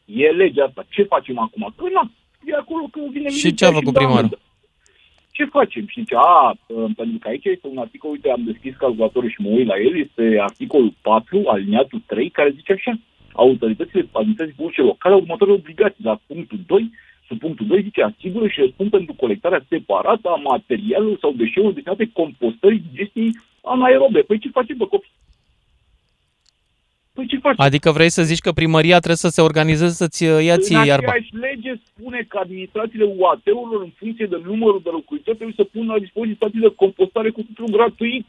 [0.05, 1.73] e legea asta, ce facem acum?
[1.77, 2.11] Că na,
[2.45, 4.17] e acolo că vine Și miliția ce a îmi făcut dă primarul?
[4.17, 4.39] amendă.
[5.37, 5.83] Ce facem?
[5.87, 9.41] Și zice, a, uh, pentru că aici este un articol, uite, am deschis calculatorul și
[9.41, 12.93] mă uit la el, este articolul 4, aliniatul 3, care zice așa,
[13.33, 16.03] autoritățile administrației publice locale au următoarele obligații.
[16.09, 16.91] La punctul 2,
[17.27, 22.09] sub punctul 2 zice, asigură și răspund pentru colectarea separată a materialelor sau deșeurilor destinate
[22.13, 23.31] compostării digestiei
[23.63, 24.21] anaerobe.
[24.21, 25.17] Păi ce facem, bă, copii?
[27.19, 27.65] Păi ce facem?
[27.67, 30.85] Adică vrei să zici că primăria trebuie să se organizeze să-ți uh, ia ție în
[30.85, 31.05] iarba.
[31.07, 35.93] aceeași lege spune că administrațiile UAT-urilor, în funcție de numărul de locuitori, trebuie să pună
[35.93, 38.25] la dispoziție stații de compostare cu titlu gratuit.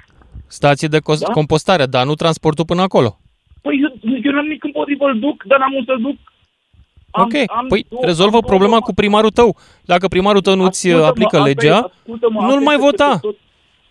[0.46, 1.32] Stații de cos- Da?
[1.32, 3.10] compostare, dar nu transportul până acolo.
[3.64, 3.90] Păi eu,
[4.24, 6.16] eu n-am nimic împotrivă, îl duc, dar n-am unde să duc.
[7.24, 7.34] ok,
[7.68, 9.56] păi rezolvă problema cu primarul tău.
[9.84, 12.86] Dacă primarul tău nu-ți uh, Ascultă-mă, aplică asta e- legea, ascultă-mă, nu-l asta mai este
[12.86, 13.08] vota.
[13.10, 13.36] peste tot.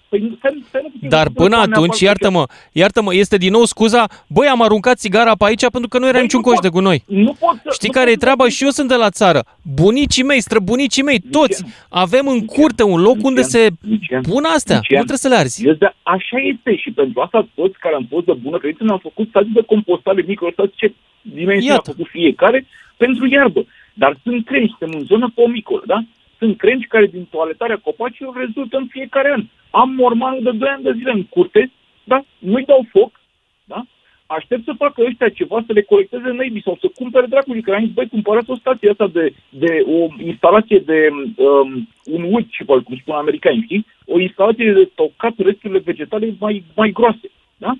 [0.09, 2.43] Păi, nu- stai, stai, nu puțin, Dar nu până putem să ne atunci, apară iartă-mă,
[2.71, 6.13] iartă-mă, este din nou scuza, băi, am aruncat țigara pe aici pentru că nu era
[6.13, 7.03] Băi, niciun nu coș pot- de gunoi.
[7.07, 8.47] Nu pot să, Știi nu care pot e să- treaba?
[8.49, 9.43] Și eu sunt de la țară.
[9.75, 14.75] Bunicii mei, străbunicii mei, toți avem în curte un loc unde se Lucian, pun astea.
[14.75, 15.65] Nu Lucian, trebuie să le arzi.
[15.67, 18.99] Eu, de, așa este și pentru asta toți care am fost de bună credință ne-am
[19.07, 21.91] făcut stații de compostare microstații ce dimensiune a Iată.
[21.91, 22.65] făcut fiecare
[22.97, 23.65] pentru iarbă.
[23.93, 26.03] Dar sunt crengi, suntem în zonă pomicolă, da?
[26.39, 29.43] Sunt crengi care din toaletarea copacilor rezultă în fiecare an.
[29.69, 31.71] Am mormanul de 2 ani de zile în curte,
[32.03, 32.23] da?
[32.39, 33.11] Nu-i dau foc,
[33.63, 33.85] da?
[34.25, 37.85] Aștept să facă ăștia ceva, să le colecteze neibii sau să cumpere dracului, că am
[37.85, 40.99] zis, băi, cumpărați o stație asta de, de o instalație de
[41.35, 43.85] um, un wood chipper, cum spun americanii, știi?
[44.05, 47.71] O instalație de tocat resturile vegetale mai, mai groase, da?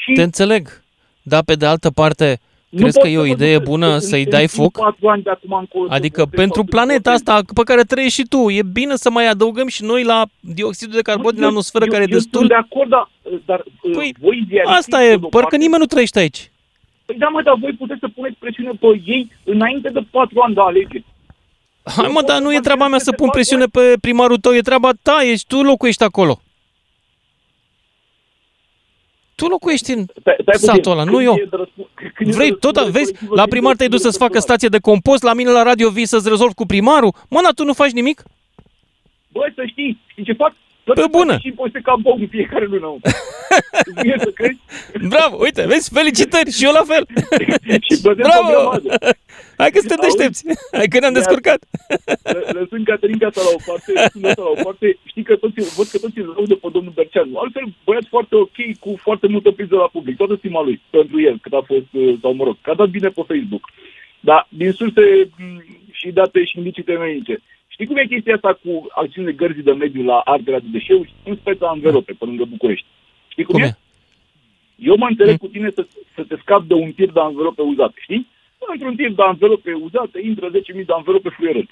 [0.00, 0.82] Și Te înțeleg.
[1.22, 3.64] Dar pe de altă parte, nu crezi pot că e să o mă idee duc
[3.64, 4.78] bună în- să-i în- dai în foc?
[4.78, 7.28] patru ani de acum încolo să Adică votez pentru sau să planeta votez.
[7.28, 10.94] asta pe care trăiești și tu, e bine să mai adăugăm și noi la dioxidul
[10.94, 12.38] de carbon din Eu- atmosferă eu- care e eu destul.
[12.38, 13.08] sunt de acord, dar,
[13.44, 13.62] dar
[13.92, 16.50] Păi, voi idealiștii, Asta pe e, de-o parcă parte- nimeni nu trăiește aici.
[17.04, 20.54] Păi da, mă, dar voi puteți să puneți presiune pe ei înainte de patru ani
[20.54, 21.04] de alegeri.
[21.96, 24.90] Hai mă, dar nu e treaba mea să pun presiune pe primarul tău, e treaba
[25.02, 26.40] ta, ești tu locuiești acolo.
[29.42, 30.68] Tu locuiești în Stai- stai puțin.
[30.68, 31.34] satul ăla, nu Când eu.
[31.34, 33.76] e de răspu- când e de Vrei tot, răspundere vezi, colectivă, la când primar e
[33.76, 36.54] te-ai dus să-ți facă răspundere stație de compost, la mine la radio vii să-ți rezolvi
[36.54, 37.14] cu primarul?
[37.28, 38.22] Mă, dar tu nu faci nimic?
[39.32, 40.52] Băi, să știi, știi ce fac?
[40.86, 41.34] Să Pe bună.
[41.38, 42.86] Și impozite ca bou în fiecare lună.
[42.86, 42.98] mă.
[44.02, 44.58] Bine să crezi?
[45.08, 47.04] Bravo, uite, vezi, felicitări și eu la fel.
[47.86, 48.48] și plătesc o Bravo!
[48.50, 48.88] grămadă.
[49.60, 50.16] Hai că suntem Auzi?
[50.16, 50.40] deștepți.
[50.78, 51.60] Hai că ne-am Ia- descurcat.
[52.34, 55.58] Lă- Lăsând Caterinca asta la o parte, lăsând asta la o parte, știi că toți,
[55.76, 57.38] văd că toți îl laudă pe domnul Berceanu.
[57.42, 60.16] Altfel, băiat foarte ok, cu foarte multă priză la public.
[60.16, 62.88] Toată stima lui pentru el, cât a fost, uh, sau mă rog, că a dat
[62.96, 63.64] bine pe Facebook.
[64.28, 65.02] Dar din surse
[65.38, 65.64] m,
[65.98, 67.34] și date și indicii temenice.
[67.72, 71.36] Știi cum e chestia asta cu acțiunile gărzii de mediu la arderea de deșeuri în
[71.36, 72.86] speța Anverope, pe lângă București?
[73.28, 73.66] Știi cum, Cum e?
[73.66, 73.76] e?
[74.88, 77.98] Eu mă înțeleg cu tine să, să te scapi de un tir de anvelope uzate,
[78.00, 78.26] știi?
[78.72, 81.68] Într-un tir de anvelope uzate, intră 10.000 de anvelope fluierând.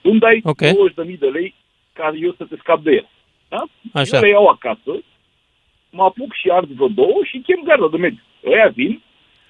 [0.00, 0.62] Tu îmi dai Ok.
[0.64, 1.54] 20.000 de lei
[1.92, 3.08] ca eu să te scap de el.
[3.48, 3.62] Da?
[3.92, 4.16] Așa.
[4.16, 4.92] Eu le iau acasă,
[5.90, 8.22] mă apuc și ard vreo două și chem garda de mediu.
[8.44, 9.02] Ăia vin,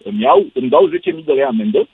[0.04, 1.88] îmi, iau, îmi dau 10.000 de lei amendă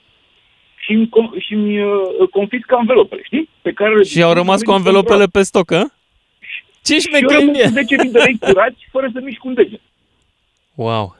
[0.83, 1.91] și îmi, con- și îmi uh,
[2.31, 3.49] confisc anvelopele, știi?
[3.61, 5.83] Pe care le Și au rămas cu anvelopele pe stoc, hă?
[6.83, 7.83] Ce și eu rămân șmechenie!
[7.97, 9.81] cu 10.000 de lei curați fără să mișc un deget.
[10.75, 11.15] Wow.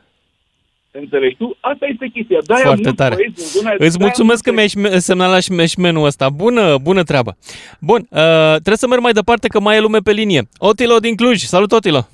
[0.91, 1.57] Înțelegi tu?
[1.59, 2.37] Asta este chestia.
[2.45, 3.15] De-aia Foarte mulți tare.
[3.15, 6.29] băieți în zona- Îți de-aia mulțumesc că mulți- mi-ai șme- semnalat și meșmenul ăsta.
[6.29, 7.37] Bună, bună treabă.
[7.79, 8.17] Bun, uh,
[8.49, 10.47] trebuie să merg mai departe că mai e lume pe linie.
[10.57, 11.37] Otilo din Cluj.
[11.41, 12.07] Salut, Otilo.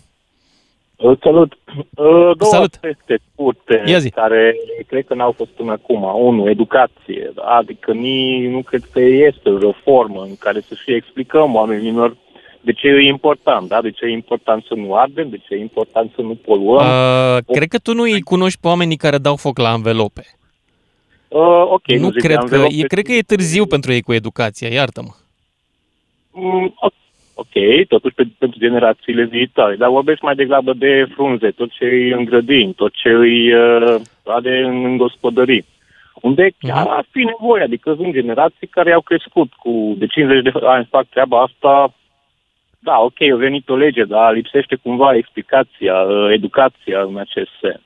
[1.02, 1.54] Uh, Salut!
[1.96, 2.74] Uh, Două Salut.
[2.74, 4.10] aspecte scurte Ia zi.
[4.10, 4.56] care
[4.88, 6.04] cred că n-au fost până acum.
[6.26, 7.32] Unu, educație.
[7.36, 12.18] Adică ni, nu cred că este o formă în care să și explicăm oamenilor
[12.62, 13.82] de ce e important, da?
[13.82, 16.86] De ce e important să nu ardem, de ce e important să nu poluăm.
[16.86, 20.24] Uh, Uh, cred că tu nu îi cunoști pe oamenii care dau foc la învelope.
[21.28, 22.74] uh, ok, nu zic cred că, anvelope.
[22.78, 25.12] e, cred că e târziu pentru ei cu educația, iartă-mă.
[26.32, 26.88] Mm, o-
[27.42, 32.14] ok, totuși pe, pentru generațiile viitoare, dar vorbesc mai degrabă de frunze, tot ce e
[32.14, 35.66] în grădini, tot ce e uh, de în, în gospodării.
[36.22, 40.52] Unde chiar ar fi nevoie, adică sunt generații care au crescut cu de 50 de
[40.64, 41.94] ani fac treaba asta,
[42.80, 47.82] da, ok, a venit o lege, dar lipsește cumva explicația, uh, educația în acest sens.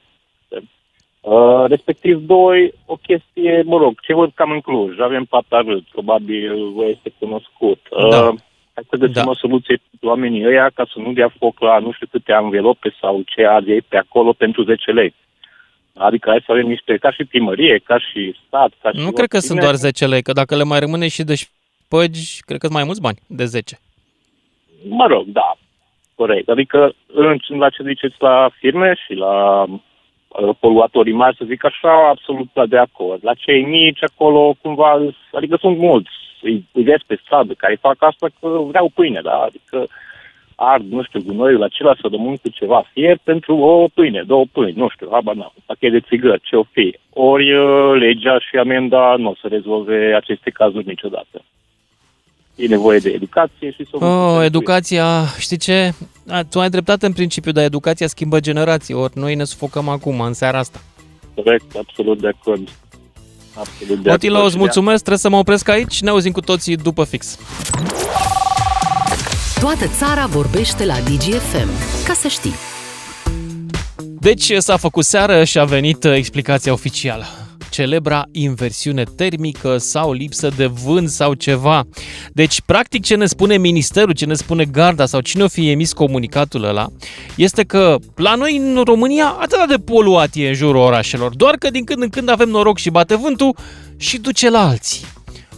[1.22, 6.72] Uh, respectiv, doi, o chestie, mă rog, ce văd cam în Cluj, avem patarât, probabil
[6.76, 7.80] vă este cunoscut.
[7.89, 8.34] Uh, Da.
[8.74, 9.30] Hai să găsim Da.
[9.30, 12.95] o soluție pentru oamenii ăia ca să nu dea foc la nu știu câte anvelope
[13.01, 15.13] sau ce azi ei pe acolo pentru 10 lei.
[15.95, 19.28] Adică hai să avem niște, ca și primărie, ca și stat, ca și Nu cred
[19.28, 19.39] că oricine.
[19.41, 22.78] sunt doar 10 lei, că dacă le mai rămâne și de șpăgi, cred că sunt
[22.78, 23.80] mai mulți bani de 10.
[24.89, 25.53] Mă rog, da,
[26.15, 26.49] corect.
[26.49, 32.07] Adică în, la ce ziceți la firme și la uh, poluatorii mari, să zic așa,
[32.09, 33.19] absolut de acord.
[33.24, 34.99] La cei mici acolo, cumva,
[35.32, 36.09] adică sunt mulți,
[36.43, 39.37] îi, îi vezi pe stradă care fac asta că vreau pâine, da?
[39.47, 39.87] Adică
[40.55, 44.77] ard, nu știu, gunoiul acela să rămân cu ceva fier pentru o pâine, două pâini,
[44.77, 46.97] nu știu, habar n-am, un pachet de țigări, ce o fi.
[47.09, 51.43] Ori uh, legea și amenda nu o să rezolve aceste cazuri niciodată.
[52.55, 55.05] E nevoie de educație și să Oh, educația,
[55.39, 55.91] știi ce?
[56.27, 60.19] A, tu ai dreptate în principiu, dar educația schimbă generații, ori noi ne sufocăm acum,
[60.19, 60.79] în seara asta.
[61.35, 62.69] Corect, absolut de acord.
[63.54, 66.41] Absolut de Otilo, acord îți și mulțumesc, trebuie să mă opresc aici, ne auzim cu
[66.41, 67.38] toții după fix.
[69.60, 71.70] Toată țara vorbește la DGFM.
[72.06, 72.54] Ca să știi.
[73.99, 77.42] Deci s-a făcut seară și a venit uh, explicația oficială.
[77.74, 81.84] Celebra inversiune termică sau lipsă de vânt sau ceva.
[82.34, 85.93] Deci, practic, ce ne spune ministerul, ce ne spune garda sau cine o fi emis
[85.93, 86.88] comunicatul ăla,
[87.36, 91.69] este că la noi în România atât de poluat e în jurul orașelor, doar că
[91.69, 93.55] din când în când avem noroc și bate vântul
[93.97, 95.05] și duce la alții.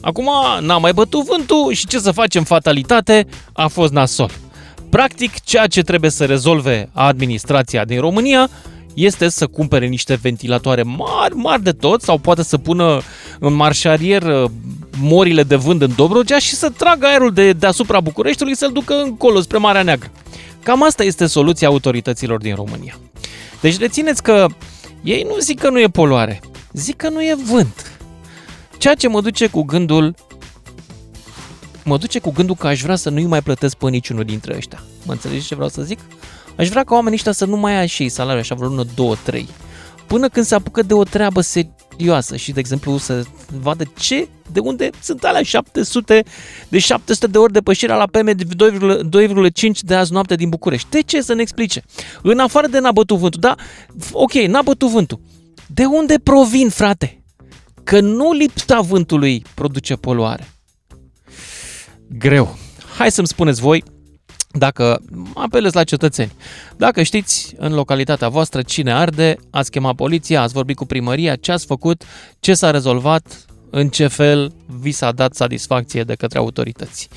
[0.01, 0.29] Acum
[0.61, 4.31] n-a mai bătut vântul și ce să facem fatalitate, a fost nasol.
[4.89, 8.49] Practic, ceea ce trebuie să rezolve administrația din România
[8.95, 13.01] este să cumpere niște ventilatoare mari, mari de tot, sau poate să pună
[13.39, 14.49] în marșarier uh,
[14.99, 19.41] morile de vânt în Dobrogea și să tragă aerul de deasupra Bucureștiului să-l ducă încolo,
[19.41, 20.11] spre Marea Neagră.
[20.63, 22.99] Cam asta este soluția autorităților din România.
[23.61, 24.47] Deci rețineți că
[25.03, 26.41] ei nu zic că nu e poluare,
[26.73, 27.99] zic că nu e vânt.
[28.77, 30.15] Ceea ce mă duce cu gândul
[31.83, 34.83] mă duce cu gândul că aș vrea să nu-i mai plătesc pe niciunul dintre ăștia.
[35.05, 35.99] Mă înțelegeți ce vreau să zic?
[36.57, 38.83] Aș vrea ca oamenii ăștia să nu mai ia și ei salariul așa vreo lună,
[38.95, 39.47] două, trei.
[40.07, 43.23] Până când se apucă de o treabă serioasă și, de exemplu, să
[43.59, 46.23] vadă ce, de unde sunt alea 700,
[46.67, 48.43] de 700 de ori depășirea la PM de
[49.73, 50.89] 2,5 de azi noapte din București.
[50.89, 51.83] De ce să ne explice?
[52.21, 53.55] În afară de n-a bătut vântul, da,
[54.11, 55.19] ok, n-a bătut vântul.
[55.67, 57.23] De unde provin, frate?
[57.83, 60.47] Că nu lipsa vântului produce poluare.
[62.17, 62.57] Greu.
[62.97, 63.83] Hai să-mi spuneți voi,
[64.57, 65.01] dacă
[65.33, 66.31] apelez la cetățeni,
[66.77, 71.51] dacă știți în localitatea voastră cine arde, ați chemat poliția, ați vorbit cu primăria, ce
[71.51, 72.03] ați făcut,
[72.39, 77.09] ce s-a rezolvat, în ce fel vi s-a dat satisfacție de către autorități.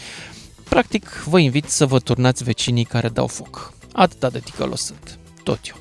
[0.68, 3.72] Practic, vă invit să vă turnați vecinii care dau foc.
[3.92, 5.18] Atâta de ticălos sunt.
[5.42, 5.76] Tot eu.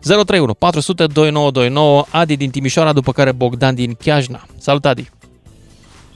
[0.00, 4.46] 031 400 2929 Adi din Timișoara, după care Bogdan din Chiajna.
[4.58, 5.10] Salut, Adi!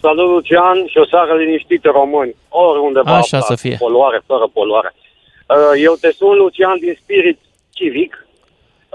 [0.08, 3.76] Salut, Lucian, și o seară liniștită români, oriunde vă Așa aflați, să fie.
[3.84, 4.90] poluare, fără poluare.
[4.94, 7.38] Uh, Eu te sun, Lucian, din spirit
[7.76, 8.12] civic,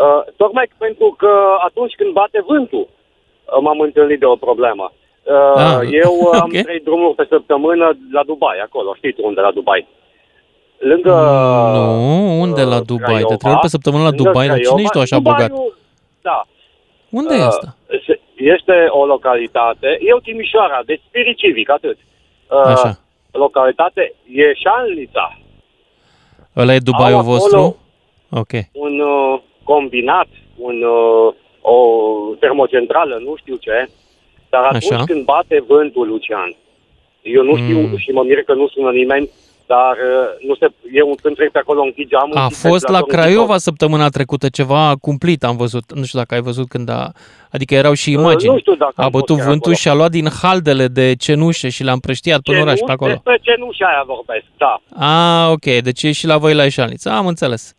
[0.04, 1.32] uh, tocmai pentru că
[1.68, 4.86] atunci când bate vântul, uh, m-am întâlnit de o problemă.
[5.24, 6.62] Uh, Ah, Eu uh, am ok.
[6.68, 9.88] trei drumuri pe săptămână la Dubai, acolo, știi tu unde, la Dubai.
[10.78, 11.12] Lângă...
[11.74, 13.06] Nu, unde la Dubai?
[13.06, 14.48] Te Craiova, trei ori pe săptămână la lângă Dubai?
[14.48, 14.82] Dar cine Craiova.
[14.82, 15.74] ești tu așa Dubaiul, bogat?
[16.22, 16.38] Da.
[17.20, 17.76] Unde e Uh, asta?
[18.08, 21.98] se- Este o localitate, eu Timișoara, deci spirit civic, atât.
[22.50, 23.00] Uh, Așa.
[23.32, 25.38] Localitate e Șanlița,
[26.56, 27.78] Ăla e Dubaiul au acolo- vostru?
[28.32, 28.52] Ok.
[28.72, 30.28] un uh, combinat,
[30.58, 31.76] un, uh, o
[32.40, 33.90] termocentrală, nu știu ce,
[34.50, 35.04] dar atunci Așa.
[35.04, 36.56] când bate vântul, Lucian,
[37.22, 37.98] eu nu știu Mm.
[37.98, 39.30] și mă mir că nu sună nimeni,
[39.68, 42.36] dar uh, nu se, eu când trec pe acolo închid geamul.
[42.38, 45.94] A și fost la ventilatorul Craiova săptămâna trecută ceva cumplit, am văzut.
[45.94, 47.12] Nu știu dacă ai văzut când a...
[47.52, 48.52] Adică erau și Uh, imagini.
[48.54, 49.76] nu știu dacă a am fost bătut chiar vântul acolo.
[49.76, 53.12] și a luat din haldele de cenușă și l-a împrăștiat până în oraș pe acolo.
[53.12, 54.82] Despre cenușa aia vorbesc, da.
[55.08, 57.10] A, ok, deci e și la voi la Eșalniță.
[57.10, 57.76] Am înțeles.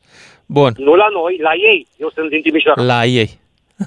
[0.47, 1.87] Bun, Nu la noi, la ei.
[1.97, 2.83] Eu sunt din Timișoara.
[2.83, 3.31] la ei.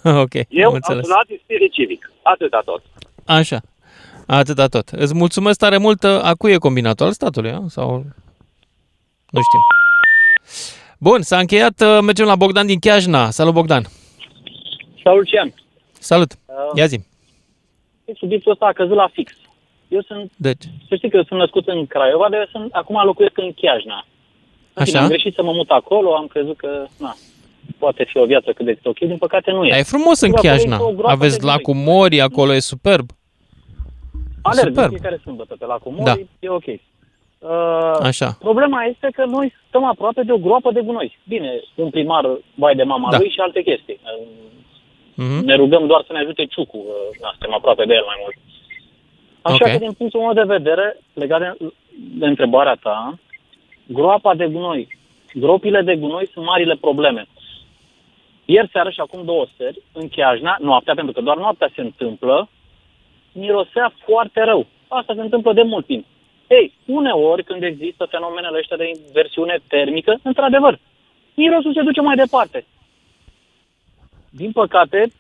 [0.23, 1.05] ok, eu am am înțeles.
[1.05, 2.11] sunat din spirit civic.
[2.21, 2.81] Atâta tot.
[3.25, 3.59] Așa.
[4.27, 4.89] Atâta tot.
[4.89, 6.03] Îți mulțumesc tare mult.
[6.03, 7.05] A cui e combinatul?
[7.05, 7.63] Al statului, a?
[7.67, 8.05] sau...
[9.29, 9.59] Nu știu.
[10.99, 11.81] Bun, s-a încheiat.
[11.81, 13.29] uh, Mergem la Bogdan din Chiajna.
[13.29, 13.85] Salut, Bogdan.
[15.03, 15.53] Salut, Lucian.
[15.99, 16.31] Salut.
[16.45, 16.99] Uh, Ia zi.
[18.17, 19.31] Subiectul ăsta a căzut la fix.
[19.87, 23.05] Eu sunt, Deci, să știi că eu sunt născut în Craiova, dar eu sunt, acum
[23.05, 24.05] locuiesc în Chiajna.
[24.73, 25.01] În fine, Așa.
[25.01, 27.15] Am greșit să mă mut acolo, am crezut că, na,
[27.77, 29.69] poate fi o viață cât de cât ok, din păcate nu e.
[29.69, 30.75] Dar e frumos în Acolo Chiajna.
[30.75, 33.09] este o groapă Aveți de lacul Mori, acolo e superb.
[34.49, 34.91] Alerg superb.
[34.91, 36.15] în fiecare sâmbătă pe lacul Mori, Da.
[36.39, 36.65] e ok.
[36.67, 38.29] Uh, Așa.
[38.39, 41.17] Problema este că noi stăm aproape de o groapă de gunoi.
[41.27, 42.25] Bine, un primar
[42.55, 43.17] vai de mama Da.
[43.17, 43.99] lui și alte chestii.
[44.03, 44.27] Uh,
[45.19, 45.45] Mhm.
[45.45, 48.35] Ne rugăm doar să ne ajute Ciucu, uh, na, suntem aproape de el mai mult.
[49.41, 49.71] Așa Ok.
[49.71, 51.73] că, din punctul meu de vedere, legat de,
[52.19, 53.17] de întrebarea ta,
[53.87, 54.87] groapa de gunoi,
[55.33, 57.27] gropile de gunoi sunt marile probleme.
[58.45, 62.49] Ieri seară și acum două seri, în Chiajna, noaptea, pentru că doar noaptea se întâmplă,
[63.37, 64.65] mirosea foarte rău.
[64.87, 66.05] Asta se întâmplă de mult timp.
[66.47, 70.79] Ei, uneori când există fenomenele ăștia de inversiune termică, într-adevăr,
[71.35, 72.65] mirosul se duce mai departe.
[74.29, 75.11] Din păcate,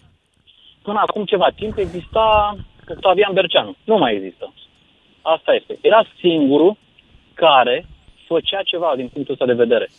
[0.83, 2.57] până acum ceva timp exista
[2.89, 3.75] Octavian Berceanu.
[3.83, 4.53] Nu mai există.
[5.21, 5.77] Asta este.
[5.81, 6.77] Era singurul
[7.33, 7.85] care
[8.27, 9.89] făcea ceva din punctul ăsta de vedere.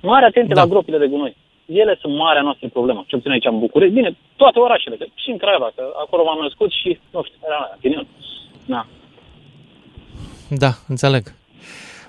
[0.00, 0.60] Mare atenție da.
[0.60, 1.36] la gropile de gunoi.
[1.66, 3.94] Ele sunt marea noastră problemă, ce puțin aici în București.
[3.94, 7.58] Bine, toate orașele, că și în Craiova, că acolo m-am născut și, nu știu, era
[7.58, 8.06] mea, opinion.
[8.66, 8.86] Da.
[10.48, 11.22] Da, înțeleg.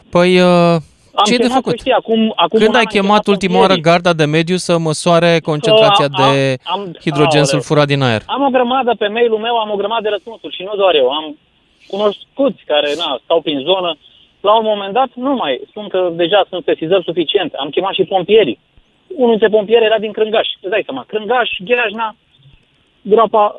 [0.10, 0.76] Păi, uh,
[1.20, 1.72] Am ce e de chemat, făcut?
[1.72, 3.90] să Știi, acum, acum Când un ai an am chemat ultima oară pompierii.
[3.92, 7.54] garda de mediu să măsoare concentrația Că am- de am- hidrogen aoleu.
[7.54, 8.22] sulfurat din aer?
[8.26, 11.08] Am o grămadă pe mail-ul meu, am o grămadă de răspunsuri și nu doar eu.
[11.10, 11.38] Am
[11.88, 13.98] cunoscuți care na, stau prin zonă.
[14.42, 17.56] La un moment dat nu mai spun că deja sunt sesizări suficiente.
[17.60, 18.60] Am chemat și pompierii.
[19.08, 20.48] Unul dintre pompieri era din Crângaș.
[20.62, 22.16] Îți dai seama, Crângaș, Gheajna,
[23.02, 23.56] groapa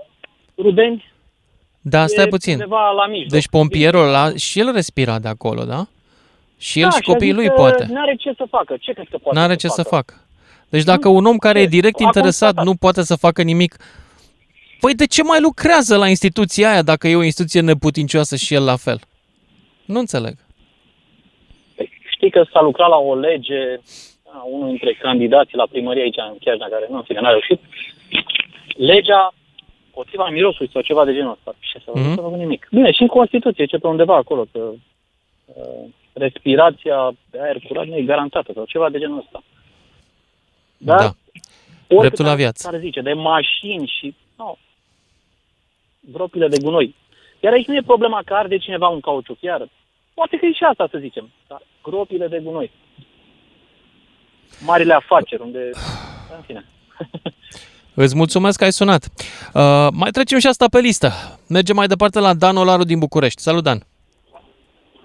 [0.58, 1.12] Rudeni,
[1.80, 2.52] Da, stai e puțin.
[2.52, 3.30] undeva la mijloc.
[3.30, 5.86] Deci pompierul ăla și el respira de acolo, da?
[6.58, 7.86] Și el da, și copiii a zis lui că poate.
[7.90, 8.76] N-are ce să facă.
[8.80, 9.94] Ce crezi că poate N-are să ce să facă?
[10.12, 10.26] facă.
[10.68, 12.64] Deci dacă un om care e direct A interesat constatat.
[12.64, 13.76] nu poate să facă nimic,
[14.80, 18.64] păi de ce mai lucrează la instituția aia dacă e o instituție neputincioasă și el
[18.64, 19.00] la fel?
[19.84, 20.34] Nu înțeleg.
[22.14, 23.80] Știi că s-a lucrat la o lege,
[24.38, 27.60] a, unul dintre candidații la primărie aici în Chiajna, care nu, în fine, n-a reușit,
[28.76, 29.34] legea
[29.92, 31.54] potriva mirosului sau ceva de genul ăsta.
[31.60, 32.12] Și să Mhm.
[32.12, 32.16] mm-hmm.
[32.22, 32.68] nu nimic.
[32.70, 34.70] Bine, și în Constituție, ce pe undeva acolo, că
[35.44, 39.42] uh, respirația de aer curat nu e garantată sau ceva de genul ăsta.
[40.76, 41.04] Dar, Da.
[41.88, 42.68] oricât Dreptul la ar- viață.
[42.70, 44.56] Care zice, de mașini și no,
[46.00, 46.94] gropile de gunoi.
[47.40, 49.68] Iar aici nu e problema că arde cineva un cauciuc, iar
[50.14, 51.30] poate că e și asta, să zicem.
[51.46, 52.70] Dar gropile de gunoi.
[54.64, 55.70] Marile afaceri, unde...
[56.36, 56.64] În fine.
[58.04, 59.02] Îți mulțumesc că ai sunat.
[59.54, 61.08] Uh, mai trecem și asta pe listă.
[61.56, 63.40] Mergem mai departe la Dan Olaru din București.
[63.46, 63.78] Salut, Dan.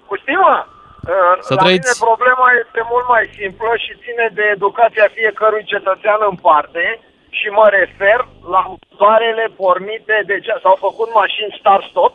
[0.10, 0.56] Cu stima,
[1.48, 1.86] Să la trăiți.
[1.88, 6.84] mine problema este mult mai simplă și ține de educația fiecărui cetățean în parte
[7.38, 8.20] și mă refer
[8.54, 12.14] la motoarele pornite de ce s-au făcut mașini start-stop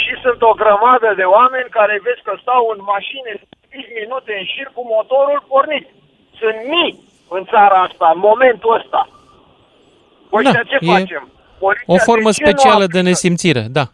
[0.00, 3.28] și sunt o grămadă de oameni care vezi că stau în mașini
[3.70, 5.86] 5 minute în șir cu motorul pornit.
[6.40, 6.92] Sunt mii
[7.36, 9.00] în țara asta, în momentul ăsta.
[10.38, 11.24] Ăștia ce Da, e facem?
[11.64, 13.08] Poliția O formă de ce nu specială de aplică?
[13.08, 13.84] nesimțire, da.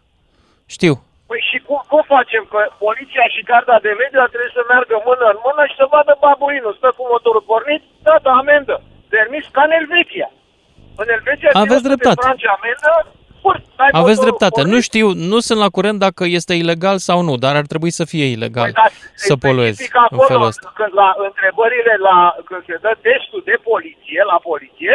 [0.75, 0.93] Știu.
[1.29, 2.43] Păi și cum, cum facem?
[2.51, 5.85] Că poliția și garda de mediu ar trebui să meargă mână în mână și să
[5.95, 6.73] vadă babuinul.
[6.79, 8.75] Stă cu motorul pornit, dată amendă.
[9.15, 10.29] Permis ca în Elveția.
[11.01, 12.19] În Elveția Aveți ține dreptate.
[12.19, 12.91] De franci amendă,
[13.45, 14.59] pur, ai Aveți motorul dreptate.
[14.59, 17.91] pornit, Nu știu, nu sunt la curent dacă este ilegal sau nu, dar ar trebui
[17.99, 18.91] să fie ilegal Păi, dar
[19.27, 20.67] să poluezi specific în acolo, felul ăsta.
[20.79, 22.17] Când la întrebările, la,
[22.47, 24.93] când se dă testul de poliție, la poliție,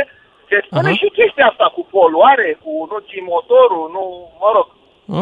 [0.48, 0.98] se spune Aha.
[1.00, 4.04] și chestia asta cu poluare, cu nu ții motorul, nu,
[4.42, 4.68] mă rog.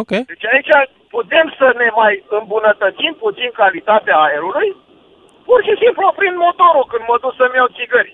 [0.01, 0.11] Ok.
[0.33, 0.73] Deci aici
[1.17, 4.69] putem să ne mai îmbunătățim puțin calitatea aerului,
[5.49, 8.13] pur și simplu prin motorul când mă duc să-mi iau țigări.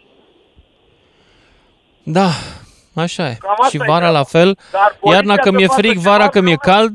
[2.18, 2.28] Da,
[3.06, 3.34] așa e.
[3.40, 4.18] Cam asta Și e vara treaba.
[4.18, 4.50] la fel.
[4.76, 6.94] Dar poliția Iarna că să mi-e facă frig, ceva vara că mi-e cald.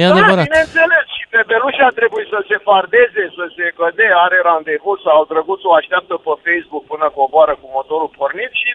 [0.00, 0.44] E da, adevărat.
[0.50, 1.04] bineînțeles.
[1.16, 5.76] Și pe belușa trebuie să se fardeze, să se căde, are randevu sau drăguțul o
[5.80, 8.70] așteaptă pe Facebook până coboară cu motorul pornit și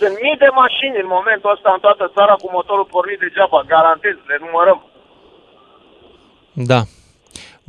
[0.00, 4.16] sunt mii de mașini în momentul ăsta în toată țara cu motorul pornit degeaba, garantez,
[4.30, 4.78] le numărăm.
[6.70, 6.80] Da.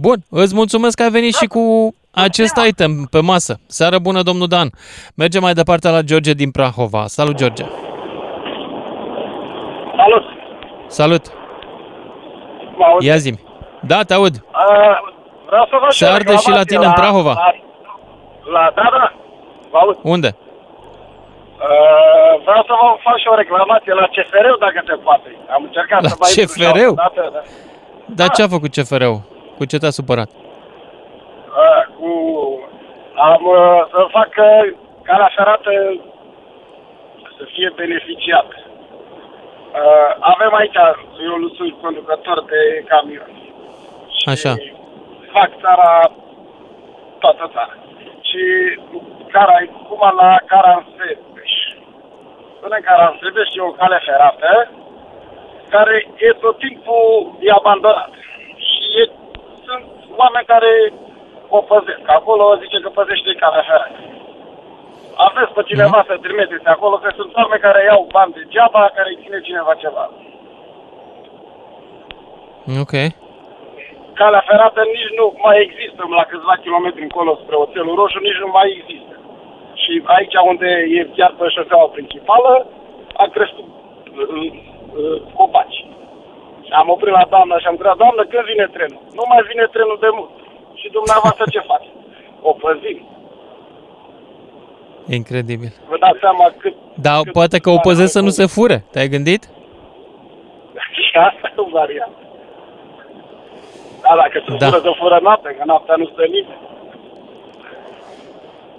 [0.05, 1.63] Bun, îți mulțumesc că ai venit și cu
[2.11, 3.59] acest item pe masă.
[3.67, 4.69] Seară bună, domnul Dan.
[5.15, 7.03] Mergem mai departe la George din Prahova.
[7.07, 7.63] Salut, George.
[9.97, 10.23] Salut!
[10.87, 11.25] Salut.
[12.77, 13.07] Mă auzi?
[13.07, 13.31] Ia zi
[13.81, 14.35] Da, te aud.
[14.35, 14.97] Uh,
[15.49, 17.33] vreau să fac Se și o arde și la reclamație tine în Prahova.
[17.33, 17.51] La,
[18.55, 19.13] la, da, da,
[19.71, 19.97] vă aud.
[20.01, 20.35] Unde?
[20.37, 25.29] Uh, vreau să vă fac și o reclamație la CFR, dacă se poate.
[25.55, 26.93] Am încercat La să mai intru și CFR-ul?
[26.97, 27.41] altă dată, da.
[28.19, 29.21] Dar ce a făcut CFR-ul?
[29.57, 30.29] Cu ce te-a supărat?
[31.51, 32.11] Uh, cu,
[33.15, 34.73] am uh, să fac uh,
[35.03, 35.71] calea ferată
[37.37, 38.47] să fie beneficiat.
[38.47, 40.79] Uh, avem aici,
[41.27, 43.31] eu sunt conducător de camion.
[44.25, 44.53] Așa.
[45.31, 46.11] fac țara,
[47.19, 47.75] toată țara.
[48.21, 48.43] Și
[49.31, 49.55] cara,
[49.87, 51.53] cum la Caransebeș.
[52.61, 54.71] Până în Caransebeș e o cale ferată
[55.69, 58.11] care e tot timpul e abandonat.
[58.67, 59.03] Și e,
[59.65, 59.85] sunt
[60.15, 60.93] oameni care
[61.57, 62.05] o păzesc.
[62.17, 63.99] Acolo zice că păzește calea ferată.
[65.27, 69.21] Aveți pe cineva să trimiteți acolo, că sunt oameni care iau bani degeaba, care îi
[69.23, 70.05] ține cineva ceva.
[72.83, 72.95] Ok.
[74.19, 78.49] calea ferată nici nu mai există la câțiva kilometri încolo spre Oțelul Roșu, nici nu
[78.57, 79.15] mai există.
[79.81, 82.51] Și aici unde e chiar pe șoseaua principală,
[83.23, 84.47] a crescut uh,
[84.99, 85.79] uh, copaci.
[86.65, 89.01] Și am oprit la doamnă și am întrebat, doamnă, când vine trenul?
[89.17, 90.35] Nu mai vine trenul de mult.
[90.81, 91.89] Și dumneavoastră ce face?
[92.41, 92.99] O păzim.
[95.07, 95.71] E incredibil.
[95.89, 96.75] Vă dați seama cât...
[97.05, 98.77] Dar poate că o păzesc să nu se fure.
[98.91, 99.41] Te-ai gândit?
[101.07, 102.21] Și asta e o variantă.
[104.03, 104.65] Da, dacă se Da.
[104.65, 106.59] fură, se fură noaptea, că noaptea nu stă nimeni.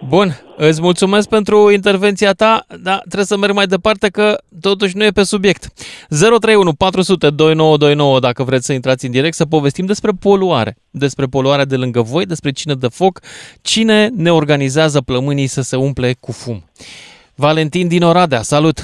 [0.09, 5.05] Bun, îți mulțumesc pentru intervenția ta, dar trebuie să merg mai departe că totuși nu
[5.05, 5.63] e pe subiect.
[6.09, 11.65] 031 400 2929 dacă vreți să intrați în direct să povestim despre poluare, despre poluarea
[11.65, 13.21] de lângă voi, despre cine dă foc,
[13.63, 16.65] cine ne organizează plămânii să se umple cu fum.
[17.35, 18.79] Valentin din Oradea, salut!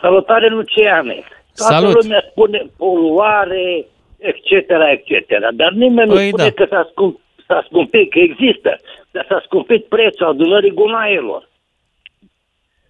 [0.00, 1.24] Salutare, Luciane!
[1.56, 2.02] Toată Salut.
[2.02, 3.86] lumea spune poluare,
[4.18, 4.50] etc.,
[4.94, 6.50] etc., dar nimeni nu Păi spune da.
[6.50, 7.20] că s-a, scump,
[7.50, 8.80] s-a scumpit, că există,
[9.10, 11.48] dar s-a scumpit prețul adunării gunoaielor.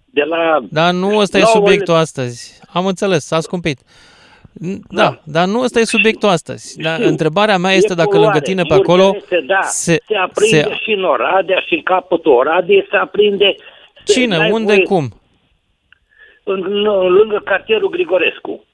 [0.05, 0.59] De la...
[0.71, 2.61] Dar nu ăsta e nouă- subiectul astăzi.
[2.73, 3.79] Am înțeles, s-a scumpit.
[3.81, 6.81] N- Da, dar nu ăsta e subiectul astăzi.
[6.83, 7.09] Dar Știu.
[7.09, 8.25] întrebarea mea E este dacă poluare.
[8.33, 10.75] lângă tine pe Urgea acolo este, da, se, se aprinde se- se...
[10.83, 13.55] și în Oradea și în capătul Oradei se aprinde...
[14.05, 14.37] Cine?
[14.37, 14.73] N-ai Unde?
[14.73, 15.13] voie- Cum?
[16.45, 16.83] În, în,
[17.13, 18.65] lângă cartierul Grigorescu.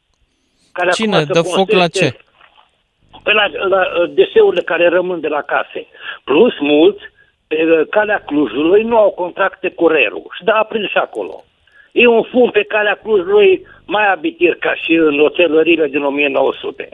[0.72, 1.14] Care Cine?
[1.16, 2.24] acum se Dă foc la construiește- ce?
[3.22, 5.86] Pe la, la uh, deseurile care rămân de la case.
[6.24, 7.02] Plus mulți,
[7.46, 10.26] pe uh, calea Clujului nu au contracte cu rerul.
[10.38, 11.44] Și da, aprind și acolo.
[11.92, 16.88] E un fum pe calea Clujului mai abitir ca și în oțelările din 1900.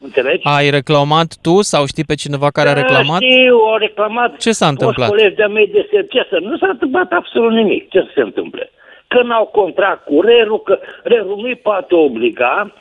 [0.00, 0.40] Înțelegi?
[0.56, 3.20] Ai reclamat tu sau știi pe cineva care a Da, reclamat?
[3.22, 4.36] Știu, au reclamat.
[4.36, 5.08] Ce s-a întâmplat?
[5.08, 6.38] Toți colegi de-a mei de se- ce să...
[6.40, 7.90] Nu s-a întâmplat absolut nimic.
[7.90, 8.70] Ce să se întâmple?
[9.08, 12.72] Că n-au contract cu rerul, că rerul nu-i poate obliga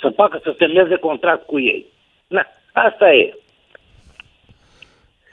[0.00, 1.86] să facă să semneze contract cu ei.
[2.26, 3.34] Na, asta e.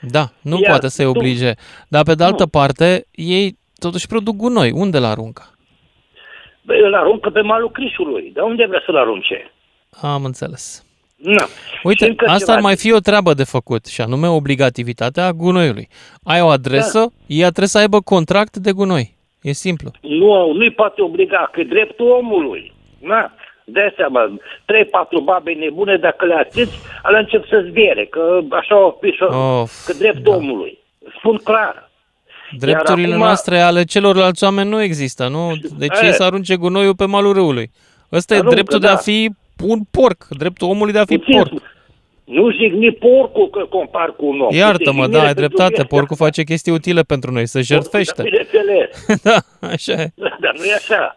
[0.00, 1.52] Da, nu Iar poate să-i tu- oblige.
[1.88, 4.70] Dar pe de altă parte, ei totuși produc gunoi.
[4.70, 5.42] Unde l aruncă?
[6.62, 8.30] Băi, îl aruncă pe malul Crișului.
[8.34, 9.52] De unde vrea să-l arunce?
[10.00, 10.84] Am înțeles.
[11.16, 11.44] Na.
[11.82, 12.52] Uite, Și încă asta ceva.
[12.52, 15.88] ar mai fi o treabă de făcut, și anume obligativitatea gunoiului.
[16.24, 17.06] Ai o adresă, Da.
[17.26, 19.16] ea trebuie să aibă contract de gunoi.
[19.42, 19.90] E simplu.
[20.00, 22.72] Nu, nu-i poate obliga, că e dreptul omului.
[23.00, 23.32] Na,
[23.64, 24.34] dai seama,
[24.64, 26.70] trei, patru babe nebune, dacă le atingi,
[27.02, 30.78] alea încep să zbiere, că așa o pișă, Of, că dreptul omului.
[31.18, 31.90] Spun clar.
[32.58, 35.52] Drepturile acum- noastre ale celorlalți oameni nu există, nu?
[35.78, 36.06] Deci E.
[36.06, 37.70] ei să arunce gunoiul pe malul râului.
[38.12, 38.96] Ăsta e Aruncă, dreptul de a da.
[38.96, 39.30] fi
[39.64, 41.52] un porc, dreptul omului de a fi Puțin, porc.
[42.24, 44.48] Nu jigni porcul că compar cu un om.
[44.56, 48.22] Iartă-mă, Uite, da, ai jignire dreptate, pentru porcul face chestii utile pentru noi, să jertfește.
[48.22, 49.06] Bineînțeles.
[49.22, 49.36] Da,
[49.68, 50.12] așa e.
[50.40, 51.16] Dar nu e așa.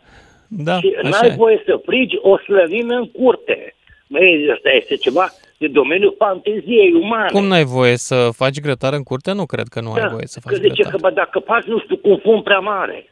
[0.58, 1.34] Da, și așa n-ai e.
[1.38, 3.76] voie să frigi o slănină în curte.
[4.08, 7.30] Măi, asta este ceva de domeniul fanteziei umane.
[7.32, 9.32] Cum n-ai voie să faci grătar în curte?
[9.32, 10.92] Nu cred că nu ai voie să faci Da, că zice grătar.
[10.92, 13.10] că bă, dacă faci, nu știu, cu un fum prea mare.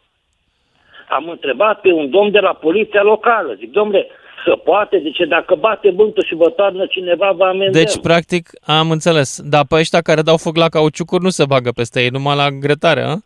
[1.09, 3.53] Am întrebat pe un domn de la poliția locală.
[3.59, 4.07] Zic, domnule,
[4.45, 7.71] să poate, zice, dacă bate vântul și vă toarnă cineva, vă amendăm.
[7.83, 9.41] Deci, practic, am înțeles.
[9.43, 12.49] Dar pe ăștia care dau foc la cauciucuri nu se bagă peste ei, numai la
[12.49, 13.11] grătare, a?
[13.11, 13.17] E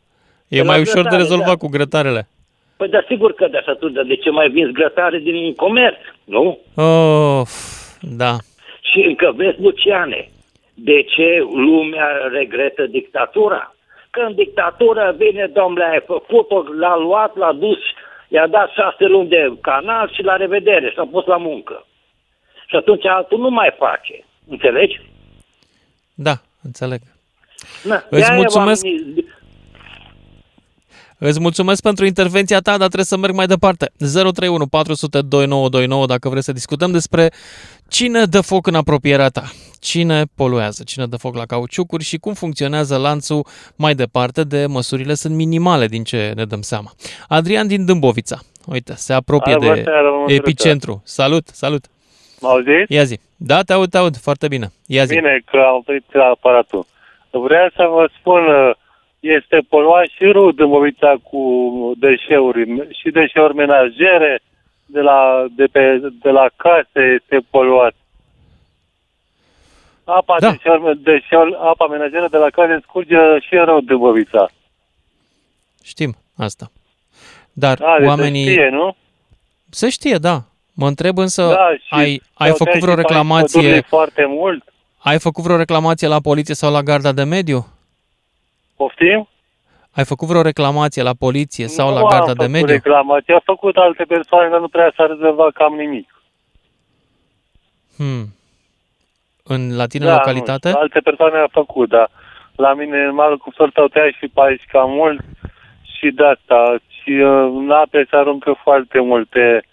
[0.48, 1.56] De la mai ușor de grătare, rezolvat da.
[1.56, 2.28] cu grătarele.
[2.78, 5.98] Păi da, sigur că de așa atunci, dar de ce mai vinzi grătare din comerț,
[6.24, 6.60] nu?
[6.76, 7.52] Of,
[8.02, 8.36] da.
[8.82, 10.30] Și încă vezi, Luciane,
[10.74, 13.76] de ce lumea regretă dictatura?
[14.10, 17.78] Că în dictatură vine, domnule, ai făcut-o, l-a luat, l-a dus,
[18.28, 21.86] i-a dat șase luni de canal și la revedere, s-a pus la muncă.
[22.68, 24.24] Și atunci altul nu mai face.
[24.50, 25.02] Înțelegi?
[26.14, 27.00] Da, înțeleg.
[27.84, 28.84] Na, Îți de-aia mulțumesc.
[28.86, 29.27] v-am-
[31.20, 33.92] Îți mulțumesc pentru intervenția ta, dar trebuie să merg mai departe.
[33.98, 37.32] 031 400 2929 dacă vrei să discutăm despre
[37.88, 39.44] cine dă foc în apropierea ta,
[39.80, 43.46] cine poluează, cine dă foc la cauciucuri și cum funcționează lanțul
[43.76, 46.92] mai departe de măsurile sunt minimale din ce ne dăm seama.
[47.28, 51.02] Adrian din Dâmbovița, uite, se apropie Hai, bună de seara, mă epicentru.
[51.06, 51.86] Salut, salut!
[52.40, 52.94] Mă auziți?
[52.94, 53.20] Ia zi.
[53.36, 54.68] Da, te aud, te aud, foarte bine.
[54.86, 55.14] Ia zi.
[55.14, 56.86] Bine că am oprit aparatul.
[57.30, 58.42] Vreau să vă spun,
[59.20, 61.42] este poluat și râu Dâmbovița cu
[61.98, 64.42] deșeuri și deșeuri menajere,
[64.86, 67.94] de la, de, pe, de la case este poluat.
[70.04, 70.52] Apa, da.
[70.52, 74.50] deșeuri, deșeuri, apa menajeră de la case scurge și în râu Dâmbovița.
[75.84, 76.72] Știm asta.
[77.54, 78.44] Dar Da, deci oamenii...
[78.44, 78.96] se știe, nu?
[79.70, 80.42] Se știe, da.
[80.74, 83.60] Mă întreb însă, Da, și ai, ai s-au făcut tăiat vreo și reclamație?
[83.60, 84.64] pădurile foarte mult.
[84.98, 87.68] Ai făcut vreo reclamație la poliție sau la garda de mediu?
[88.78, 89.28] Poftim?
[89.92, 92.68] Ai făcut vreo reclamație la poliție sau nu la garda am de făcut mediu?
[92.68, 96.22] reclamație, a făcut alte persoane, dar nu prea s-a rezolvat cam nimic.
[97.98, 98.26] Hmm.
[99.44, 100.68] În la tine da, localitate?
[100.68, 102.10] Nu, știu, alte persoane au făcut, dar
[102.56, 105.20] la mine în malul cu sortă au tăiat și pe aici cam mult
[105.98, 106.80] și de asta.
[107.02, 109.64] Și uh, în ape se aruncă foarte multe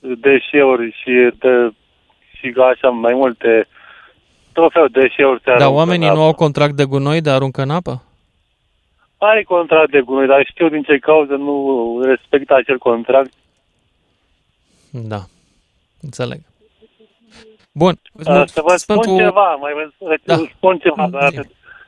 [0.00, 1.72] deșeuri și de,
[2.36, 3.68] și așa mai multe
[4.52, 6.28] tot felul de deșeuri se Dar aruncă oamenii în nu apă.
[6.28, 8.02] au contract de gunoi de aruncă în apă?
[9.18, 13.32] Are contract de gunoi, dar știu din ce cauză nu respectă acel contract.
[14.90, 15.20] Da.
[16.00, 16.40] Înțeleg.
[17.72, 17.94] Bun.
[18.12, 20.36] îți Uh, să vă mulțumesc spun pentru- ceva, mai vă Da.
[20.36, 20.42] da.
[20.56, 21.06] spun ceva.
[21.10, 21.32] Dar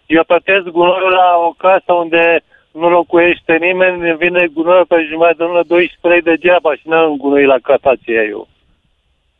[0.07, 5.45] eu plătesc gunoiul la o casă unde nu locuiește nimeni, vine gunoiul pe jumătate de
[5.45, 8.49] lună, 12 lei degeaba și n-am gunoi la casa aceea eu.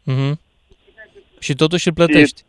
[0.03, 0.41] Mhm.
[1.39, 2.43] Și totuși îl plătești.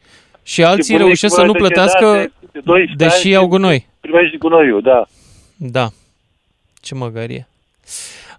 [0.44, 3.44] Și alții bunicul reușesc să meu nu de plătească, cetate, de 12 deși ani au
[3.44, 3.88] și gunoi.
[4.00, 5.06] Primești gunoiul, da.
[5.62, 5.88] Da.
[6.82, 7.48] Ce măgărie.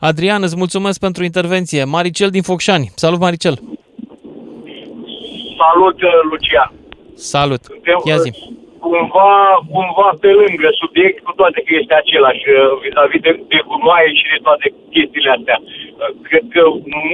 [0.08, 1.84] Adrian, îți mulțumesc pentru intervenție.
[1.84, 2.90] Maricel din Focșani.
[2.94, 3.56] Salut, Maricel.
[5.62, 6.70] Salut, uh, Lucian.
[7.14, 7.62] Salut.
[8.10, 8.30] Ia zi.
[8.84, 9.32] Cumva,
[9.72, 14.24] cumva pe lângă subiect, cu toate că este același uh, vis-a-vis de, de gunoaie și
[14.32, 15.58] de toate chestiile astea.
[15.62, 16.62] Uh, Cred că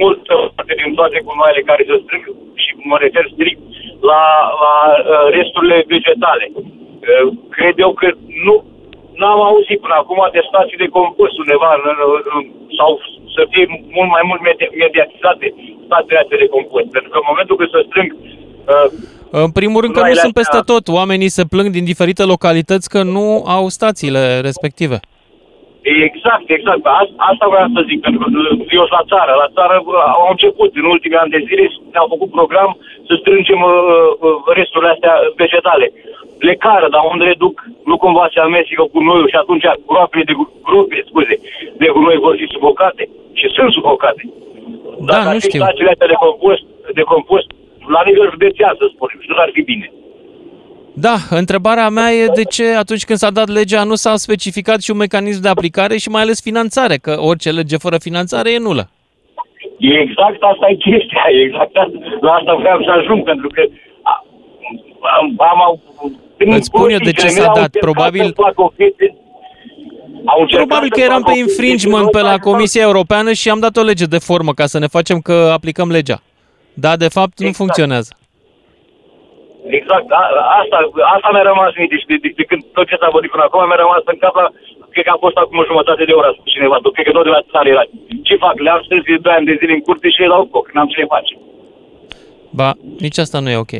[0.03, 2.25] multă parte din toate gunoaiele care se strâng,
[2.63, 3.61] și mă refer strict
[4.09, 4.23] la,
[4.63, 6.45] la uh, resturile vegetale.
[6.55, 7.25] Uh,
[7.57, 8.07] Cred eu că
[8.45, 8.55] nu
[9.19, 12.41] n-am auzit până acum de stații de compost undeva în, în, în,
[12.79, 12.89] sau
[13.35, 13.65] să fie
[13.97, 15.45] mult mai mult medi- mediatizate
[15.87, 16.87] stațiile astea de compost.
[16.95, 18.09] Pentru că în momentul când se strâng
[18.73, 18.87] uh,
[19.45, 20.83] În primul rând că nu Gunoaiele sunt peste astea- tot.
[20.99, 24.97] Oamenii se plâng din diferite localități că nu au stațiile respective.
[26.09, 26.83] Exact, exact.
[27.01, 29.31] Asta, asta vreau să zic, pentru că uh, eu sunt la țară.
[29.43, 31.63] La țară uh, au început în ultimii ani de zile,
[31.93, 32.71] ne-au făcut program
[33.07, 33.73] să strângem uh,
[34.25, 35.85] uh, resturile astea vegetale.
[36.39, 40.23] Le cară, dar unde le duc, nu cumva se amestecă cu noi și atunci groapele
[40.23, 41.35] de, gu- gropi, scuze,
[41.81, 43.09] de gunoi vor fi sufocate.
[43.33, 44.21] Și sunt sufocate.
[44.99, 45.59] Da, Dacă nu ar fi știu.
[45.61, 46.63] stațiile astea de compost,
[46.93, 47.47] de compost
[47.95, 49.91] la nivel județean, să spunem, și nu ar fi bine.
[50.93, 54.91] Da, întrebarea mea e de ce atunci când s-a dat legea nu s-a specificat și
[54.91, 58.89] un mecanism de aplicare și mai ales finanțare, că orice lege fără finanțare e nulă.
[59.79, 63.61] Exact asta e chestia, exact asta, la asta vreau să ajung, pentru că
[64.01, 64.25] a-
[65.19, 65.81] am, am, am
[66.37, 67.69] Îți spun eu de ce s-a dat.
[67.69, 68.33] Probabil,
[70.49, 74.17] probabil că eram pe infringement pe la Comisia Europeană și am dat o lege de
[74.17, 76.19] formă ca să ne facem că aplicăm legea.
[76.73, 78.11] Dar de fapt nu funcționează.
[79.79, 80.21] Exact, a,
[80.61, 80.77] asta,
[81.15, 83.61] asta mi-a rămas mie, deci de, de, de, când tot ce s-a vorbit până acum
[83.67, 84.47] mi-a rămas în cap la,
[84.93, 87.25] cred că a fost acum o jumătate de oră, a spus cineva, cred că tot
[87.29, 87.83] de la țară era.
[88.27, 88.55] Ce fac?
[88.65, 90.99] Le-am strâns de 2 ani de zile în curte și le dau foc, n-am ce
[90.99, 91.33] le face.
[92.57, 92.69] Ba,
[93.03, 93.75] nici asta nu e ok.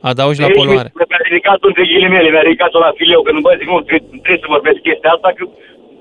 [0.00, 0.90] Adaugi la Deci, poluare.
[0.94, 4.44] Mi-a ridicat între ghilimele, mi-a ridicat-o la fileu, că nu bă, zic, nu, trebuie, trebuie
[4.44, 5.42] să vorbesc chestia asta, că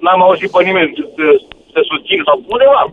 [0.04, 1.26] n-am auzit pe nimeni să, să,
[1.74, 2.84] să susțin sau undeva.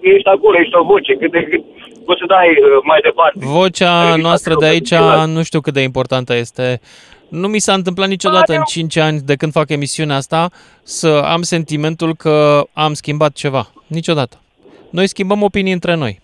[0.00, 1.62] Ești acolo, ești o voce, cât de cât
[2.06, 3.38] poți să dai uh, mai departe.
[3.58, 4.94] Vocea noastră de aici
[5.36, 6.80] nu știu cât de importantă este.
[7.28, 10.50] Nu mi s-a întâmplat niciodată în 5 ani de când fac emisiunea asta
[10.82, 13.70] să am sentimentul că am schimbat ceva.
[13.86, 14.40] Niciodată.
[14.90, 16.20] Noi schimbăm opinii între noi.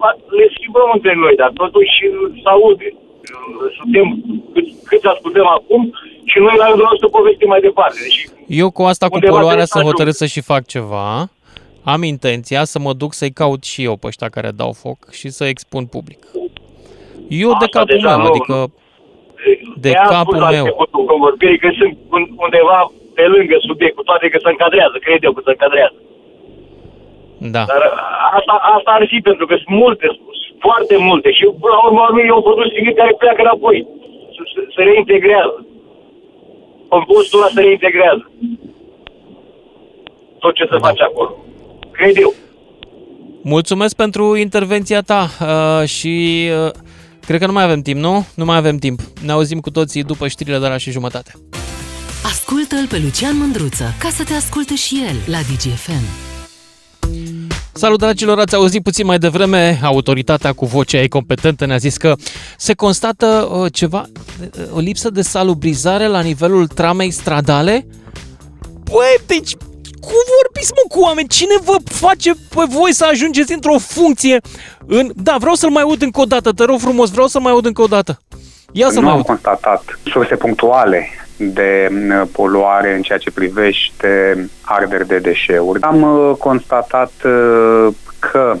[0.00, 2.88] Ba, Le schimbăm între noi, dar totuși uh, se aude.
[2.94, 4.06] Uh, Suntem
[4.54, 5.82] cât, cât ascultăm acum
[6.30, 7.98] și noi la rândul nostru povestim mai departe.
[8.06, 8.20] Deci,
[8.60, 10.30] Eu cu asta cu Undeva poluarea trebuie să sunt hotărât ajung.
[10.30, 11.08] să și fac ceva.
[11.94, 15.28] Am intenția să mă duc să-i caut și eu pe ăștia care dau foc și
[15.38, 16.20] să expun public.
[17.44, 20.64] Eu de Asta capul deja meu, nu- adică de de-aia am capul spus la meu.
[20.64, 22.78] începutul convorbirii că sunt un- undeva
[23.18, 25.98] pe lângă subiect, cu toate că se încadrează, cred eu că se încadrează.
[27.40, 27.64] Da.
[27.72, 27.82] Dar
[28.38, 30.06] asta, asta ar fi pentru că sunt multe,
[30.58, 33.86] foarte multe și până la urmă urmei e un produs finit care pleacă înapoi.
[34.74, 35.66] se reintegrează.
[36.96, 38.30] În postul ăla se reintegrează.
[40.38, 41.36] Tot ce se face acolo.
[41.90, 42.32] Cred eu.
[43.42, 46.70] Mulțumesc pentru intervenția ta uh, și uh,
[47.26, 48.26] cred că nu mai avem timp, nu?
[48.36, 49.00] Nu mai avem timp.
[49.24, 51.32] Ne auzim cu toții după știrile de la și jumătate.
[52.24, 56.29] Ascultă-l pe Lucian Mândruță ca să te asculte și el la DGFM.
[57.72, 62.14] Salut dragilor, ați auzit puțin mai devreme, autoritatea cu vocea ei competentă ne-a zis că
[62.56, 64.06] se constată uh, ceva,
[64.40, 67.86] uh, o lipsă de salubrizare la nivelul tramei stradale?
[68.84, 69.54] Băi, deci
[70.00, 71.28] cum vorbiți mă cu oameni?
[71.28, 74.40] Cine vă face pe voi să ajungeți într-o funcție?
[74.86, 75.10] În...
[75.14, 77.66] Da, vreau să-l mai aud încă o dată, te rog frumos, vreau să mai aud
[77.66, 78.22] încă o dată.
[78.72, 79.26] Ia să nu mai am aud.
[79.26, 81.08] constatat surse punctuale
[81.40, 85.82] de m, poluare în ceea ce privește arderi de deșeuri.
[85.82, 87.88] Am uh, constatat uh,
[88.18, 88.56] că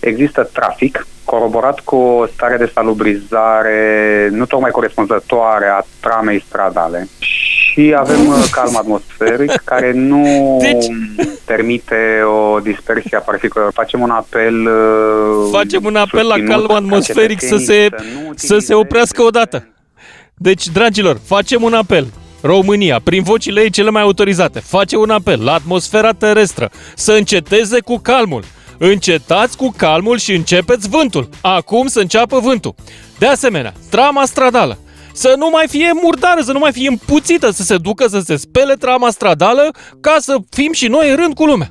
[0.00, 7.94] există trafic coroborat cu o stare de salubrizare nu tocmai corespunzătoare a tramei stradale și
[7.96, 10.86] avem uh, calm atmosferic care nu Deci-
[11.44, 13.72] permite o dispersie a particulelor.
[13.72, 18.32] Facem un apel uh, Facem un apel la susținut calm ca atmosferic să se, cetățenii
[18.34, 19.66] să se oprească odată.
[20.34, 22.06] Deci, dragilor, facem un apel.
[22.42, 27.80] România, prin vocile ei cele mai autorizate, face un apel la atmosfera terestră să înceteze
[27.80, 28.44] cu calmul.
[28.78, 31.28] Încetați cu calmul și începeți vântul.
[31.40, 32.74] Acum să înceapă vântul.
[33.18, 34.78] De asemenea, trama stradală.
[35.12, 38.36] Să nu mai fie murdară, să nu mai fie împuțită, să se ducă să se
[38.36, 39.70] spele trama stradală
[40.00, 41.70] ca să fim și noi în rând cu lumea.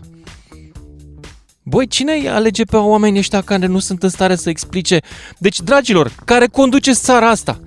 [1.64, 5.00] Băi, cine îi alege pe oamenii ăștia care nu sunt în stare să explice?
[5.38, 7.60] Deci, dragilor, care conduceți țara asta?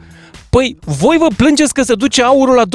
[0.54, 2.66] Păi, voi vă plângeți că se duce aurul la 25%.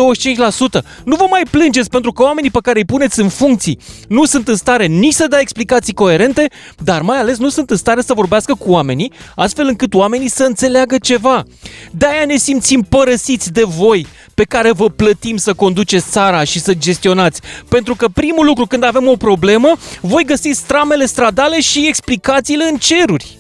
[1.06, 4.48] Nu vă mai plângeți pentru că oamenii pe care îi puneți în funcții nu sunt
[4.48, 8.14] în stare nici să dea explicații coerente, dar mai ales nu sunt în stare să
[8.14, 11.44] vorbească cu oamenii, astfel încât oamenii să înțeleagă ceva.
[11.92, 16.74] De-aia ne simțim părăsiți de voi, pe care vă plătim să conduceți țara și să
[16.74, 17.42] gestionați.
[17.70, 22.78] Pentru că primul lucru când avem o problemă, voi găsiți tramele stradale și explicațiile în
[22.78, 23.39] ceruri.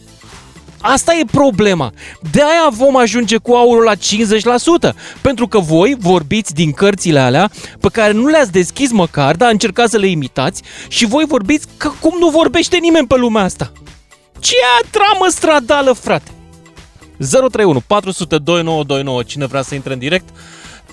[0.81, 1.91] Asta e problema.
[2.31, 4.95] De aia vom ajunge cu aurul la 50%.
[5.21, 7.49] Pentru că voi vorbiți din cărțile alea
[7.79, 11.91] pe care nu le-ați deschis măcar, dar încercați să le imitați și voi vorbiți că
[11.99, 13.71] cum nu vorbește nimeni pe lumea asta.
[14.39, 16.31] Ce e tramă stradală, frate?
[17.17, 19.23] 031 400 2929.
[19.23, 20.29] Cine vrea să intre în direct?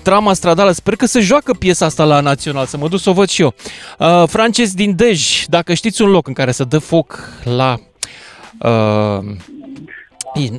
[0.01, 3.13] Trama stradală, sper că se joacă piesa asta la Național, să mă duc să o
[3.13, 3.53] văd și eu.
[3.99, 7.79] Uh, Frances din Dej, dacă știți un loc în care să dă foc la...
[8.59, 9.56] Uh, Ii,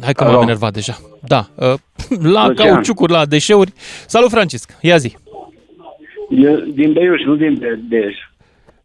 [0.05, 0.43] hai că m-am Alo.
[0.43, 0.97] enervat deja.
[1.20, 1.66] Da, uh,
[2.33, 2.55] la Lucian.
[2.55, 3.72] cauciucuri, la deșeuri.
[4.07, 5.16] Salut, Francisc, ia zi.
[6.31, 8.14] Eu, din Beiuș, nu din Be- Dej.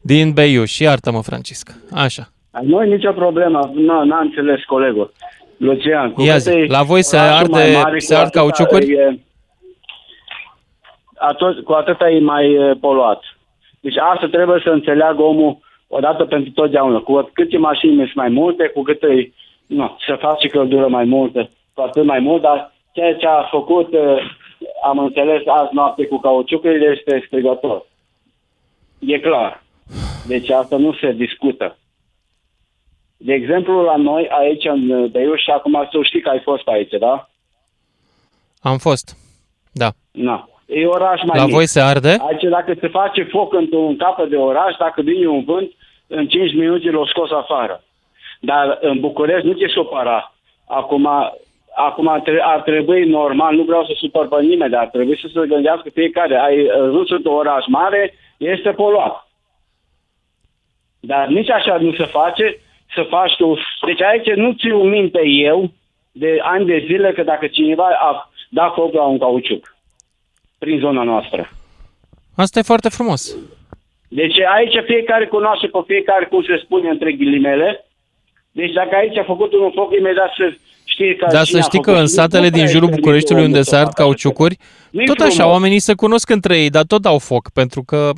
[0.02, 1.70] Din Beiuș, iartă-mă, Francisc.
[1.94, 2.28] Așa.
[2.62, 5.14] Nu e nicio problemă, nu, n-a înțeles colegul.
[5.58, 8.20] Lucian, cu Ia cât zi, e la voi se orașul arde- mai mare, se cu
[8.20, 8.92] ard atâta cauciucuri?
[8.94, 9.20] E,
[11.16, 13.22] atot, cu atâta e mai e, poluat.
[13.80, 17.00] Deci asta trebuie să înțeleagă omul odată pentru totdeauna.
[17.00, 19.32] Cu cât e mașini sunt mai multe, cu cât e,
[19.74, 23.94] nu, să face căldură mai multă, cu atât mai mult, dar ceea ce a făcut,
[23.94, 23.98] e,
[24.84, 27.86] am înțeles azi noapte cu cauciucurile, este strigător.
[29.00, 29.64] E clar.
[30.28, 31.78] Deci asta nu se discută.
[33.18, 36.94] De exemplu, la noi aici în Beiuș, și acum tu știi că ai fost aici,
[37.00, 37.30] da?
[38.62, 39.18] Am fost.
[39.72, 39.90] Da.
[40.12, 40.50] Na.
[40.66, 41.54] E oraș mai La mic.
[41.54, 42.18] voi se arde?
[42.28, 45.72] Aici dacă se face foc într-un capăt de oraș, dacă vine un vânt,
[46.08, 47.84] în 5 minute l-o scos afară.
[48.46, 50.34] Dar în București nu te supăra.
[50.68, 51.06] Acum,
[51.76, 55.20] acum ar tre- ar trebui normal, nu vreau să supăr pe nimeni, dar ar trebui
[55.22, 56.36] să se gândească fiecare.
[56.40, 59.28] Ai ajuns într-un oraș mare, este poluat.
[61.00, 62.58] Dar nici așa nu se face
[62.96, 63.58] să faci tu.
[63.86, 65.72] Deci aici nu ți minte eu
[66.12, 69.76] de ani de zile că dacă cineva a dat foc la un cauciuc
[70.60, 71.50] prin zona noastră.
[72.38, 73.38] Asta e foarte frumos.
[74.10, 77.86] Deci aici fiecare cunoaște pe fiecare cum se spune între ghilimele.
[78.60, 80.54] Deci dacă aici a făcut un foc, imediat să
[80.86, 81.96] știe că Dar cine să a știi că făcut.
[82.04, 84.56] în Nu satele prea din jurul este Bucureștiului unde omul se să ard facă cauciucuri,
[84.92, 85.52] Nu-i tot așa, frumos.
[85.54, 88.10] oamenii se cunosc între ei, dar tot au foc, pentru că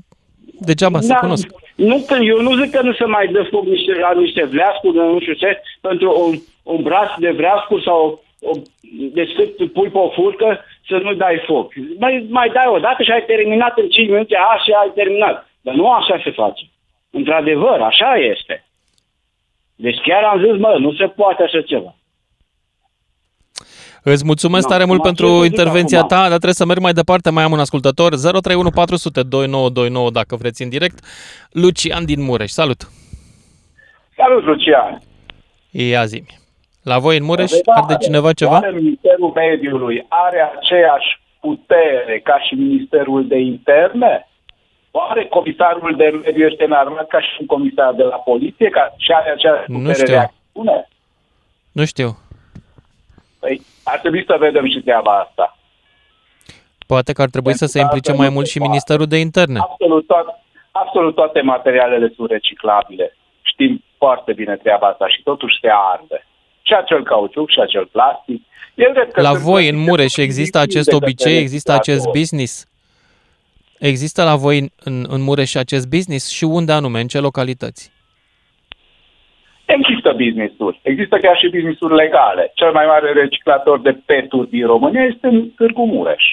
[0.59, 1.47] degeaba se Da, cunosc.
[1.75, 4.95] Nu, că eu nu zic că nu se mai dă foc niște, la niște vreascuri,
[4.97, 6.33] nu știu ce, pentru un,
[6.75, 8.51] un braț de vreascuri sau o,
[9.13, 11.73] deci cât pui pe o furcă să nu dai foc.
[11.99, 15.49] Mai, mai dai o dată și ai terminat în 5 minute, a, și ai terminat.
[15.61, 16.63] Dar nu așa se face.
[17.09, 18.64] Într-adevăr, așa este.
[19.75, 21.95] Deci chiar am zis, mă, nu se poate așa ceva.
[24.03, 26.09] Îți mulțumesc Da, tare mult acum ce pentru să zic intervenția acum?
[26.09, 30.35] ta, dar trebuie să merg mai departe, mai am un ascultător, 031 400 2929 dacă
[30.35, 30.99] vreți în direct.
[31.51, 32.81] Lucian din Mureș, salut!
[34.17, 35.01] Salut, Lucian!
[35.71, 36.23] Ia zi
[36.83, 37.81] La voi în Mureș Întrebare.
[37.81, 38.51] arde cineva ceva?
[38.51, 44.27] Oare Ministerul Mediului are aceeași putere ca și Ministerul de Interne?
[44.99, 49.11] Oare comisarul de mediu este înarmat ca și un comisar de la poliție, ca și
[49.11, 50.13] are aceeași Nu putere știu.
[50.13, 50.87] de acțiune?
[51.71, 52.09] Nu știu.
[53.39, 55.57] Păi, ar trebui să vedem și treaba asta.
[56.87, 59.59] Poate că ar trebui să se implice mai mult și Ministerul de Interne.
[59.59, 60.31] Absolut, toate,
[60.71, 63.17] absolut toate materialele sunt reciclabile.
[63.41, 66.27] Știm foarte bine treaba asta și totuși se arde.
[66.61, 68.41] Și acel cauciuc și acel plastic.
[68.75, 71.71] El cred că La sunt voi, în plătite Mureș, există acest de către obicei, există
[71.71, 72.19] acest legislator.
[72.19, 72.67] business?
[73.89, 77.91] Există la voi în- în, în Mureș acest business și unde anume, în ce localități?
[79.65, 80.79] Există business-uri.
[80.83, 82.51] Există chiar și business-uri legale.
[82.55, 86.23] Cel mai mare reciclator de peturi din România este în Târgu Mureș.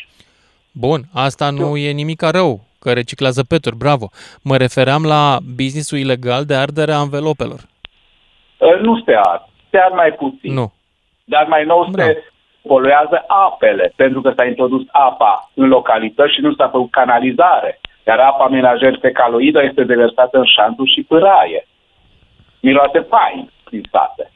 [0.73, 4.11] Bun, asta nu e nimic rău, că reciclează peturi, bravo.
[4.43, 7.61] Mă refeream la businessul ilegal de ardere a anvelopelor.
[8.59, 9.43] Uh, Nu se ard.
[9.71, 10.53] Se ard mai puțin.
[10.53, 10.73] Nu.
[11.25, 12.25] Dar mai nou se
[12.67, 17.81] poluează apele, pentru că s-a introdus apa în localități și nu s-a făcut canalizare.
[18.07, 21.67] Iar apa menajer fecaloidă este deversată în șanturi și pâraie.
[22.61, 24.31] Miroase fain prin sate.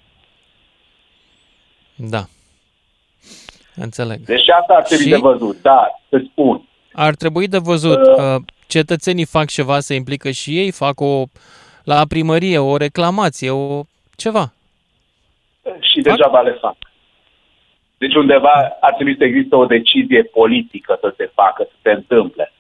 [1.95, 2.23] Da.
[3.75, 4.19] Înțeleg.
[4.19, 5.11] Deci asta ar trebui Și?
[5.11, 5.63] de văzut.
[5.63, 8.07] Dar, să spun, Ar trebui de văzut.
[8.07, 8.35] Uh,
[8.67, 11.23] Cetățenii fac ceva, se implică și ei, fac o
[11.85, 13.83] la primărie o reclamație, o
[14.17, 14.53] ceva.
[15.81, 16.77] și degeaba le fac.
[17.99, 22.53] Deci undeva ar trebui să existe o decizie politică să se facă, să se întâmple.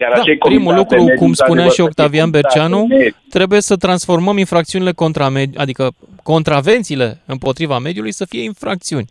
[0.00, 2.30] Iar Da, acei primul comisari de lucru, mediu, cum spunea într-adevăr, și să fie Octavian
[2.30, 3.16] comisari de Berceanu, mediu.
[3.30, 5.84] trebuie să transformăm infracțiunile contra mediu, adică
[6.22, 9.06] contravențiile împotriva mediului să fie infracțiuni.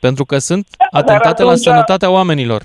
[0.00, 2.62] Pentru că sunt atentate la atunci- sănătatea oamenilor.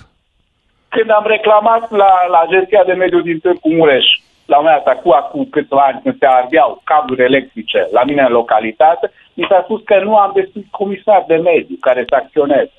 [0.90, 4.06] Când am reclamat la, la Agenția de Mediu din Târgu Mureș,
[4.46, 8.22] la un moment dat, cu acum câțiva ani, când se ardeau cabluri electrice la mine
[8.22, 12.72] în localitate, mi s-a spus că nu am destul comisar de mediu care să acționeze.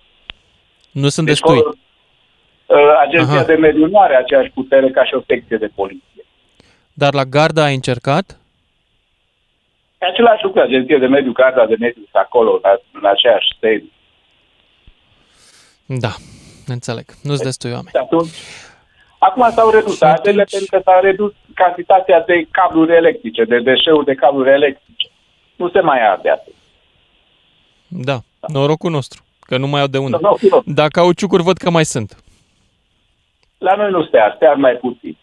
[0.90, 1.58] Nu sunt Deci, destui.
[2.66, 2.76] uh,
[3.06, 3.44] Agenția Aha.
[3.44, 6.24] de Mediu nu are aceeași putere ca și o secție de poliție.
[6.92, 8.38] Dar la garda ai încercat?
[10.00, 13.90] E același lucru, Agenția de Mediu, Garda de Mediu, sunt acolo, în, în aceeași sediu.
[15.86, 16.12] Da,
[16.66, 17.04] înțeleg.
[17.22, 17.88] Nu-ți destui oameni.
[17.90, 18.30] Și atunci,
[19.18, 24.14] acum s-au redus ardele pentru că s-a redus cantitatea de cabluri electrice, de deșeuri de
[24.14, 25.08] cabluri electrice.
[25.56, 26.52] Nu se mai arde atât.
[27.88, 30.16] Da, norocul nostru, că nu mai au de unde.
[30.20, 30.72] Norocul nostru.
[30.72, 32.22] Dar cauciucuri văd că mai sunt.
[33.58, 35.16] La noi nu se ard, se ard mai puțin.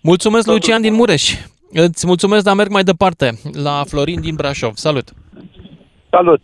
[0.00, 1.34] Mulțumesc, Lucian din Mureș.
[1.72, 3.30] Îți mulțumesc, dar merg mai departe,
[3.62, 4.74] la Florin din Brașov.
[4.74, 5.08] Salut!
[6.10, 6.40] Salut!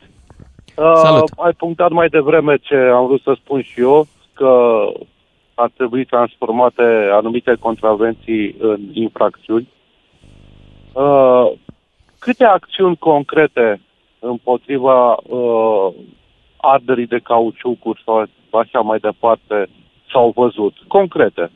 [0.74, 1.30] Salut.
[1.36, 4.82] Uh, ai punctat mai devreme ce am vrut să spun și eu, că
[5.54, 9.68] ar trebui transformate anumite contravenții în infracțiuni.
[10.92, 11.52] Uh,
[12.18, 13.80] câte acțiuni concrete
[14.18, 15.94] împotriva uh,
[16.56, 19.68] arderii de cauciucuri sau așa mai departe
[20.12, 20.74] s-au văzut?
[20.88, 21.50] Concrete.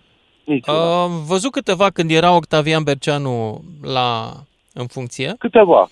[0.45, 1.03] Niciuna.
[1.03, 4.31] Am văzut câteva când era Octavian Berceanu la,
[4.75, 5.35] în funcție.
[5.39, 5.89] Câteva.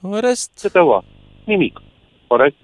[0.00, 0.58] În rest...
[0.62, 1.02] Câteva.
[1.44, 1.80] Nimic.
[2.26, 2.56] Corect?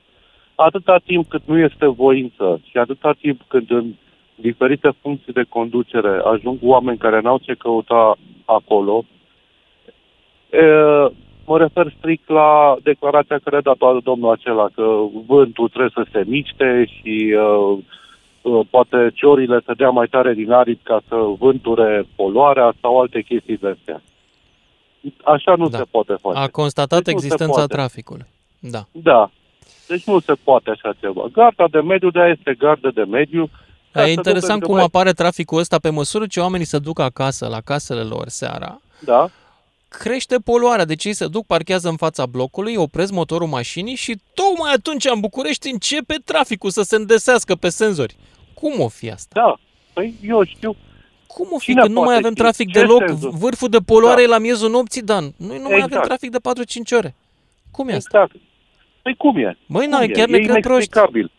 [0.55, 3.95] Atâta timp cât nu este voință și atâta timp când în
[4.35, 9.05] diferite funcții de conducere ajung oameni care n-au ce căuta acolo,
[10.51, 10.63] e,
[11.47, 16.23] mă refer strict la declarația care a dat domnul acela, că vântul trebuie să se
[16.27, 17.79] miște și uh,
[18.43, 23.21] uh, poate ciorile să dea mai tare din aripi ca să vânture poluarea sau alte
[23.21, 24.03] chestii de astea.
[25.25, 25.77] Așa nu Da.
[25.79, 26.39] se poate face.
[26.39, 27.75] A constatat Deci nu se existența poate.
[27.75, 28.27] traficului.
[28.59, 28.83] Da.
[28.93, 29.31] Da.
[29.89, 31.25] Deci nu se poate așa ceva.
[31.33, 33.51] Garda de mediu, de este gardă de mediu.
[33.93, 36.67] ca E să interesant nu, pentru cum că apare traficul ăsta pe măsură ce oamenii
[36.67, 38.81] se duc acasă, la casele lor seara.
[39.01, 39.29] Da.
[39.99, 44.73] Crește poluarea, deci ei se duc, parchează în fața blocului, opresc motorul mașinii și tocmai
[44.73, 48.17] atunci în București începe traficul să se îndesească pe senzori.
[48.55, 49.41] Cum o fi asta?
[49.41, 49.55] Da.
[49.93, 50.77] Păi eu știu.
[51.27, 52.41] Cum o fi Cine că nu mai poate avem ști?
[52.43, 53.03] trafic Ce deloc?
[53.07, 53.31] senzor?
[53.31, 54.23] Vârful de poluare Da.
[54.23, 55.25] e la miezul nopții, Dan.
[55.37, 56.05] Noi nu mai avem Exact.
[56.07, 57.15] trafic de 4-5 ore.
[57.71, 58.19] Cum e asta?
[58.23, 58.43] Exact.
[59.03, 59.57] Păi cum e?
[59.67, 60.07] Măi, Cum na, e?
[60.09, 60.69] chiar e ne cred proști.
[60.69, 61.31] inexplicabil.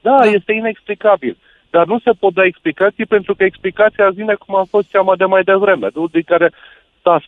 [0.00, 1.36] Da, da, este inexplicabil.
[1.70, 5.24] Dar nu se pot da explicații pentru că explicația vine cum a fost cea de
[5.24, 6.06] mai devreme, nu?
[6.06, 6.52] din care
[7.02, 7.22] s-a,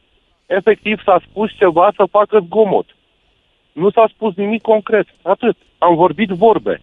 [0.46, 2.96] efectiv s-a spus ceva să facă zgomot.
[3.72, 5.06] Nu s-a spus nimic concret.
[5.22, 5.56] Atât.
[5.78, 6.82] Am vorbit vorbe.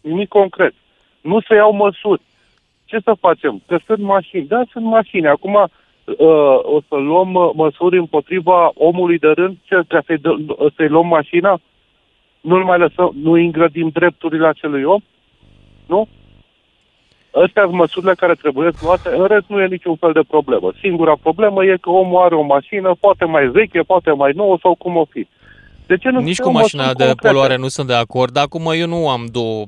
[0.00, 0.74] Nimic concret.
[1.20, 2.20] Nu se iau măsuri.
[2.84, 3.62] Ce să facem?
[3.66, 4.46] Că sunt mașini.
[4.46, 5.28] Da, sunt mașini.
[5.28, 5.66] Acum uh,
[6.62, 11.06] o să luăm uh, măsuri împotriva omului de rând ce, ca să-i, dă- să-i luăm
[11.06, 11.60] mașina?
[12.40, 15.00] Nu mai lăsăm, nu îngrădim drepturile acelui om?
[15.86, 16.08] Nu?
[17.44, 20.72] Astea sunt măsurile care trebuie luate, în rest nu e niciun fel de problemă.
[20.80, 24.74] Singura problemă e că omul are o mașină poate mai veche, poate mai nouă sau
[24.74, 25.26] cum o fi.
[25.86, 27.32] De ce nu Nici se cu iau mașina măsuri de concrete?
[27.34, 29.64] poluare nu sunt de acord, dar acum eu nu am două,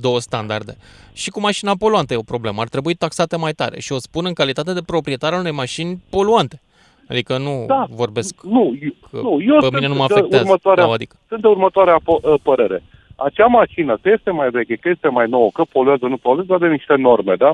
[0.00, 0.76] două standarde.
[1.12, 2.60] Și cu mașina poluantă e o problemă.
[2.60, 3.80] Ar trebui taxate mai tare.
[3.80, 6.60] Și o spun în calitate de proprietar al unei mașini poluante.
[7.08, 8.74] Adică nu Da, vorbesc Nu,
[9.10, 10.44] că nu, eu pe sunt mine nu mă de afectează.
[10.44, 11.16] următoarea, Da, adică.
[11.28, 12.82] Sunt de următoarea po- uh, părere.
[13.26, 16.70] Acea mașină, că este mai veche, că este mai nouă, că poluează, nu poluează, are
[16.70, 17.52] niște norme, da?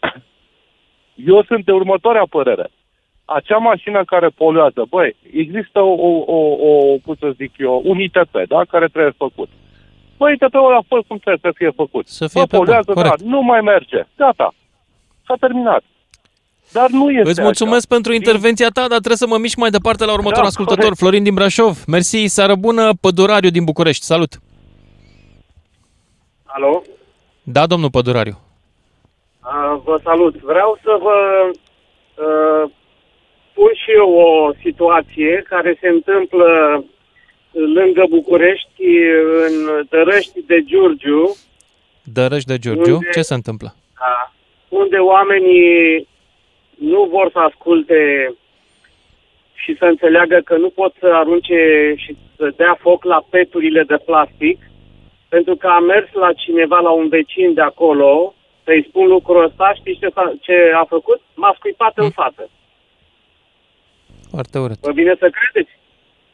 [1.32, 2.70] Eu sunt de următoarea părere.
[3.24, 6.38] Acea mașină care poluează, băi, există o, o, o,
[6.68, 9.48] o cum să zic eu, un ITP, da, care trebuie făcut.
[10.16, 12.06] Băi, ITP-ul a fost cum trebuie să fie făcut.
[12.08, 13.20] Să fie Bă, pe bun, poluează, da, corect.
[13.22, 14.00] nu mai merge.
[14.16, 14.54] Gata.
[15.26, 15.82] S-a terminat.
[16.72, 17.94] Dar nu este Îți mulțumesc așa.
[17.94, 20.98] pentru intervenția ta, dar trebuie să mă mișc mai departe la următorul Da, ascultător, corect.
[20.98, 21.84] Florin din Brașov.
[21.86, 24.04] Mersi, seară bună, Pădurariu din București.
[24.04, 24.32] Salut!
[26.56, 26.82] Alo?
[27.42, 28.36] Da, domnul Pădurariu.
[29.44, 30.34] Uh, vă salut.
[30.36, 31.16] Vreau să vă
[31.50, 32.70] uh,
[33.54, 36.48] pun și eu o situație care se întâmplă
[37.50, 38.84] lângă București,
[39.46, 41.36] în Dărăști de Giurgiu,
[42.04, 43.74] Dărăș de Giurgiu, Unde- ce se întâmplă?
[43.98, 44.32] da,
[44.68, 46.08] unde oamenii
[46.78, 47.98] nu vor să asculte
[49.54, 53.96] și să înțeleagă că nu pot să arunce și să dea foc la peturile de
[54.04, 54.58] plastic,
[55.34, 58.34] pentru că am mers la cineva, la un vecin de acolo,
[58.64, 61.20] să-i spun lucrul ăsta, știți ce, s-a- ce a făcut?
[61.34, 62.50] M-a scuipat în față.
[64.30, 64.78] Foarte urât.
[64.80, 65.72] Vă vine să credeți?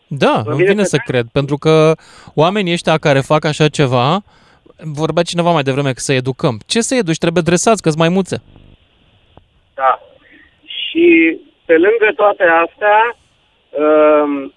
[0.06, 1.92] Da, Vă îmi vine vine să să cred, pentru că
[2.34, 4.22] oamenii ăștia care fac așa ceva,
[5.00, 6.60] vorbea cineva mai devreme că să educăm.
[6.66, 7.18] Ce să educi?
[7.18, 8.42] Trebuie dresați, că-s maimuțe.
[9.74, 10.00] Da.
[10.64, 13.16] Și pe lângă toate astea,
[13.84, 14.52] um,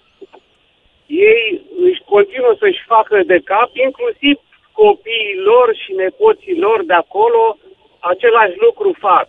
[1.06, 4.36] ei își continuă să-și facă de cap, inclusiv
[4.72, 7.56] copiii lor și nepoții lor de acolo,
[7.98, 9.28] același lucru fac.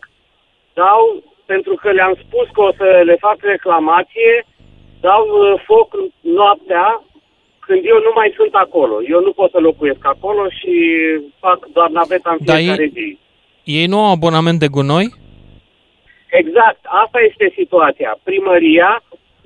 [0.74, 4.46] Dau, pentru că le-am spus că o să le fac reclamație,
[5.02, 5.90] dau uh, foc
[6.22, 7.04] noaptea
[7.60, 8.96] când eu nu mai sunt acolo.
[9.10, 10.74] Eu nu pot să locuiesc acolo și
[11.40, 13.18] fac doar naveta în Dar fiecare ei- zi.
[13.64, 15.14] Ei nu au abonament de gunoi?
[16.30, 18.20] Exact, asta este situația.
[18.24, 19.04] Primăria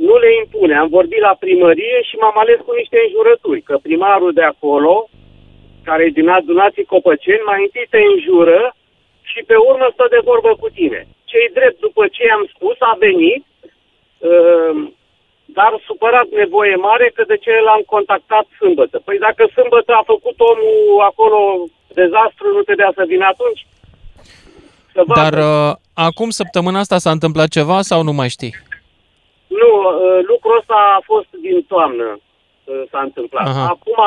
[0.07, 0.73] nu le impune.
[0.77, 4.95] Am vorbit la primărie și m-am ales cu niște înjurături, că primarul de acolo,
[5.87, 8.61] care e din adunații Copăceni, mai întâi te înjură
[9.31, 10.99] și pe urmă stă de vorbă cu tine.
[11.31, 13.43] Cei drept, după ce am spus, a venit,
[14.29, 14.75] uh,
[15.57, 18.97] dar supărat nevoie mare că de ce l-am contactat sâmbătă.
[19.05, 21.39] Păi dacă sâmbătă a făcut omul acolo
[21.99, 23.61] dezastru, nu trebuia să vină atunci?
[24.93, 25.19] Să vadă.
[25.21, 28.53] Dar uh, acum, săptămâna asta, s-a întâmplat ceva sau nu mai știi?
[29.61, 33.47] Nu, uh, lucrul ăsta a fost din toamnă uh, s-a întâmplat.
[33.47, 33.65] Aha.
[33.67, 33.99] Acum,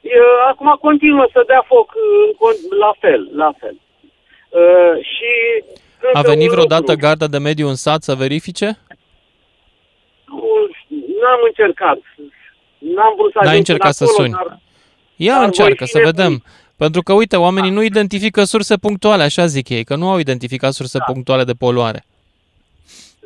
[0.00, 0.10] uh,
[0.50, 3.76] acum continuă să dea foc uh, în con- la fel, la fel.
[4.48, 5.32] Uh, Și
[6.02, 7.06] A încă venit un vreodată lucru.
[7.06, 8.78] garda de mediu în sat să verifice?
[10.26, 10.42] Nu,
[11.22, 11.98] N-am încercat.
[12.78, 14.32] N-am vrut să N-ai ajung încercat până să acolo, suni.
[14.32, 14.58] Dar,
[15.16, 16.16] Ia Dar voi încearcă fi să nebuni.
[16.16, 16.42] vedem.
[16.76, 20.72] Pentru că, uite, oamenii nu identifică surse punctuale, așa zic ei, că nu au identificat
[20.72, 22.04] surse punctuale de poluare.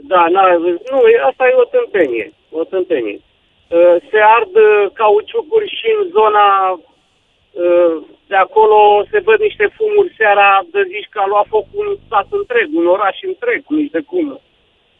[0.02, 0.56] Da, na,
[0.90, 2.32] nu, e- asta e o tâmpenie.
[2.50, 3.20] O tâmpenie.
[3.68, 7.96] Uh, Se ard uh, cauciucuri și în zona uh,
[8.26, 12.26] de acolo se văd niște fumuri seara de zici că a luat foc un sat
[12.30, 14.40] întreg, un oraș întreg cu niște fumuri.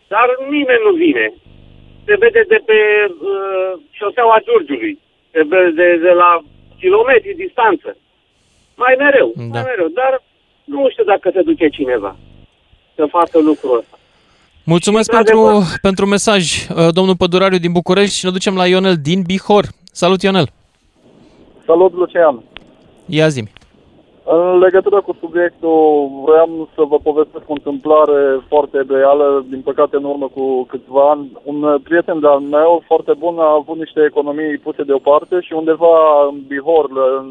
[0.09, 1.33] Dar nimeni nu vine.
[2.07, 2.79] Se vede de pe
[3.09, 4.99] uh, șoseaua Giurgiului,
[5.31, 6.41] se vede de, de la
[6.79, 7.97] kilometri distanță.
[8.77, 9.43] Mai mereu, da.
[9.53, 10.23] mai mereu, dar
[10.65, 12.17] nu știu dacă se duce cineva
[12.95, 13.99] să facă lucrul ăsta.
[14.65, 18.97] Mulțumesc Și, pentru, pentru mesaj, uh, domnul Pădurariu din București și ne ducem la Ionel
[19.03, 19.65] din Bihor.
[19.93, 20.47] Salut, Ionel!
[21.67, 22.43] Salut, Lucian!
[23.07, 23.43] Ia zi
[24.25, 30.05] În legătură cu subiectul, vreau să vă povestesc o întâmplare foarte reală, din păcate în
[30.05, 31.33] urmă cu câțiva ani.
[31.43, 35.97] Un prieten de-al meu, foarte bun, a avut niște economii puse deoparte și undeva
[36.31, 36.87] în Bihor,
[37.21, 37.29] în,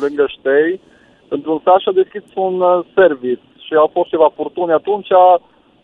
[0.00, 0.80] lângă Ștei,
[1.28, 5.40] într-un sat și-a deschis un uh, service și a fost ceva furtuni atunci, a,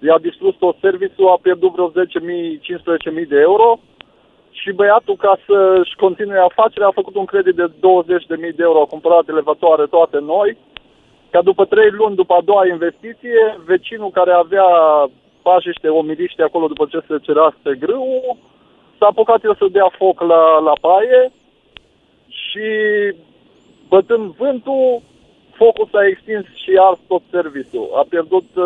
[0.06, 3.78] i-a distrus tot serviciul, a pierdut vreo 10.000-15.000 de euro.
[4.50, 7.74] Și băiatul, ca să-și continue afacerea, a făcut un credit de 20.000
[8.58, 10.56] de euro, a cumpărat elevatoare toate noi,
[11.30, 14.68] ca după trei luni, după a doua investiție, vecinul care avea
[15.42, 18.36] pajiște, omiliște acolo după ce se cerea pe grâu,
[18.98, 21.32] s-a apucat el să dea foc la, la paie
[22.26, 22.68] și
[23.88, 25.02] bătând vântul,
[25.62, 27.86] focul s-a extins și a ars tot serviciul.
[28.00, 28.64] A pierdut uh,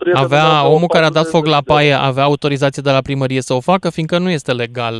[0.00, 1.72] prietenul meu Avea, vreo omul care a dat 40 foc de la euro.
[1.72, 4.96] paie avea autorizație de la primărie să o facă, fiindcă nu este legal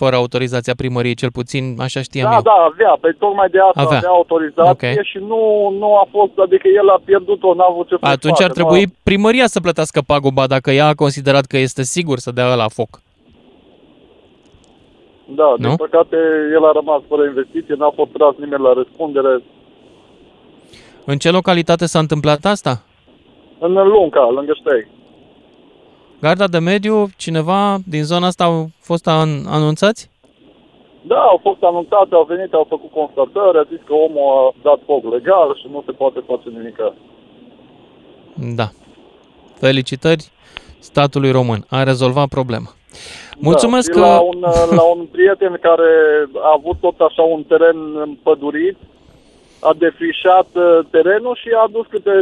[0.00, 2.42] fără autorizația primăriei, cel puțin așa știam Da, eu.
[2.50, 2.92] da, avea.
[3.00, 3.96] Pe tocmai de asta Avea.
[3.98, 5.04] avea, autorizație Ok.
[5.10, 5.40] și nu,
[5.82, 8.44] nu a fost, adică el a pierdut-o, n-a avut ce să Atunci facă.
[8.48, 12.54] ar trebui primăria să plătească paguba dacă ea a considerat că este sigur să dea
[12.54, 12.92] la foc.
[15.40, 15.66] Da, Nu?
[15.66, 16.16] din păcate
[16.56, 19.42] el a rămas fără investiție, n-a fost tras nimeni la răspundere.
[21.10, 22.82] În ce localitate s-a întâmplat asta?
[23.58, 24.86] În Lunca, lângă Ștei.
[26.20, 30.10] Garda de mediu, cineva din zona asta au fost an- anunțați?
[31.02, 34.80] Da, au fost anunțate, au venit, au făcut constatări, a zis că omul a dat
[34.86, 36.76] foc legal și nu se poate face nimic.
[38.56, 38.68] Da.
[39.54, 40.24] Felicitări
[40.78, 41.64] statului român.
[41.68, 42.70] A rezolvat problema.
[43.38, 44.06] Mulțumesc da, și că...
[44.06, 44.40] La un,
[44.70, 45.90] la un prieten care
[46.48, 48.76] a avut tot așa un teren împădurit,
[49.60, 52.14] a defrișat uh, terenul și a adus câte,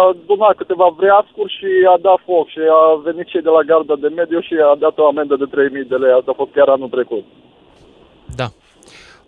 [0.00, 3.94] a adunat câteva vreascuri și a dat foc și a venit cei de la garda
[4.04, 5.48] de mediu și a dat o amendă de
[5.82, 6.12] 3.000 de lei.
[6.12, 7.24] Asta a fost chiar anul trecut.
[8.40, 8.48] Da.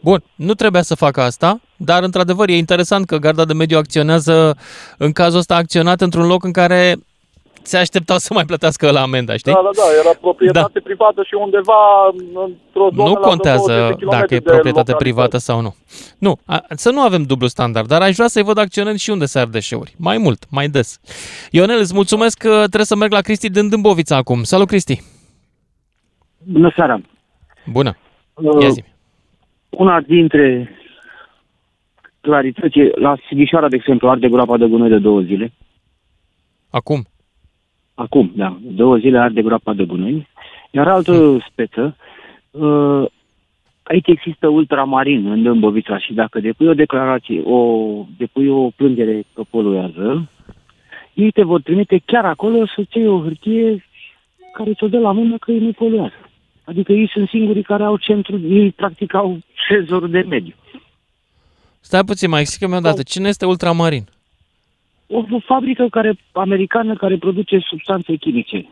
[0.01, 4.57] Bun, nu trebuia să facă asta, dar într-adevăr e interesant că Garda de Mediu acționează,
[4.99, 6.97] în cazul ăsta a acționat într-un loc în care
[7.67, 9.53] se așteptau să mai plătească la amenda, știi?
[9.53, 10.81] Da, da, da, era proprietate da.
[10.85, 11.81] privată și undeva
[12.45, 15.05] într-o zonă nu la vreo 20 de contează kilometri dacă e de proprietate localitate.
[15.05, 15.75] privată sau nu.
[16.19, 19.25] Nu, a, să nu avem dublu standard, dar aș vrea să-i văd acționând și unde
[19.25, 19.95] se ard deșeuri.
[19.99, 21.01] Mai mult, mai des.
[21.51, 24.43] Ionel, îți mulțumesc că trebuie să merg la Cristi din Dâmbovița acum.
[24.43, 25.03] Salut, Cristi!
[26.45, 27.01] Bună seara!
[27.67, 27.97] Bună!
[28.35, 28.85] Uh, Ia zi
[29.71, 30.71] Una dintre
[32.21, 35.53] clarități, e, la Sighișoara, de exemplu, arde groapa de gunoi de două zile.
[36.71, 37.07] Acum?
[37.99, 38.59] Acum, da.
[38.63, 40.29] Două zile arde groapa de gunoi.
[40.71, 41.97] Iar altă speță,
[42.51, 43.05] uh,
[43.83, 47.81] aici există ultramarin în Dâmbovița și dacă depui o declarație, o,
[48.19, 50.29] depui o plângere că poluează,
[51.15, 53.85] ei te vor trimite chiar acolo să-ți iei o hârtie
[54.53, 56.31] care ți-o dă la mână că ei nu poluează.
[56.65, 60.55] Adică ei sunt singurii care au centru, ei practic au senzorul de mediu.
[61.81, 63.03] Stai puțin, mai explică-mi o dată.
[63.03, 64.05] Cine este ultramarin?
[65.07, 68.71] O fabrică care, americană care produce substanțe chimice.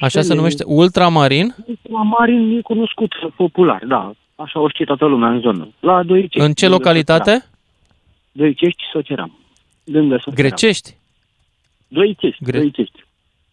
[0.00, 1.54] Așa se numește ultramarin?
[1.66, 4.12] Ultramarin e cunoscut popular, da.
[4.36, 5.68] Așa o știe toată lumea în zonă.
[5.80, 6.38] La Doicești.
[6.46, 7.30] În ce lângă localitate?
[7.30, 7.50] Soceram.
[8.32, 9.38] Doicești, Soceram.
[9.84, 10.34] Lângă Soceram.
[10.34, 10.96] Grecești?
[11.88, 13.04] Doicești, Gre- Doicești.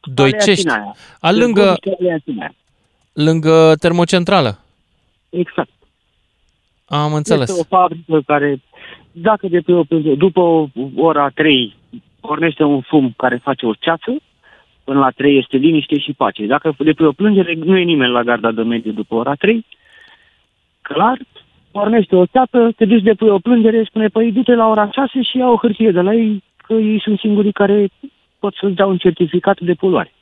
[0.01, 0.67] Doicești.
[0.69, 0.95] Alea Sinaia.
[1.19, 2.53] A, lângă, Dâmboviște, Alea Sinaia.
[3.13, 4.59] lângă termocentrală.
[5.29, 5.69] Exact.
[6.85, 7.49] Am înțeles.
[7.49, 8.61] Este o fabrică care,
[9.11, 9.83] dacă de pe o,
[10.15, 11.75] după o- ora 3
[12.19, 14.15] pornește un fum care face o ceață,
[14.83, 16.45] până la 3 este liniște și pace.
[16.45, 19.65] Dacă de pe o plângere, nu e nimeni la garda de mediu după ora 3,
[20.81, 21.17] clar,
[21.71, 25.21] pornește o ceață, te duci de pe o plângere, spune, păi du-te la ora 6
[25.21, 27.89] și ia o hârtie de la ei, că ei sunt singurii care
[28.39, 30.13] pot să-ți dau un certificat de poluare.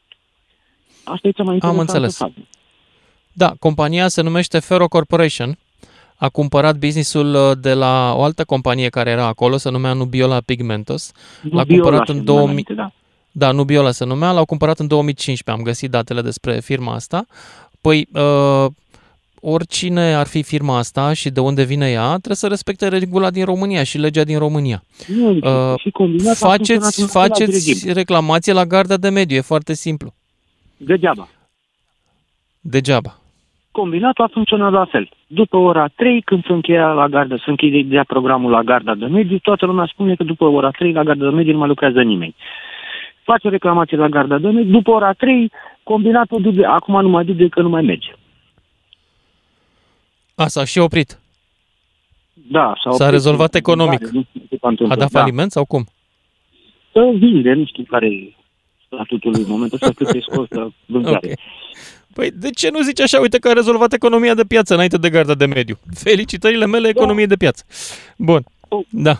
[1.03, 2.17] Asta e cea mai Am interesantă înțeles.
[2.17, 2.33] fază.
[3.33, 5.57] Da, compania se numește Ferro Corporation.
[6.19, 10.39] A cumpărat businessul uh, de la o altă companie care era acolo, se numea Nubiola
[10.45, 11.11] Pigmentos.
[11.41, 12.51] L-a Nubiola cumpărat se în numea 2000...
[12.51, 12.91] înainte, da.
[13.31, 17.25] Da, Nubiola se numea, l-au cumpărat în 2015, am găsit datele despre firma asta.
[17.81, 18.65] Păi, uh,
[19.41, 23.45] oricine ar fi firma asta și de unde vine ea, trebuie să respecte regula din
[23.45, 24.83] România și legea din România.
[25.07, 27.93] Nu, Uh, și combinat a funcționat în faceți, același faceți regim.
[27.93, 30.13] reclamație la garda de mediu, e foarte simplu.
[30.77, 31.29] Degeaba.
[32.61, 33.19] Degeaba.
[33.71, 35.09] Combinatul a funcționat la fel.
[35.27, 39.37] După ora 3, când se încheia la gardă, se încheia programul la garda de mediu,
[39.37, 42.35] toată lumea spune că după ora 3 la garda de mediu nu mai lucrează nimeni.
[43.23, 45.51] Face o reclamație la garda de mediu, după ora 3,
[45.83, 48.11] combinatul duble, acum nu mai duble că nu mai merge.
[50.35, 51.19] A, s-a și oprit.
[52.33, 53.09] Da, s-a, S-a oprit.
[53.09, 53.99] rezolvat economic.
[53.99, 54.97] Nu știu ce s-a A întâmplat.
[54.99, 55.19] dat Da.
[55.19, 55.85] faliment sau cum?
[56.91, 58.33] Să vinde, nu știu care e
[58.85, 61.17] statutul lui în momentul ăsta, cât e scos la vânzare.
[61.31, 61.37] Ok.
[62.19, 63.19] Păi de ce nu zici așa?
[63.19, 65.77] Uite că a rezolvat economia de piață înainte de garda de mediu.
[65.93, 67.63] Felicitările mele economiei de piață.
[68.17, 68.43] Bun.
[68.89, 69.17] Da.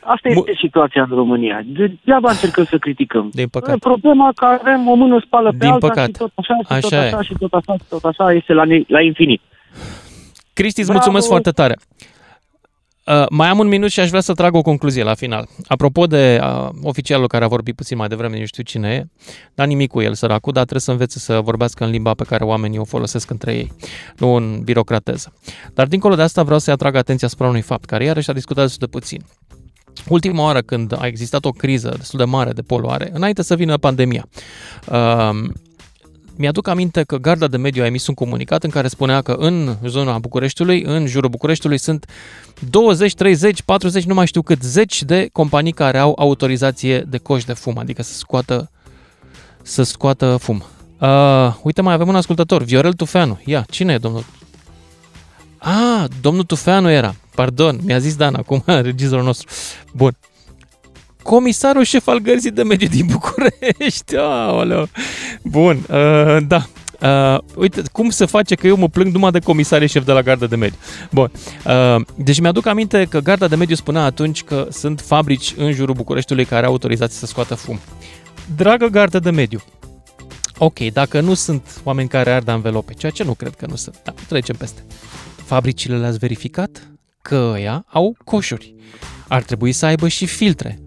[0.00, 1.62] Asta este situația în România.
[1.66, 3.30] Degeaba încercăm să criticăm.
[3.32, 3.78] Din păcate.
[3.78, 6.10] Problema că avem o mână spală pe Din alta păcate.
[6.12, 7.06] și tot așa, și tot Așa e.
[7.06, 9.40] așa, și tot așa, și tot așa, este la, ne- la infinit.
[10.52, 10.92] Cristi, îți Bravo!
[10.92, 11.76] mulțumesc foarte tare.
[13.12, 15.48] Uh, mai am un minut și aș vrea să trag o concluzie la final.
[15.66, 19.06] Apropo de uh, oficialul care a vorbit puțin mai devreme, nu știu cine e,
[19.54, 22.44] dar nimic cu el, săracul, dar trebuie să învețe să vorbească în limba pe care
[22.44, 23.72] oamenii o folosesc între ei,
[24.16, 25.32] nu în birocrateză.
[25.74, 28.64] Dar dincolo de asta vreau să-i atrag atenția asupra unui fapt, care iarăși a discutat
[28.64, 29.24] destul de puțin.
[30.08, 33.76] Ultima oară când a existat o criză destul de mare de poluare, înainte să vină
[33.76, 34.28] pandemia,
[34.88, 35.30] uh,
[36.36, 39.76] mi-aduc aminte că Garda de Mediu a emis un comunicat în care spunea că în
[39.86, 42.06] zona Bucureștiului, în jurul Bucureștiului, sunt
[42.70, 47.44] 20, 30, 40, nu mai știu cât, zeci de companii care au autorizație de coș
[47.44, 48.70] de fum, adică să scoată,
[49.62, 50.64] să scoată fum.
[51.00, 53.40] Uh, uite, mai avem un ascultător, Viorel Tufeanu.
[53.44, 54.24] Ia, cine e domnul?
[55.58, 57.14] Ah, domnul Tufeanu era.
[57.34, 59.48] Pardon, mi-a zis Dan acum, regizorul nostru.
[59.92, 60.16] Bun.
[61.26, 64.16] Comisarul șef al gărzii de mediu din București.
[64.46, 64.88] Aoleu.
[65.42, 66.66] Bun, uh, da.
[67.02, 70.22] Uh, uite, cum se face că eu mă plâng numai de comisarie șef de la
[70.22, 70.78] Garda de Mediu.
[71.10, 71.30] Bun.
[71.66, 75.94] Uh, deci mi-aduc aminte că Garda de Mediu spunea atunci că sunt fabrici în jurul
[75.94, 77.80] Bucureștiului care au autorizație să scoată fum.
[78.56, 79.60] Dragă Garda de Mediu,
[80.58, 84.00] ok, dacă nu sunt oameni care ard anvelope, ceea ce nu cred că nu sunt,
[84.04, 84.84] da, trecem peste.
[85.44, 86.90] Fabricile le-ați verificat?
[87.22, 88.74] Că ăia au coșuri.
[89.28, 90.80] Ar trebui să aibă și filtre.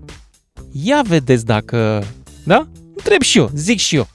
[0.72, 2.04] Ia vedeți dacă...
[2.44, 2.68] Da?
[2.96, 4.08] Întreb și eu, zic și eu.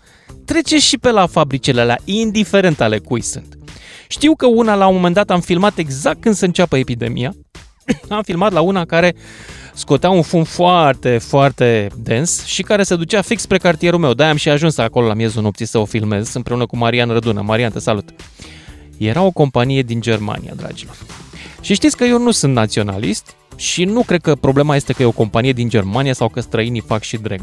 [0.45, 3.59] Treceți și pe la fabricele alea, indiferent ale cui sunt.
[4.09, 7.35] Știu că una la un moment dat am filmat exact când se înceapă epidemia.
[8.09, 9.15] am filmat la una care
[9.75, 14.13] scotea un fum foarte, foarte dens și care se ducea fix spre cartierul meu.
[14.13, 17.41] De-aia am și ajuns acolo la miezul nopții să o filmez împreună cu Marian Rădună.
[17.41, 18.09] Marian, te salut!
[18.99, 20.97] Era o companie din Germania, dragilor.
[21.61, 25.07] Și știți că eu nu sunt naționalist și nu cred că problema este că e
[25.07, 27.41] o companie din Germania sau că străinii fac și drag.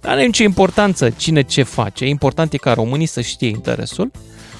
[0.00, 2.06] Dar nu are nicio importanță cine ce face.
[2.06, 4.10] Important e ca românii să știe interesul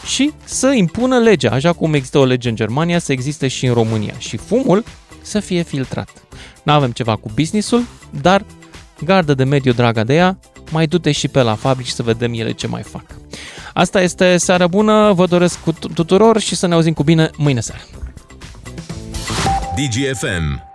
[0.06, 3.74] și să impună legea, așa cum există o lege în Germania, să existe și în
[3.74, 4.14] România.
[4.18, 4.84] Și fumul
[5.22, 6.08] să fie filtrat.
[6.62, 7.84] Nu avem ceva cu businessul,
[8.20, 8.44] dar
[9.04, 10.38] gardă de mediu, draga de ea,
[10.70, 13.04] mai du-te și pe la fabrici să vedem ele ce mai fac.
[13.76, 17.60] Asta este seara bună, vă doresc cu tuturor și să ne auzim cu bine mâine
[17.60, 17.80] seară.
[19.74, 20.65] DGFM